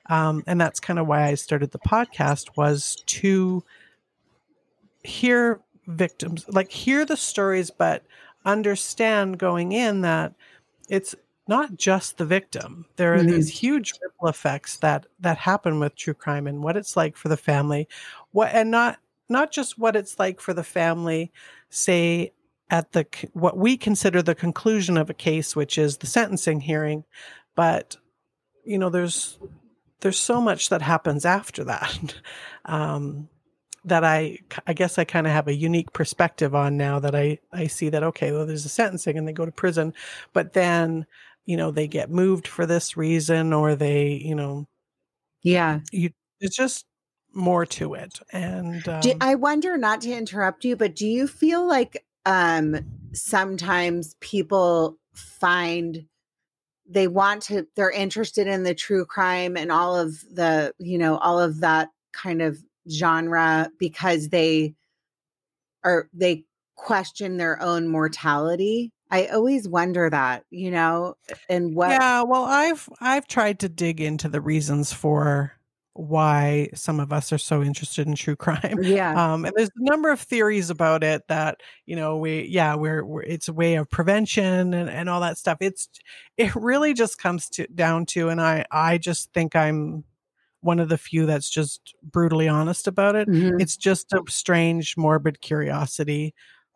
um, 0.07 0.44
and 0.46 0.61
that's 0.61 0.80
kind 0.80 0.98
of 0.98 1.07
why 1.07 1.24
I 1.24 1.34
started 1.34 1.70
the 1.70 1.78
podcast 1.78 2.57
was 2.57 3.02
to 3.07 3.64
hear 5.02 5.61
victims, 5.86 6.44
like 6.48 6.70
hear 6.70 7.05
the 7.05 7.16
stories, 7.16 7.70
but 7.70 8.05
understand 8.44 9.38
going 9.38 9.72
in 9.72 10.02
that 10.02 10.34
it's 10.88 11.14
not 11.46 11.76
just 11.76 12.16
the 12.18 12.24
victim. 12.24 12.86
There 12.96 13.14
are 13.14 13.18
mm-hmm. 13.18 13.30
these 13.30 13.50
huge 13.50 13.92
ripple 14.02 14.28
effects 14.28 14.78
that 14.78 15.07
that 15.20 15.38
happen 15.38 15.78
with 15.80 15.94
true 15.94 16.14
crime 16.14 16.46
and 16.46 16.62
what 16.62 16.76
it's 16.76 16.96
like 16.96 17.16
for 17.16 17.28
the 17.28 17.36
family. 17.36 17.88
What 18.32 18.52
and 18.52 18.70
not 18.70 18.98
not 19.28 19.52
just 19.52 19.78
what 19.78 19.96
it's 19.96 20.18
like 20.18 20.40
for 20.40 20.55
the 20.55 20.64
family, 20.64 21.32
say 21.70 22.32
at 22.70 22.92
the 22.92 23.07
what 23.32 23.57
we 23.57 23.76
consider 23.76 24.22
the 24.22 24.34
conclusion 24.34 24.96
of 24.96 25.11
a 25.11 25.14
case, 25.14 25.55
which 25.55 25.76
is 25.76 25.98
the 25.98 26.07
sentencing 26.07 26.61
hearing, 26.61 27.05
but 27.55 27.96
you 28.64 28.78
know 28.78 28.88
there's 28.88 29.38
there's 30.05 30.18
so 30.18 30.38
much 30.38 30.68
that 30.68 30.82
happens 30.82 31.24
after 31.24 31.64
that 31.64 32.14
um, 32.66 33.28
that 33.86 34.05
I 34.05 34.38
I 34.66 34.74
guess 34.74 34.98
I 34.98 35.05
kind 35.05 35.26
of 35.26 35.32
have 35.32 35.48
a 35.48 35.55
unique 35.55 35.92
perspective 35.94 36.55
on 36.55 36.76
now 36.76 36.98
that 37.00 37.14
I 37.14 37.38
I 37.52 37.66
see 37.66 37.88
that 37.88 38.02
okay 38.02 38.30
well 38.30 38.46
there's 38.46 38.66
a 38.66 38.68
sentencing 38.68 39.16
and 39.16 39.26
they 39.26 39.32
go 39.32 39.46
to 39.46 39.50
prison 39.50 39.94
but 40.34 40.52
then 40.52 41.07
you 41.46 41.57
know 41.57 41.70
they 41.70 41.88
get 41.88 42.11
moved 42.11 42.46
for 42.46 42.66
this 42.66 42.98
reason 42.98 43.55
or 43.55 43.74
they 43.74 44.20
you 44.24 44.34
know 44.34 44.66
yeah. 45.42 45.80
you 45.90 46.11
it's 46.40 46.57
just 46.57 46.84
more 47.32 47.66
to 47.66 47.94
it. 47.94 48.20
And 48.30 48.86
um, 48.86 49.00
do, 49.00 49.14
I 49.20 49.34
wonder 49.34 49.76
not 49.78 50.02
to 50.02 50.12
interrupt 50.12 50.66
you 50.66 50.76
but 50.76 50.94
do 50.94 51.07
you 51.07 51.26
feel 51.26 51.66
like 51.66 52.05
um 52.26 52.76
sometimes 53.14 54.16
people 54.20 54.98
find 55.14 56.07
they 56.89 57.09
want 57.09 57.43
to 57.43 57.66
they're 57.76 57.91
interested 57.91 58.47
in 58.47 58.62
the 58.62 58.74
true 58.74 59.05
crime 59.05 59.57
and 59.57 59.72
all 59.72 59.97
of 59.97 60.20
the 60.32 60.72
you 60.78 60.99
know 60.99 61.16
all 61.18 61.41
of 61.41 61.61
that 61.61 61.89
kind 62.12 62.43
of 62.43 62.59
genre 62.91 63.70
because 63.78 64.28
they 64.28 64.74
are 65.82 66.09
they 66.12 66.45
question 66.76 67.37
their 67.37 67.61
own 67.62 67.89
mortality. 67.89 68.91
I 69.11 69.26
always 69.26 69.68
wonder 69.68 70.11
that 70.11 70.45
you 70.51 70.70
know 70.70 71.16
and 71.49 71.74
what 71.74 71.91
yeah 71.91 72.22
well 72.22 72.45
i've 72.45 72.89
i've 73.01 73.28
tried 73.28 73.61
to 73.61 73.68
dig 73.68 74.01
into 74.01 74.28
the 74.28 74.41
reasons 74.41 74.93
for 74.93 75.53
why 75.95 76.68
some 76.74 76.99
of 76.99 77.12
us 77.12 77.32
are 77.32 77.38
so 77.38 77.62
interested 77.62 78.07
in 78.07 78.14
true 78.14 78.36
crime. 78.36 78.78
Yeah. 78.82 79.32
Um, 79.32 79.45
and 79.45 79.55
there's 79.57 79.70
a 79.70 79.84
number 79.84 80.11
of 80.11 80.20
theories 80.20 80.70
about 80.70 81.03
it 81.05 81.22
that, 81.28 81.62
you 81.86 81.97
know, 81.97 82.18
we, 82.18 82.42
yeah, 82.45 82.74
we're, 82.74 83.05
we're, 83.05 83.22
it's 83.22 83.49
a 83.49 83.53
way 83.53 83.76
of 83.76 83.88
prevention 83.88 84.74
and, 84.74 84.90
and 84.90 85.09
all 85.09 85.20
that 85.20 85.38
stuff. 85.38 85.59
It's, 85.61 85.88
it 86.36 86.55
really 86.55 86.95
just 86.95 87.18
comes 87.18 87.49
to 87.51 87.66
down 87.68 88.07
to, 88.07 88.28
and 88.28 88.40
I, 88.40 88.64
I 88.70 88.99
just 88.99 89.32
think 89.32 89.55
I'm 89.55 90.05
one 90.61 90.80
of 90.80 90.88
the 90.88 90.99
few 90.99 91.26
that's 91.26 91.51
just 91.51 91.95
brutally 92.03 92.49
honest 92.49 92.88
about 92.88 93.14
it. 93.14 93.28
Mm-hmm. 93.28 93.61
It's 93.61 93.76
just 93.76 94.12
a 94.12 94.22
strange, 94.28 94.97
morbid 94.97 95.40
curiosity 95.40 96.34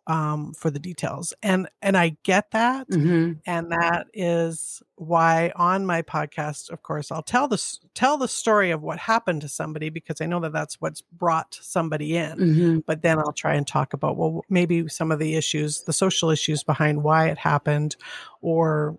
um, 0.09 0.55
for 0.55 0.71
the 0.71 0.79
details. 0.79 1.35
And 1.43 1.69
and 1.83 1.97
I 1.97 2.17
get 2.25 2.51
that, 2.53 2.89
mm-hmm. 2.89 3.35
and 3.47 3.71
that 3.71 4.07
is 4.15 4.83
why 4.97 5.53
on 5.55 5.85
my 5.87 6.03
podcast, 6.03 6.71
of 6.71 6.83
course, 6.83 7.13
I'll 7.13 7.23
tell 7.23 7.47
the 7.47 7.63
tell 7.95 8.17
the 8.17 8.27
story 8.27 8.71
of 8.71 8.83
what 8.83 8.99
happened 8.99 9.43
to 9.43 9.49
somebody 9.49 9.91
because 9.91 10.21
I 10.21 10.27
know 10.27 10.41
that 10.41 10.53
that's 10.53 10.81
what's 10.81 11.03
brought 11.03 11.59
somebody 11.61 12.17
in. 12.17 12.39
Mm-hmm. 12.39 12.79
But 12.87 13.03
then 13.03 13.19
I'll 13.19 13.33
try 13.33 13.55
and 13.55 13.67
talk 13.67 13.93
about 13.93 14.17
well, 14.17 14.45
maybe 14.49 14.89
some 14.89 15.13
of 15.13 15.19
the 15.19 15.37
issues, 15.37 15.83
the 15.83 15.93
social 15.93 16.31
issues 16.31 16.65
behind 16.65 17.03
why 17.03 17.29
it 17.29 17.39
happened, 17.39 17.97
or 18.41 18.99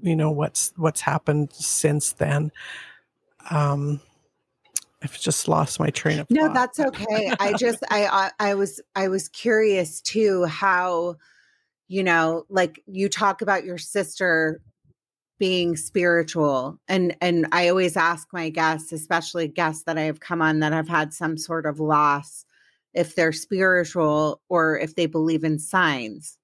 you 0.00 0.16
know 0.16 0.30
what's 0.30 0.72
what's 0.76 1.02
happened 1.02 1.52
since 1.52 2.12
then. 2.12 2.50
Um, 3.50 4.00
I've 5.02 5.18
just 5.18 5.46
lost 5.46 5.78
my 5.78 5.90
train 5.90 6.18
of 6.18 6.28
thought. 6.28 6.34
No, 6.34 6.52
that's 6.52 6.80
okay. 6.80 7.32
I 7.38 7.52
just 7.54 7.84
I 7.90 8.30
I 8.38 8.54
was 8.54 8.80
I 8.94 9.08
was 9.08 9.28
curious 9.28 10.00
too 10.00 10.44
how 10.44 11.16
you 11.88 12.02
know 12.02 12.44
like 12.48 12.82
you 12.86 13.08
talk 13.08 13.42
about 13.42 13.64
your 13.64 13.78
sister 13.78 14.60
being 15.38 15.76
spiritual 15.76 16.80
and 16.88 17.14
and 17.20 17.46
I 17.52 17.68
always 17.68 17.94
ask 17.94 18.26
my 18.32 18.48
guests 18.48 18.90
especially 18.90 19.48
guests 19.48 19.84
that 19.84 19.98
I 19.98 20.02
have 20.02 20.18
come 20.18 20.40
on 20.40 20.60
that 20.60 20.72
have 20.72 20.88
had 20.88 21.12
some 21.12 21.36
sort 21.36 21.66
of 21.66 21.78
loss 21.78 22.46
if 22.94 23.14
they're 23.14 23.32
spiritual 23.32 24.40
or 24.48 24.78
if 24.78 24.94
they 24.94 25.04
believe 25.04 25.44
in 25.44 25.58
signs 25.58 26.38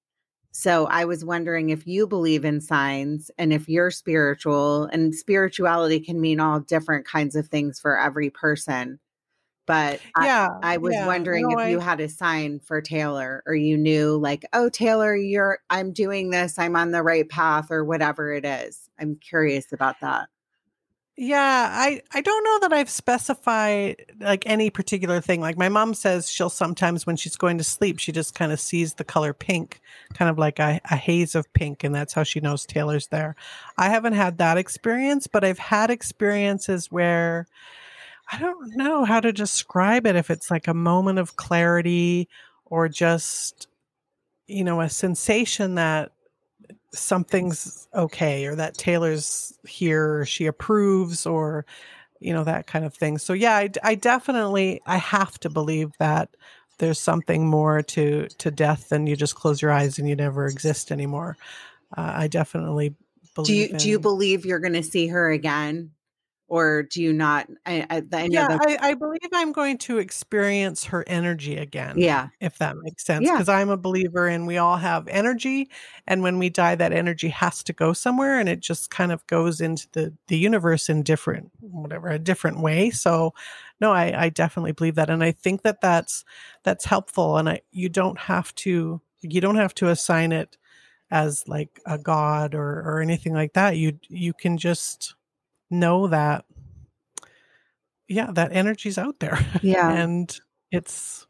so 0.55 0.85
I 0.85 1.05
was 1.05 1.25
wondering 1.25 1.71
if 1.71 1.87
you 1.87 2.05
believe 2.05 2.45
in 2.45 2.61
signs 2.61 3.31
and 3.39 3.51
if 3.51 3.67
you're 3.67 3.89
spiritual, 3.89 4.83
and 4.85 5.13
spirituality 5.13 5.99
can 5.99 6.21
mean 6.21 6.39
all 6.39 6.59
different 6.59 7.07
kinds 7.07 7.35
of 7.35 7.47
things 7.47 7.79
for 7.79 7.99
every 7.99 8.29
person. 8.29 8.99
But 9.65 9.99
yeah, 10.21 10.49
I, 10.61 10.75
I 10.75 10.77
was 10.77 10.93
yeah, 10.93 11.07
wondering 11.07 11.47
no, 11.47 11.57
if 11.57 11.57
I... 11.57 11.69
you 11.69 11.79
had 11.79 11.99
a 11.99 12.07
sign 12.07 12.59
for 12.59 12.81
Taylor 12.81 13.41
or 13.47 13.55
you 13.55 13.77
knew 13.77 14.17
like, 14.17 14.45
oh 14.53 14.69
Taylor, 14.69 15.15
you're 15.15 15.57
I'm 15.71 15.91
doing 15.91 16.29
this, 16.29 16.59
I'm 16.59 16.75
on 16.75 16.91
the 16.91 17.01
right 17.01 17.27
path 17.27 17.71
or 17.71 17.83
whatever 17.83 18.31
it 18.31 18.45
is. 18.45 18.89
I'm 18.99 19.15
curious 19.15 19.73
about 19.73 19.95
that. 20.01 20.27
Yeah, 21.15 21.69
I 21.71 22.01
I 22.11 22.21
don't 22.21 22.43
know 22.43 22.59
that 22.67 22.73
I've 22.73 22.89
specified 22.89 24.03
like 24.19 24.43
any 24.47 24.71
particular 24.71 25.21
thing. 25.21 25.41
Like 25.41 25.57
my 25.59 25.69
mom 25.69 25.93
says 25.93 26.29
she'll 26.31 26.49
sometimes 26.49 27.05
when 27.05 27.17
she's 27.17 27.35
going 27.35 27.59
to 27.59 27.63
sleep, 27.63 27.99
she 27.99 28.11
just 28.11 28.33
kind 28.33 28.51
of 28.51 28.59
sees 28.59 28.95
the 28.95 29.03
color 29.03 29.31
pink, 29.31 29.79
kind 30.15 30.29
of 30.31 30.39
like 30.39 30.57
a, 30.57 30.81
a 30.89 30.95
haze 30.95 31.35
of 31.35 31.51
pink, 31.53 31.83
and 31.83 31.93
that's 31.93 32.13
how 32.13 32.23
she 32.23 32.39
knows 32.39 32.65
Taylor's 32.65 33.07
there. 33.07 33.35
I 33.77 33.89
haven't 33.89 34.13
had 34.13 34.39
that 34.39 34.57
experience, 34.57 35.27
but 35.27 35.43
I've 35.43 35.59
had 35.59 35.91
experiences 35.91 36.91
where 36.91 37.45
I 38.31 38.39
don't 38.39 38.75
know 38.75 39.05
how 39.05 39.19
to 39.19 39.31
describe 39.31 40.07
it 40.07 40.15
if 40.15 40.31
it's 40.31 40.49
like 40.51 40.67
a 40.67 40.73
moment 40.73 41.19
of 41.19 41.35
clarity 41.35 42.27
or 42.65 42.89
just 42.89 43.67
you 44.47 44.63
know 44.63 44.81
a 44.81 44.89
sensation 44.89 45.75
that 45.75 46.11
something's 46.93 47.87
okay 47.93 48.45
or 48.45 48.55
that 48.55 48.75
Taylor's 48.75 49.57
here 49.67 50.19
or 50.19 50.25
she 50.25 50.45
approves 50.45 51.25
or 51.25 51.65
you 52.19 52.33
know 52.33 52.43
that 52.43 52.67
kind 52.67 52.85
of 52.85 52.93
thing. 52.93 53.17
So 53.17 53.33
yeah, 53.33 53.55
I, 53.55 53.69
I 53.83 53.95
definitely 53.95 54.81
I 54.85 54.97
have 54.97 55.39
to 55.39 55.49
believe 55.49 55.91
that 55.99 56.29
there's 56.77 56.99
something 56.99 57.47
more 57.47 57.81
to 57.81 58.27
to 58.27 58.51
death 58.51 58.89
than 58.89 59.07
you 59.07 59.15
just 59.15 59.35
close 59.35 59.61
your 59.61 59.71
eyes 59.71 59.99
and 59.99 60.07
you 60.07 60.15
never 60.15 60.47
exist 60.47 60.91
anymore. 60.91 61.37
Uh, 61.95 62.13
I 62.15 62.27
definitely 62.27 62.95
believe. 63.35 63.47
Do 63.47 63.53
you 63.53 63.65
in, 63.65 63.77
do 63.77 63.89
you 63.89 63.99
believe 63.99 64.45
you're 64.45 64.59
going 64.59 64.73
to 64.73 64.83
see 64.83 65.07
her 65.07 65.31
again? 65.31 65.91
Or 66.53 66.83
do 66.83 67.01
you 67.01 67.13
not? 67.13 67.49
I, 67.65 67.83
I, 67.89 68.03
I 68.13 68.27
yeah, 68.29 68.47
the- 68.47 68.59
I, 68.61 68.89
I, 68.89 68.93
believe 68.93 69.21
I'm 69.33 69.53
going 69.53 69.79
to 69.79 69.97
experience 69.97 70.83
her 70.83 71.03
energy 71.07 71.57
again. 71.57 71.95
Yeah, 71.97 72.27
if 72.39 72.59
that 72.59 72.77
makes 72.77 73.03
sense, 73.03 73.27
because 73.27 73.47
yeah. 73.47 73.55
I'm 73.55 73.71
a 73.71 73.77
believer 73.77 74.27
in 74.27 74.45
we 74.45 74.59
all 74.59 74.77
have 74.77 75.07
energy, 75.07 75.71
and 76.05 76.21
when 76.21 76.37
we 76.37 76.51
die, 76.51 76.75
that 76.75 76.93
energy 76.93 77.29
has 77.29 77.63
to 77.63 77.73
go 77.73 77.91
somewhere, 77.91 78.39
and 78.39 78.47
it 78.47 78.59
just 78.59 78.91
kind 78.91 79.11
of 79.11 79.25
goes 79.25 79.61
into 79.61 79.87
the 79.93 80.13
the 80.27 80.37
universe 80.37 80.89
in 80.89 81.01
different 81.01 81.49
whatever 81.59 82.09
a 82.09 82.19
different 82.19 82.59
way. 82.59 82.91
So, 82.91 83.33
no, 83.81 83.91
I, 83.91 84.25
I 84.25 84.29
definitely 84.29 84.73
believe 84.73 84.93
that, 84.95 85.09
and 85.09 85.23
I 85.23 85.31
think 85.31 85.63
that 85.63 85.81
that's 85.81 86.23
that's 86.61 86.85
helpful, 86.85 87.37
and 87.37 87.49
I 87.49 87.61
you 87.71 87.89
don't 87.89 88.19
have 88.19 88.53
to 88.55 89.01
you 89.21 89.41
don't 89.41 89.55
have 89.55 89.73
to 89.75 89.89
assign 89.89 90.31
it 90.31 90.59
as 91.09 91.47
like 91.47 91.79
a 91.87 91.97
god 91.97 92.53
or 92.53 92.83
or 92.85 93.01
anything 93.01 93.33
like 93.33 93.53
that. 93.53 93.75
You 93.75 93.97
you 94.07 94.33
can 94.33 94.59
just 94.59 95.15
know 95.73 96.07
that 96.07 96.45
yeah 98.07 98.31
that 98.31 98.53
energy's 98.53 98.97
out 98.97 99.19
there 99.19 99.39
yeah 99.61 99.91
and 99.91 100.39
it's 100.71 101.27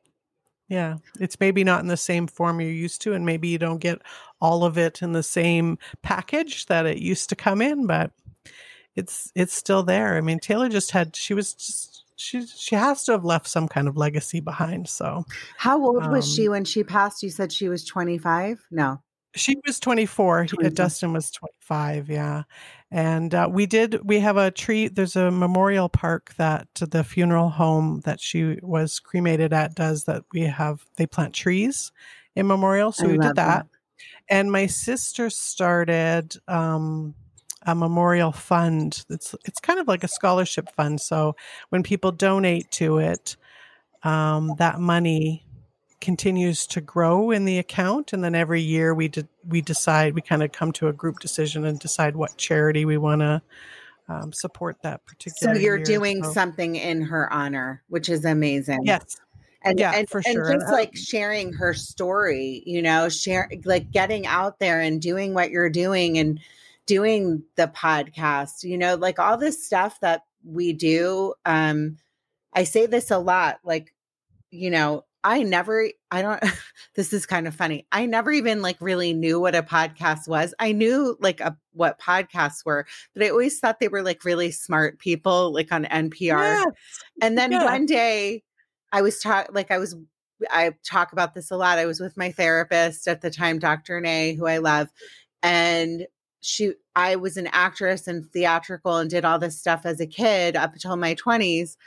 Yeah. 0.69 0.97
It's 1.19 1.39
maybe 1.39 1.63
not 1.63 1.81
in 1.81 1.87
the 1.87 1.97
same 1.97 2.25
form 2.25 2.59
you're 2.59 2.71
used 2.71 3.01
to, 3.03 3.13
and 3.13 3.25
maybe 3.25 3.47
you 3.47 3.59
don't 3.59 3.77
get 3.77 4.01
all 4.41 4.63
of 4.63 4.77
it 4.77 5.03
in 5.03 5.11
the 5.13 5.21
same 5.21 5.77
package 6.01 6.65
that 6.65 6.87
it 6.87 6.97
used 6.97 7.29
to 7.29 7.35
come 7.35 7.61
in, 7.61 7.85
but 7.85 8.11
it's 8.95 9.31
it's 9.35 9.53
still 9.53 9.83
there. 9.83 10.15
I 10.17 10.21
mean, 10.21 10.39
Taylor 10.39 10.69
just 10.69 10.91
had 10.91 11.15
she 11.15 11.33
was 11.35 11.53
just 11.53 12.05
she 12.15 12.45
she 12.47 12.75
has 12.75 13.03
to 13.05 13.11
have 13.11 13.23
left 13.23 13.47
some 13.47 13.67
kind 13.67 13.87
of 13.87 13.97
legacy 13.97 14.39
behind. 14.39 14.89
So, 14.89 15.25
how 15.57 15.83
old 15.83 16.09
was 16.09 16.33
she 16.33 16.47
um 16.47 16.53
when 16.53 16.65
she 16.65 16.83
passed? 16.83 17.21
You 17.21 17.29
said 17.29 17.51
she 17.51 17.69
was 17.69 17.85
25? 17.85 18.65
No. 18.71 19.01
She 19.35 19.55
was 19.65 19.79
24. 19.79 20.47
24. 20.47 20.69
Dustin 20.71 21.13
was 21.13 21.31
25. 21.31 22.09
Yeah. 22.09 22.43
And 22.93 23.33
uh, 23.33 23.49
we 23.51 23.65
did, 23.65 24.07
we 24.07 24.19
have 24.19 24.37
a 24.37 24.51
tree. 24.51 24.87
There's 24.87 25.15
a 25.15 25.31
memorial 25.31 25.89
park 25.89 26.35
that 26.37 26.67
the 26.75 27.03
funeral 27.03 27.49
home 27.49 28.01
that 28.05 28.21
she 28.21 28.59
was 28.61 28.99
cremated 28.99 29.51
at 29.51 29.73
does 29.73 30.03
that 30.03 30.23
we 30.31 30.41
have, 30.41 30.85
they 30.97 31.07
plant 31.07 31.33
trees 31.33 31.91
in 32.35 32.45
memorial. 32.45 32.91
So 32.91 33.05
I 33.05 33.07
we 33.07 33.17
did 33.17 33.35
that. 33.35 33.35
that. 33.35 33.67
And 34.29 34.51
my 34.51 34.67
sister 34.67 35.31
started, 35.31 36.35
um, 36.47 37.15
a 37.65 37.73
memorial 37.73 38.31
fund. 38.33 39.05
It's 39.09 39.33
it's 39.45 39.59
kind 39.59 39.79
of 39.79 39.87
like 39.87 40.03
a 40.03 40.07
scholarship 40.09 40.69
fund. 40.75 40.99
So 40.99 41.35
when 41.69 41.81
people 41.81 42.11
donate 42.11 42.69
to 42.71 42.97
it, 42.97 43.37
um, 44.03 44.55
that 44.57 44.79
money 44.79 45.45
continues 46.03 46.67
to 46.67 46.81
grow 46.81 47.31
in 47.31 47.45
the 47.45 47.57
account, 47.57 48.11
and 48.11 48.21
then 48.21 48.35
every 48.35 48.61
year 48.61 48.93
we 48.93 49.07
de- 49.07 49.27
we 49.47 49.61
decide 49.61 50.13
we 50.13 50.21
kind 50.21 50.43
of 50.43 50.51
come 50.51 50.73
to 50.73 50.89
a 50.89 50.93
group 50.93 51.19
decision 51.19 51.65
and 51.65 51.79
decide 51.79 52.17
what 52.17 52.35
charity 52.35 52.83
we 52.83 52.97
want 52.97 53.21
to 53.21 53.41
um, 54.09 54.33
support 54.33 54.75
that 54.83 55.05
particular. 55.05 55.55
So 55.55 55.59
you're 55.59 55.77
year. 55.77 55.85
doing 55.85 56.21
so. 56.21 56.33
something 56.33 56.75
in 56.75 57.01
her 57.03 57.31
honor, 57.31 57.81
which 57.87 58.09
is 58.09 58.25
amazing. 58.25 58.81
Yes. 58.83 59.17
And, 59.63 59.79
yeah, 59.79 59.93
and, 59.95 60.09
for 60.09 60.21
sure. 60.21 60.51
And 60.51 60.59
just 60.59 60.73
like 60.73 60.93
sharing 60.93 61.53
her 61.53 61.73
story, 61.73 62.63
you 62.65 62.81
know, 62.81 63.07
share 63.07 63.49
like 63.63 63.89
getting 63.91 64.27
out 64.27 64.59
there 64.59 64.81
and 64.81 65.01
doing 65.01 65.33
what 65.33 65.51
you're 65.51 65.69
doing 65.69 66.17
and 66.17 66.37
doing 66.85 67.43
the 67.55 67.67
podcast, 67.67 68.63
you 68.65 68.77
know, 68.77 68.95
like 68.95 69.19
all 69.19 69.37
this 69.37 69.65
stuff 69.65 70.01
that 70.01 70.23
we 70.43 70.73
do. 70.73 71.33
Um, 71.45 71.97
I 72.51 72.65
say 72.65 72.87
this 72.87 73.09
a 73.09 73.17
lot, 73.17 73.59
like, 73.63 73.93
you 74.51 74.69
know, 74.69 75.05
I 75.24 75.43
never, 75.43 75.89
I 76.11 76.21
don't, 76.21 76.43
this 76.95 77.13
is 77.13 77.26
kind 77.26 77.47
of 77.47 77.55
funny. 77.55 77.88
I 77.91 78.05
never 78.05 78.32
even 78.32 78.61
like 78.61 78.78
really 78.80 79.13
knew 79.13 79.39
what 79.39 79.55
a 79.55 79.63
podcast 79.63 80.28
was. 80.28 80.53
I 80.59 80.71
knew 80.71 81.17
like 81.19 81.39
a, 81.39 81.57
what 81.74 81.99
podcasts 81.99 82.65
were, 82.65 82.86
but 83.13 83.24
I 83.24 83.30
always 83.30 83.59
thought 83.59 83.80
they 83.80 83.88
were 83.88 84.01
like 84.01 84.26
really 84.26 84.51
smart 84.51 84.99
people, 84.99 85.53
like 85.53 85.71
on 85.71 85.86
NPR. 85.86 86.19
Yes. 86.21 86.65
And 87.21 87.38
then 87.38 87.51
yeah. 87.51 87.65
one 87.65 87.86
day 87.86 88.43
I 88.91 89.01
was 89.01 89.19
taught, 89.19 89.53
like, 89.53 89.71
I 89.71 89.78
was, 89.78 89.95
I 90.49 90.74
talk 90.86 91.13
about 91.13 91.34
this 91.34 91.51
a 91.51 91.57
lot. 91.57 91.78
I 91.78 91.86
was 91.86 91.99
with 91.99 92.17
my 92.17 92.32
therapist 92.32 93.07
at 93.07 93.21
the 93.21 93.32
time, 93.32 93.59
Dr. 93.59 94.01
Nay, 94.01 94.36
who 94.36 94.45
I 94.45 94.57
love. 94.57 94.89
And 95.41 96.05
she 96.43 96.74
I 96.95 97.15
was 97.15 97.38
an 97.38 97.47
actress 97.51 98.07
and 98.07 98.30
theatrical 98.32 98.97
and 98.97 99.09
did 99.09 99.26
all 99.26 99.39
this 99.39 99.57
stuff 99.57 99.86
as 99.86 99.99
a 99.99 100.05
kid 100.05 100.55
up 100.55 100.74
until 100.74 100.95
my 100.95 101.15
20s 101.15 101.78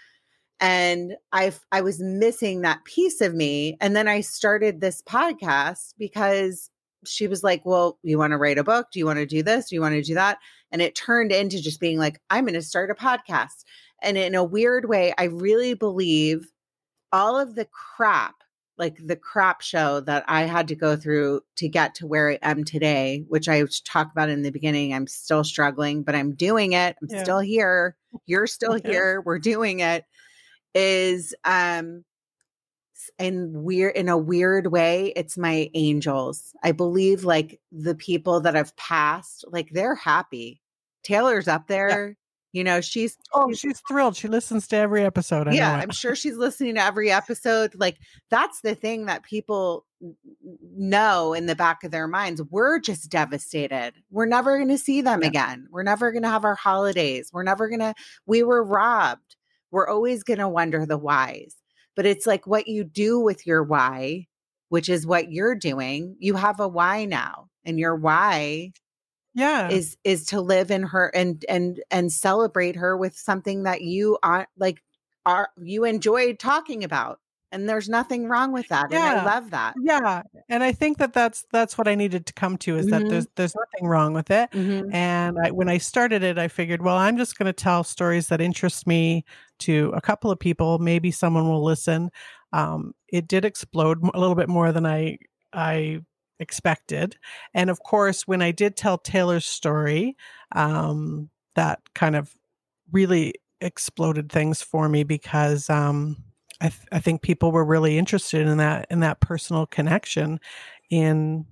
and 0.61 1.15
I 1.33 1.53
I 1.73 1.81
was 1.81 2.01
missing 2.01 2.63
that 2.63 2.85
piece 2.85 3.21
of 3.21 3.35
me 3.35 3.77
and 3.81 3.95
then 3.95 4.09
I 4.09 4.21
started 4.21 4.81
this 4.81 5.03
podcast 5.03 5.95
because 5.99 6.71
she 7.05 7.29
was 7.29 7.45
like, 7.45 7.65
"Well, 7.65 7.99
you 8.03 8.19
want 8.19 8.33
to 8.33 8.39
write 8.39 8.59
a 8.59 8.65
book? 8.65 8.89
Do 8.93 8.99
you 8.99 9.07
want 9.07 9.19
to 9.19 9.27
do 9.27 9.43
this? 9.43 9.69
Do 9.69 9.77
you 9.77 9.81
want 9.81 9.95
to 9.95 10.03
do 10.03 10.15
that?" 10.15 10.39
And 10.73 10.83
it 10.83 10.95
turned 10.95 11.33
into 11.33 11.63
just 11.63 11.81
being 11.81 11.99
like, 11.99 12.21
"I'm 12.31 12.45
going 12.45 12.55
to 12.55 12.63
start 12.63 12.91
a 12.91 12.95
podcast." 12.95 13.65
And 14.03 14.19
in 14.19 14.35
a 14.35 14.45
weird 14.45 14.89
way, 14.89 15.15
I 15.19 15.25
really 15.25 15.75
believe 15.75 16.51
all 17.13 17.39
of 17.39 17.55
the 17.55 17.67
crap 17.67 18.35
like 18.79 18.99
the 19.05 19.17
crap 19.17 19.63
show 19.63 20.01
that 20.01 20.25
I 20.29 20.43
had 20.43 20.69
to 20.69 20.75
go 20.75 20.97
through 20.97 21.41
to 21.57 21.69
get 21.69 21.95
to 21.97 22.07
where 22.07 22.33
I 22.33 22.39
am 22.43 22.65
today, 22.65 23.25
which 23.29 23.49
I 23.49 23.65
talk 23.85 24.11
about 24.13 24.29
in 24.29 24.43
the 24.43 24.51
beginning. 24.51 24.93
I'm 24.93 25.07
still 25.07 25.45
struggling, 25.45 26.03
but 26.03 26.15
I'm 26.15 26.35
doing 26.35 26.73
it. 26.73 26.97
I'm 27.01 27.09
yeah. 27.09 27.23
still 27.23 27.39
here. 27.39 27.97
You're 28.27 28.47
still 28.47 28.77
yeah. 28.79 28.91
here. 28.91 29.23
We're 29.25 29.39
doing 29.39 29.81
it. 29.81 30.05
Is 30.79 31.35
um 31.45 32.05
in 33.19 33.63
weird 33.63 33.97
in 33.97 34.09
a 34.09 34.19
weird 34.19 34.71
way, 34.71 35.13
it's 35.17 35.39
my 35.39 35.71
angels. 35.75 36.55
I 36.63 36.73
believe 36.73 37.25
like 37.25 37.61
the 37.73 37.95
people 37.95 38.41
that 38.41 38.55
have 38.55 38.77
passed, 38.77 39.45
like 39.49 39.71
they're 39.71 39.95
happy. 39.95 40.61
Taylor's 41.03 41.49
up 41.49 41.67
there. 41.69 42.17
You 42.53 42.65
know, 42.65 42.81
she's 42.81 43.19
oh, 43.35 43.53
she's 43.53 43.83
thrilled. 43.87 44.17
She 44.17 44.29
listens 44.29 44.67
to 44.69 44.77
every 44.77 45.05
episode. 45.05 45.47
I 45.47 45.53
yeah, 45.53 45.75
I'm 45.75 45.91
sure 45.91 46.15
she's 46.15 46.37
listening 46.37 46.77
to 46.77 46.83
every 46.83 47.11
episode. 47.11 47.75
Like 47.75 47.99
that's 48.31 48.63
the 48.63 48.75
thing 48.75 49.07
that 49.07 49.23
people 49.23 49.85
know 50.75 51.35
in 51.35 51.47
the 51.47 51.55
back 51.55 51.85
of 51.85 51.91
their 51.91 52.09
minds. 52.09 52.43
We're 52.51 52.79
just 52.79 53.11
devastated. 53.11 53.93
We're 54.11 54.27
never 54.27 54.57
going 54.57 54.71
to 54.71 54.79
see 54.79 55.03
them 55.03 55.21
yeah. 55.23 55.29
again. 55.29 55.69
We're 55.71 55.83
never 55.83 56.13
going 56.13 56.23
to 56.23 56.31
have 56.31 56.45
our 56.45 56.55
holidays. 56.55 57.31
We're 57.31 57.43
never 57.43 57.69
going 57.69 57.81
to 57.81 57.95
we 58.27 58.43
were 58.43 58.65
robbed. 58.65 59.36
We're 59.71 59.89
always 59.89 60.23
going 60.23 60.39
to 60.39 60.49
wonder 60.49 60.87
the 60.87 60.99
whys. 60.99 61.57
But 61.95 62.07
it's 62.07 62.27
like 62.27 62.47
what 62.47 62.69
you 62.69 62.85
do 62.85 63.21
with 63.21 63.47
your 63.47 63.63
why, 63.63 64.27
which 64.69 64.89
is 64.89 65.07
what 65.07 65.33
you're 65.33 65.55
doing. 65.55 66.17
You 66.19 66.35
have 66.35 66.61
a 66.61 66.69
why 66.69 67.05
now. 67.05 67.49
And 67.65 67.79
your 67.79 67.97
why 67.97 68.73
yeah 69.37 69.69
is 69.69 69.97
is 70.03 70.25
to 70.27 70.41
live 70.41 70.73
in 70.73 70.83
her 70.83 71.09
and 71.15 71.45
and 71.49 71.81
and 71.91 72.11
celebrate 72.11 72.75
her 72.75 72.97
with 72.97 73.17
something 73.17 73.63
that 73.65 73.83
you 73.83 74.19
are 74.23 74.49
like 74.59 74.83
are 75.27 75.51
you 75.63 75.85
enjoyed 75.85 76.39
talking 76.39 76.83
about 76.83 77.21
and 77.53 77.69
there's 77.69 77.89
nothing 77.89 78.29
wrong 78.29 78.51
with 78.51 78.67
that 78.69 78.91
yeah. 78.91 79.11
and 79.11 79.21
i 79.21 79.25
love 79.25 79.51
that 79.51 79.75
yeah 79.81 80.23
and 80.49 80.65
i 80.65 80.73
think 80.73 80.97
that 80.99 81.13
that's 81.13 81.45
that's 81.53 81.77
what 81.77 81.87
i 81.87 81.95
needed 81.95 82.25
to 82.27 82.33
come 82.33 82.57
to 82.57 82.77
is 82.77 82.87
mm-hmm. 82.87 83.03
that 83.03 83.11
there's 83.11 83.27
there's 83.37 83.55
nothing 83.55 83.87
wrong 83.87 84.15
with 84.15 84.31
it 84.31 84.51
mm-hmm. 84.53 84.93
and 84.93 85.37
I, 85.39 85.51
when 85.51 85.69
i 85.69 85.79
started 85.79 86.23
it 86.23 86.39
i 86.39 86.49
figured 86.49 86.81
well 86.81 86.97
i'm 86.97 87.19
just 87.19 87.39
going 87.39 87.47
to 87.47 87.53
tell 87.53 87.85
stories 87.85 88.29
that 88.29 88.41
interest 88.41 88.87
me 88.87 89.25
to 89.59 89.93
a 89.95 90.01
couple 90.01 90.31
of 90.31 90.39
people 90.39 90.79
maybe 90.79 91.11
someone 91.11 91.49
will 91.49 91.65
listen 91.65 92.11
um, 92.53 92.95
it 93.09 93.29
did 93.29 93.45
explode 93.45 93.99
a 94.15 94.19
little 94.19 94.35
bit 94.35 94.49
more 94.49 94.73
than 94.73 94.87
i 94.87 95.19
i 95.53 96.01
expected. 96.39 97.17
And 97.55 97.71
of 97.71 97.81
course, 97.83 98.27
when 98.27 98.43
I 98.43 98.53
did 98.53 98.77
tell 98.77 98.99
Taylor's 98.99 99.47
story, 99.47 100.17
um, 100.53 101.31
that 101.55 101.81
kind 101.95 102.17
of 102.17 102.35
really 102.93 103.35
exploded 103.61 104.31
things 104.31 104.63
for 104.63 104.89
me 104.89 105.03
because 105.03 105.71
um, 105.71 106.17
I, 106.61 106.69
th- 106.69 106.89
I 106.93 106.99
think 106.99 107.23
people 107.23 107.53
were 107.53 107.65
really 107.65 107.99
interested 107.99 108.47
in 108.47 108.59
that 108.59 108.87
in 108.91 109.01
that 109.01 109.21
personal 109.21 109.67
connection 109.67 110.41
in 110.91 111.47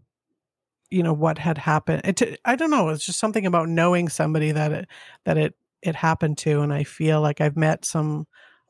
you 0.90 1.02
know 1.02 1.12
what 1.12 1.38
had 1.38 1.58
happened. 1.58 2.02
I 2.44 2.56
don't 2.56 2.70
know. 2.70 2.90
It's 2.90 3.06
just 3.06 3.18
something 3.18 3.46
about 3.46 3.68
knowing 3.68 4.08
somebody 4.08 4.52
that 4.52 4.72
it 4.72 4.88
that 5.24 5.38
it 5.38 5.54
it 5.84 5.94
happened 5.94 6.38
to, 6.38 6.60
and 6.60 6.72
I 6.72 6.84
feel 6.84 7.20
like 7.20 7.40
I've 7.40 7.56
met 7.56 7.84
some 7.84 8.26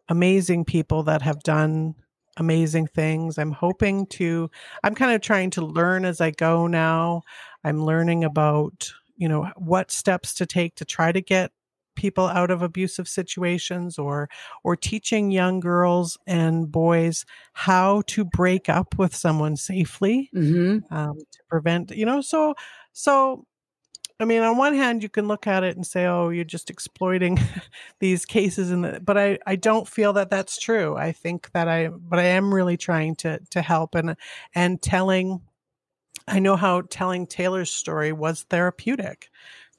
amazing 0.08 0.64
people 0.64 1.04
that 1.04 1.22
have 1.22 1.42
done 1.42 1.94
amazing 2.36 2.88
things. 2.88 3.38
I'm 3.38 3.52
hoping 3.52 4.06
to, 4.06 4.50
I'm 4.82 4.94
kind 4.94 5.14
of 5.14 5.20
trying 5.20 5.50
to 5.50 5.64
learn 5.64 6.04
as 6.04 6.20
I 6.20 6.32
go 6.32 6.66
now. 6.66 7.22
I'm 7.62 7.84
learning 7.84 8.24
about, 8.24 8.92
you 9.16 9.28
know, 9.28 9.48
what 9.56 9.90
steps 9.90 10.34
to 10.34 10.46
take 10.46 10.74
to 10.76 10.84
try 10.84 11.12
to 11.12 11.20
get 11.20 11.52
people 11.94 12.26
out 12.26 12.50
of 12.50 12.60
abusive 12.60 13.08
situations 13.08 13.98
or 13.98 14.28
or 14.64 14.76
teaching 14.76 15.30
young 15.30 15.60
girls 15.60 16.18
and 16.26 16.70
boys 16.70 17.24
how 17.52 18.02
to 18.08 18.24
break 18.24 18.68
up 18.68 18.98
with 18.98 19.14
someone 19.14 19.56
safely 19.56 20.28
mm-hmm. 20.34 20.92
um, 20.92 21.16
to 21.30 21.38
prevent 21.48 21.90
you 21.92 22.04
know 22.04 22.20
so 22.20 22.54
so 22.92 23.46
I 24.20 24.24
mean, 24.24 24.42
on 24.42 24.56
one 24.56 24.74
hand, 24.74 25.02
you 25.02 25.08
can 25.08 25.26
look 25.26 25.46
at 25.46 25.64
it 25.64 25.76
and 25.76 25.84
say, 25.86 26.06
"Oh, 26.06 26.28
you're 26.28 26.44
just 26.44 26.70
exploiting 26.70 27.38
these 27.98 28.24
cases," 28.24 28.70
and 28.70 29.04
but 29.04 29.18
I, 29.18 29.38
I 29.46 29.56
don't 29.56 29.88
feel 29.88 30.12
that 30.12 30.30
that's 30.30 30.58
true. 30.58 30.96
I 30.96 31.12
think 31.12 31.50
that 31.52 31.68
I, 31.68 31.88
but 31.88 32.20
I 32.20 32.24
am 32.24 32.54
really 32.54 32.76
trying 32.76 33.16
to 33.16 33.40
to 33.50 33.62
help 33.62 33.94
and 33.94 34.16
and 34.54 34.80
telling. 34.80 35.40
I 36.26 36.38
know 36.38 36.56
how 36.56 36.82
telling 36.82 37.26
Taylor's 37.26 37.70
story 37.70 38.10
was 38.10 38.44
therapeutic, 38.44 39.28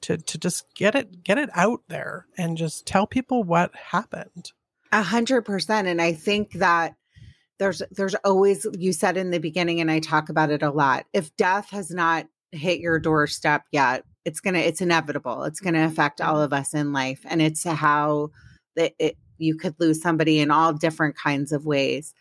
to 0.02 0.18
to 0.18 0.38
just 0.38 0.72
get 0.74 0.94
it 0.94 1.24
get 1.24 1.38
it 1.38 1.50
out 1.54 1.80
there 1.88 2.26
and 2.36 2.56
just 2.56 2.86
tell 2.86 3.06
people 3.06 3.42
what 3.42 3.74
happened. 3.74 4.52
A 4.92 5.02
hundred 5.02 5.42
percent, 5.42 5.88
and 5.88 6.00
I 6.00 6.12
think 6.12 6.52
that 6.52 6.94
there's 7.58 7.82
there's 7.90 8.14
always 8.16 8.66
you 8.78 8.92
said 8.92 9.16
in 9.16 9.30
the 9.30 9.40
beginning, 9.40 9.80
and 9.80 9.90
I 9.90 9.98
talk 9.98 10.28
about 10.28 10.50
it 10.50 10.62
a 10.62 10.70
lot. 10.70 11.06
If 11.14 11.34
death 11.36 11.70
has 11.70 11.90
not 11.90 12.26
hit 12.52 12.80
your 12.80 12.98
doorstep 12.98 13.64
yet 13.72 14.04
it's 14.26 14.40
gonna 14.40 14.58
it's 14.58 14.82
inevitable 14.82 15.44
it's 15.44 15.60
gonna 15.60 15.86
affect 15.86 16.20
all 16.20 16.34
mm-hmm. 16.34 16.42
of 16.42 16.52
us 16.52 16.74
in 16.74 16.92
life 16.92 17.20
and 17.24 17.40
it's 17.40 17.64
how 17.64 18.28
that 18.74 18.92
it, 18.98 19.16
you 19.38 19.56
could 19.56 19.74
lose 19.78 20.02
somebody 20.02 20.40
in 20.40 20.50
all 20.50 20.72
different 20.72 21.16
kinds 21.16 21.52
of 21.52 21.64
ways 21.64 22.12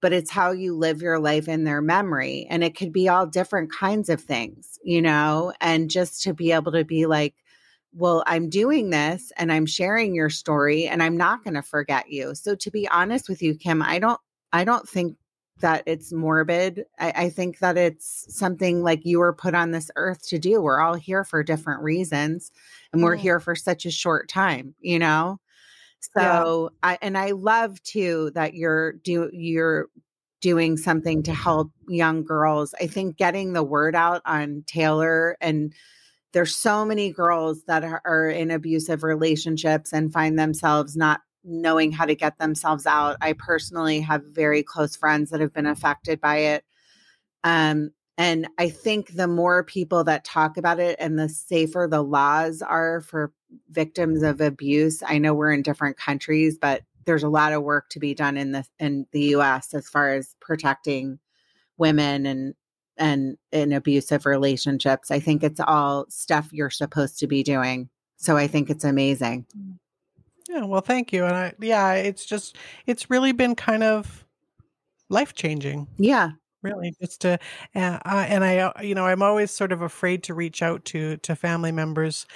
but 0.00 0.12
it's 0.12 0.30
how 0.30 0.52
you 0.52 0.76
live 0.76 1.02
your 1.02 1.18
life 1.18 1.48
in 1.48 1.64
their 1.64 1.82
memory 1.82 2.46
and 2.48 2.62
it 2.62 2.76
could 2.76 2.92
be 2.92 3.08
all 3.08 3.26
different 3.26 3.70
kinds 3.72 4.08
of 4.08 4.20
things 4.20 4.78
you 4.84 5.02
know 5.02 5.52
and 5.60 5.90
just 5.90 6.22
to 6.22 6.32
be 6.32 6.52
able 6.52 6.72
to 6.72 6.84
be 6.84 7.06
like 7.06 7.34
well 7.92 8.22
i'm 8.26 8.48
doing 8.48 8.90
this 8.90 9.32
and 9.36 9.52
i'm 9.52 9.66
sharing 9.66 10.14
your 10.14 10.30
story 10.30 10.86
and 10.86 11.02
i'm 11.02 11.16
not 11.16 11.42
going 11.42 11.54
to 11.54 11.62
forget 11.62 12.10
you. 12.10 12.34
So 12.34 12.54
to 12.54 12.70
be 12.70 12.86
honest 12.88 13.28
with 13.28 13.42
you 13.42 13.56
kim 13.56 13.82
i 13.82 13.98
don't 13.98 14.20
i 14.52 14.62
don't 14.62 14.88
think 14.88 15.16
that 15.60 15.82
it's 15.86 16.12
morbid. 16.12 16.84
I, 16.98 17.12
I, 17.16 17.30
think 17.30 17.58
that 17.58 17.76
it's 17.76 18.26
something 18.28 18.82
like 18.82 19.04
you 19.04 19.18
were 19.18 19.32
put 19.32 19.54
on 19.54 19.70
this 19.70 19.90
earth 19.96 20.26
to 20.28 20.38
do. 20.38 20.60
We're 20.60 20.80
all 20.80 20.94
here 20.94 21.24
for 21.24 21.42
different 21.42 21.82
reasons 21.82 22.50
and 22.92 23.02
we're 23.02 23.16
mm. 23.16 23.20
here 23.20 23.40
for 23.40 23.54
such 23.54 23.86
a 23.86 23.90
short 23.90 24.28
time, 24.28 24.74
you 24.80 24.98
know? 24.98 25.40
So 26.00 26.70
yeah. 26.72 26.90
I 26.90 26.98
and 27.02 27.18
I 27.18 27.32
love 27.32 27.82
too 27.82 28.30
that 28.34 28.54
you're 28.54 28.92
do 28.92 29.30
you're 29.32 29.88
doing 30.40 30.76
something 30.76 31.24
to 31.24 31.34
help 31.34 31.72
young 31.88 32.24
girls. 32.24 32.74
I 32.80 32.86
think 32.86 33.16
getting 33.16 33.52
the 33.52 33.64
word 33.64 33.96
out 33.96 34.22
on 34.24 34.62
Taylor 34.66 35.36
and 35.40 35.74
there's 36.32 36.56
so 36.56 36.84
many 36.84 37.10
girls 37.10 37.64
that 37.66 37.84
are 38.04 38.28
in 38.28 38.50
abusive 38.50 39.02
relationships 39.02 39.92
and 39.92 40.12
find 40.12 40.38
themselves 40.38 40.96
not 40.96 41.20
knowing 41.48 41.92
how 41.92 42.04
to 42.04 42.14
get 42.14 42.38
themselves 42.38 42.86
out. 42.86 43.16
I 43.20 43.32
personally 43.32 44.00
have 44.00 44.22
very 44.24 44.62
close 44.62 44.94
friends 44.94 45.30
that 45.30 45.40
have 45.40 45.52
been 45.52 45.66
affected 45.66 46.20
by 46.20 46.36
it. 46.38 46.64
Um, 47.44 47.90
and 48.16 48.48
I 48.58 48.68
think 48.68 49.14
the 49.14 49.28
more 49.28 49.62
people 49.62 50.02
that 50.04 50.24
talk 50.24 50.56
about 50.56 50.80
it 50.80 50.96
and 50.98 51.18
the 51.18 51.28
safer 51.28 51.86
the 51.88 52.02
laws 52.02 52.62
are 52.62 53.00
for 53.00 53.32
victims 53.70 54.22
of 54.22 54.40
abuse, 54.40 55.02
I 55.06 55.18
know 55.18 55.34
we're 55.34 55.52
in 55.52 55.62
different 55.62 55.96
countries, 55.96 56.58
but 56.60 56.82
there's 57.06 57.22
a 57.22 57.28
lot 57.28 57.52
of 57.52 57.62
work 57.62 57.88
to 57.90 58.00
be 58.00 58.14
done 58.14 58.36
in 58.36 58.52
the 58.52 58.64
in 58.78 59.06
the 59.12 59.34
US 59.36 59.72
as 59.72 59.88
far 59.88 60.12
as 60.12 60.34
protecting 60.40 61.18
women 61.78 62.26
and 62.26 62.54
and 62.98 63.38
in 63.52 63.72
abusive 63.72 64.26
relationships. 64.26 65.10
I 65.10 65.20
think 65.20 65.44
it's 65.44 65.60
all 65.60 66.06
stuff 66.08 66.48
you're 66.52 66.70
supposed 66.70 67.18
to 67.20 67.28
be 67.28 67.44
doing. 67.44 67.88
So 68.16 68.36
I 68.36 68.48
think 68.48 68.68
it's 68.68 68.84
amazing. 68.84 69.46
Mm. 69.56 69.78
Yeah, 70.48 70.64
well, 70.64 70.80
thank 70.80 71.12
you. 71.12 71.24
And 71.24 71.34
I, 71.34 71.52
yeah, 71.60 71.92
it's 71.94 72.24
just, 72.24 72.56
it's 72.86 73.10
really 73.10 73.32
been 73.32 73.54
kind 73.54 73.82
of 73.82 74.24
life 75.08 75.34
changing. 75.34 75.86
Yeah. 75.98 76.30
Really, 76.60 76.92
just 77.00 77.20
to, 77.20 77.38
uh, 77.76 77.98
uh, 78.04 78.26
and 78.28 78.42
I, 78.42 78.58
uh, 78.58 78.72
you 78.82 78.96
know, 78.96 79.06
I'm 79.06 79.22
always 79.22 79.52
sort 79.52 79.70
of 79.70 79.80
afraid 79.80 80.24
to 80.24 80.34
reach 80.34 80.60
out 80.60 80.84
to 80.86 81.16
to 81.18 81.36
family 81.36 81.70
members, 81.70 82.26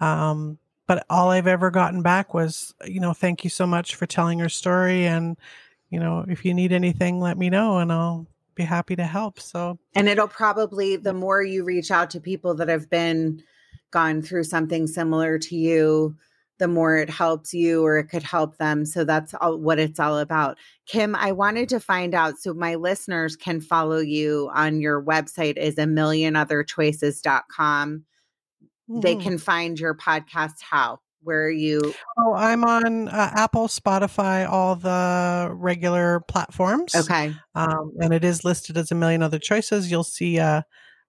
um, 0.00 0.58
but 0.86 1.06
all 1.08 1.30
I've 1.30 1.46
ever 1.46 1.70
gotten 1.70 2.02
back 2.02 2.34
was, 2.34 2.74
you 2.84 3.00
know, 3.00 3.14
thank 3.14 3.42
you 3.42 3.48
so 3.48 3.66
much 3.66 3.94
for 3.94 4.04
telling 4.04 4.38
your 4.38 4.50
story, 4.50 5.06
and 5.06 5.38
you 5.88 5.98
know, 5.98 6.26
if 6.28 6.44
you 6.44 6.52
need 6.52 6.72
anything, 6.72 7.20
let 7.20 7.38
me 7.38 7.48
know, 7.48 7.78
and 7.78 7.90
I'll 7.90 8.26
be 8.54 8.64
happy 8.64 8.96
to 8.96 9.04
help. 9.04 9.40
So, 9.40 9.78
and 9.94 10.10
it'll 10.10 10.28
probably 10.28 10.96
the 10.96 11.14
more 11.14 11.42
you 11.42 11.64
reach 11.64 11.90
out 11.90 12.10
to 12.10 12.20
people 12.20 12.54
that 12.56 12.68
have 12.68 12.90
been 12.90 13.42
gone 13.90 14.20
through 14.20 14.44
something 14.44 14.86
similar 14.86 15.38
to 15.38 15.56
you, 15.56 16.16
the 16.60 16.68
more 16.68 16.96
it 16.96 17.10
helps 17.10 17.52
you 17.52 17.84
or 17.84 17.98
it 17.98 18.04
could 18.04 18.22
help 18.22 18.58
them. 18.58 18.84
So 18.84 19.02
that's 19.02 19.34
all 19.34 19.58
what 19.58 19.80
it's 19.80 19.98
all 19.98 20.18
about. 20.18 20.58
Kim, 20.86 21.16
I 21.16 21.32
wanted 21.32 21.68
to 21.70 21.80
find 21.80 22.14
out 22.14 22.38
so 22.38 22.54
my 22.54 22.76
listeners 22.76 23.34
can 23.34 23.60
follow 23.60 23.98
you 23.98 24.50
on 24.54 24.80
your 24.80 25.02
website 25.02 25.56
is 25.56 25.78
a 25.78 25.86
million 25.86 26.36
other 26.36 26.62
choices.com. 26.62 28.04
Mm-hmm. 28.88 29.00
They 29.00 29.16
can 29.16 29.38
find 29.38 29.80
your 29.80 29.94
podcast 29.94 30.60
how? 30.60 31.00
Where 31.22 31.44
are 31.44 31.50
you? 31.50 31.94
Oh, 32.18 32.34
I'm 32.34 32.62
on 32.64 33.08
uh, 33.08 33.32
Apple, 33.34 33.68
Spotify, 33.68 34.48
all 34.48 34.76
the 34.76 35.50
regular 35.52 36.20
platforms. 36.20 36.94
Okay. 36.94 37.34
Um, 37.54 37.92
and 38.00 38.12
it 38.12 38.24
is 38.24 38.44
listed 38.44 38.76
as 38.76 38.90
a 38.90 38.94
million 38.94 39.22
other 39.22 39.38
choices. 39.38 39.90
You'll 39.90 40.02
see 40.02 40.38
uh, 40.38 40.62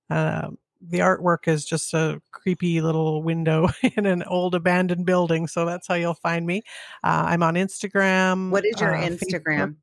uh, 0.10 0.50
the 0.82 1.00
artwork 1.00 1.48
is 1.48 1.66
just 1.66 1.94
a 1.94 2.22
creepy 2.32 2.82
little 2.82 3.22
window 3.24 3.70
in 3.96 4.06
an 4.06 4.24
old 4.24 4.56
abandoned 4.56 5.06
building. 5.06 5.48
So 5.48 5.66
that's 5.66 5.88
how 5.88 5.96
you'll 5.96 6.14
find 6.14 6.46
me. 6.46 6.64
Uh, 7.04 7.26
I'm 7.28 7.44
on 7.44 7.56
Instagram. 7.56 8.50
What 8.50 8.66
is 8.66 8.80
your 8.80 8.96
uh, 8.96 9.02
Instagram? 9.02 9.76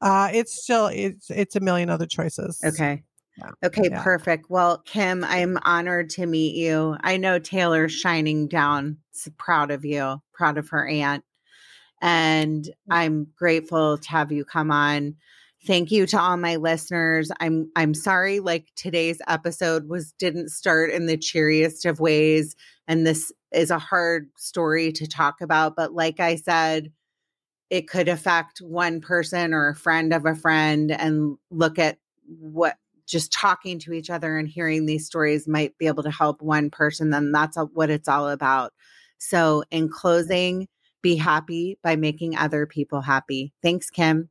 Uh, 0.00 0.30
it's 0.32 0.62
still 0.62 0.86
it's 0.86 1.30
it's 1.30 1.56
a 1.56 1.60
million 1.60 1.90
other 1.90 2.06
choices. 2.06 2.60
Okay. 2.64 3.02
Yeah. 3.36 3.50
Okay, 3.64 3.88
yeah. 3.90 4.02
perfect. 4.02 4.46
Well, 4.48 4.78
Kim, 4.78 5.24
I'm 5.24 5.58
honored 5.62 6.10
to 6.10 6.26
meet 6.26 6.56
you. 6.56 6.96
I 7.02 7.16
know 7.16 7.38
Taylor's 7.38 7.92
shining 7.92 8.48
down. 8.48 8.98
So 9.12 9.30
proud 9.38 9.70
of 9.70 9.84
you, 9.84 10.20
proud 10.32 10.58
of 10.58 10.68
her 10.70 10.86
aunt. 10.88 11.24
And 12.00 12.64
mm. 12.64 12.72
I'm 12.90 13.26
grateful 13.36 13.98
to 13.98 14.10
have 14.10 14.32
you 14.32 14.44
come 14.44 14.70
on 14.70 15.16
thank 15.68 15.90
you 15.92 16.06
to 16.06 16.18
all 16.18 16.38
my 16.38 16.56
listeners. 16.56 17.30
I'm 17.40 17.70
i'm 17.76 17.94
sorry 17.94 18.40
like 18.40 18.68
today's 18.74 19.20
episode 19.28 19.86
was 19.86 20.12
didn't 20.12 20.48
start 20.48 20.90
in 20.90 21.06
the 21.06 21.18
cheeriest 21.18 21.84
of 21.84 22.00
ways 22.00 22.56
and 22.88 23.06
this 23.06 23.30
is 23.52 23.70
a 23.70 23.78
hard 23.78 24.30
story 24.36 24.90
to 24.92 25.06
talk 25.06 25.40
about 25.42 25.76
but 25.76 25.92
like 25.92 26.20
i 26.20 26.36
said 26.36 26.90
it 27.68 27.86
could 27.86 28.08
affect 28.08 28.60
one 28.60 29.00
person 29.02 29.52
or 29.52 29.68
a 29.68 29.74
friend 29.74 30.14
of 30.14 30.24
a 30.24 30.34
friend 30.34 30.90
and 30.90 31.36
look 31.50 31.78
at 31.78 31.98
what 32.26 32.76
just 33.06 33.30
talking 33.30 33.78
to 33.78 33.92
each 33.92 34.08
other 34.08 34.38
and 34.38 34.48
hearing 34.48 34.86
these 34.86 35.04
stories 35.04 35.46
might 35.46 35.76
be 35.76 35.86
able 35.86 36.02
to 36.02 36.10
help 36.10 36.40
one 36.40 36.70
person 36.70 37.10
then 37.10 37.30
that's 37.30 37.58
what 37.74 37.90
it's 37.90 38.08
all 38.08 38.28
about. 38.28 38.72
So 39.18 39.64
in 39.70 39.88
closing 39.88 40.66
be 41.02 41.16
happy 41.16 41.78
by 41.82 41.96
making 41.96 42.36
other 42.36 42.66
people 42.66 43.00
happy. 43.00 43.52
Thanks 43.62 43.88
kim 43.90 44.30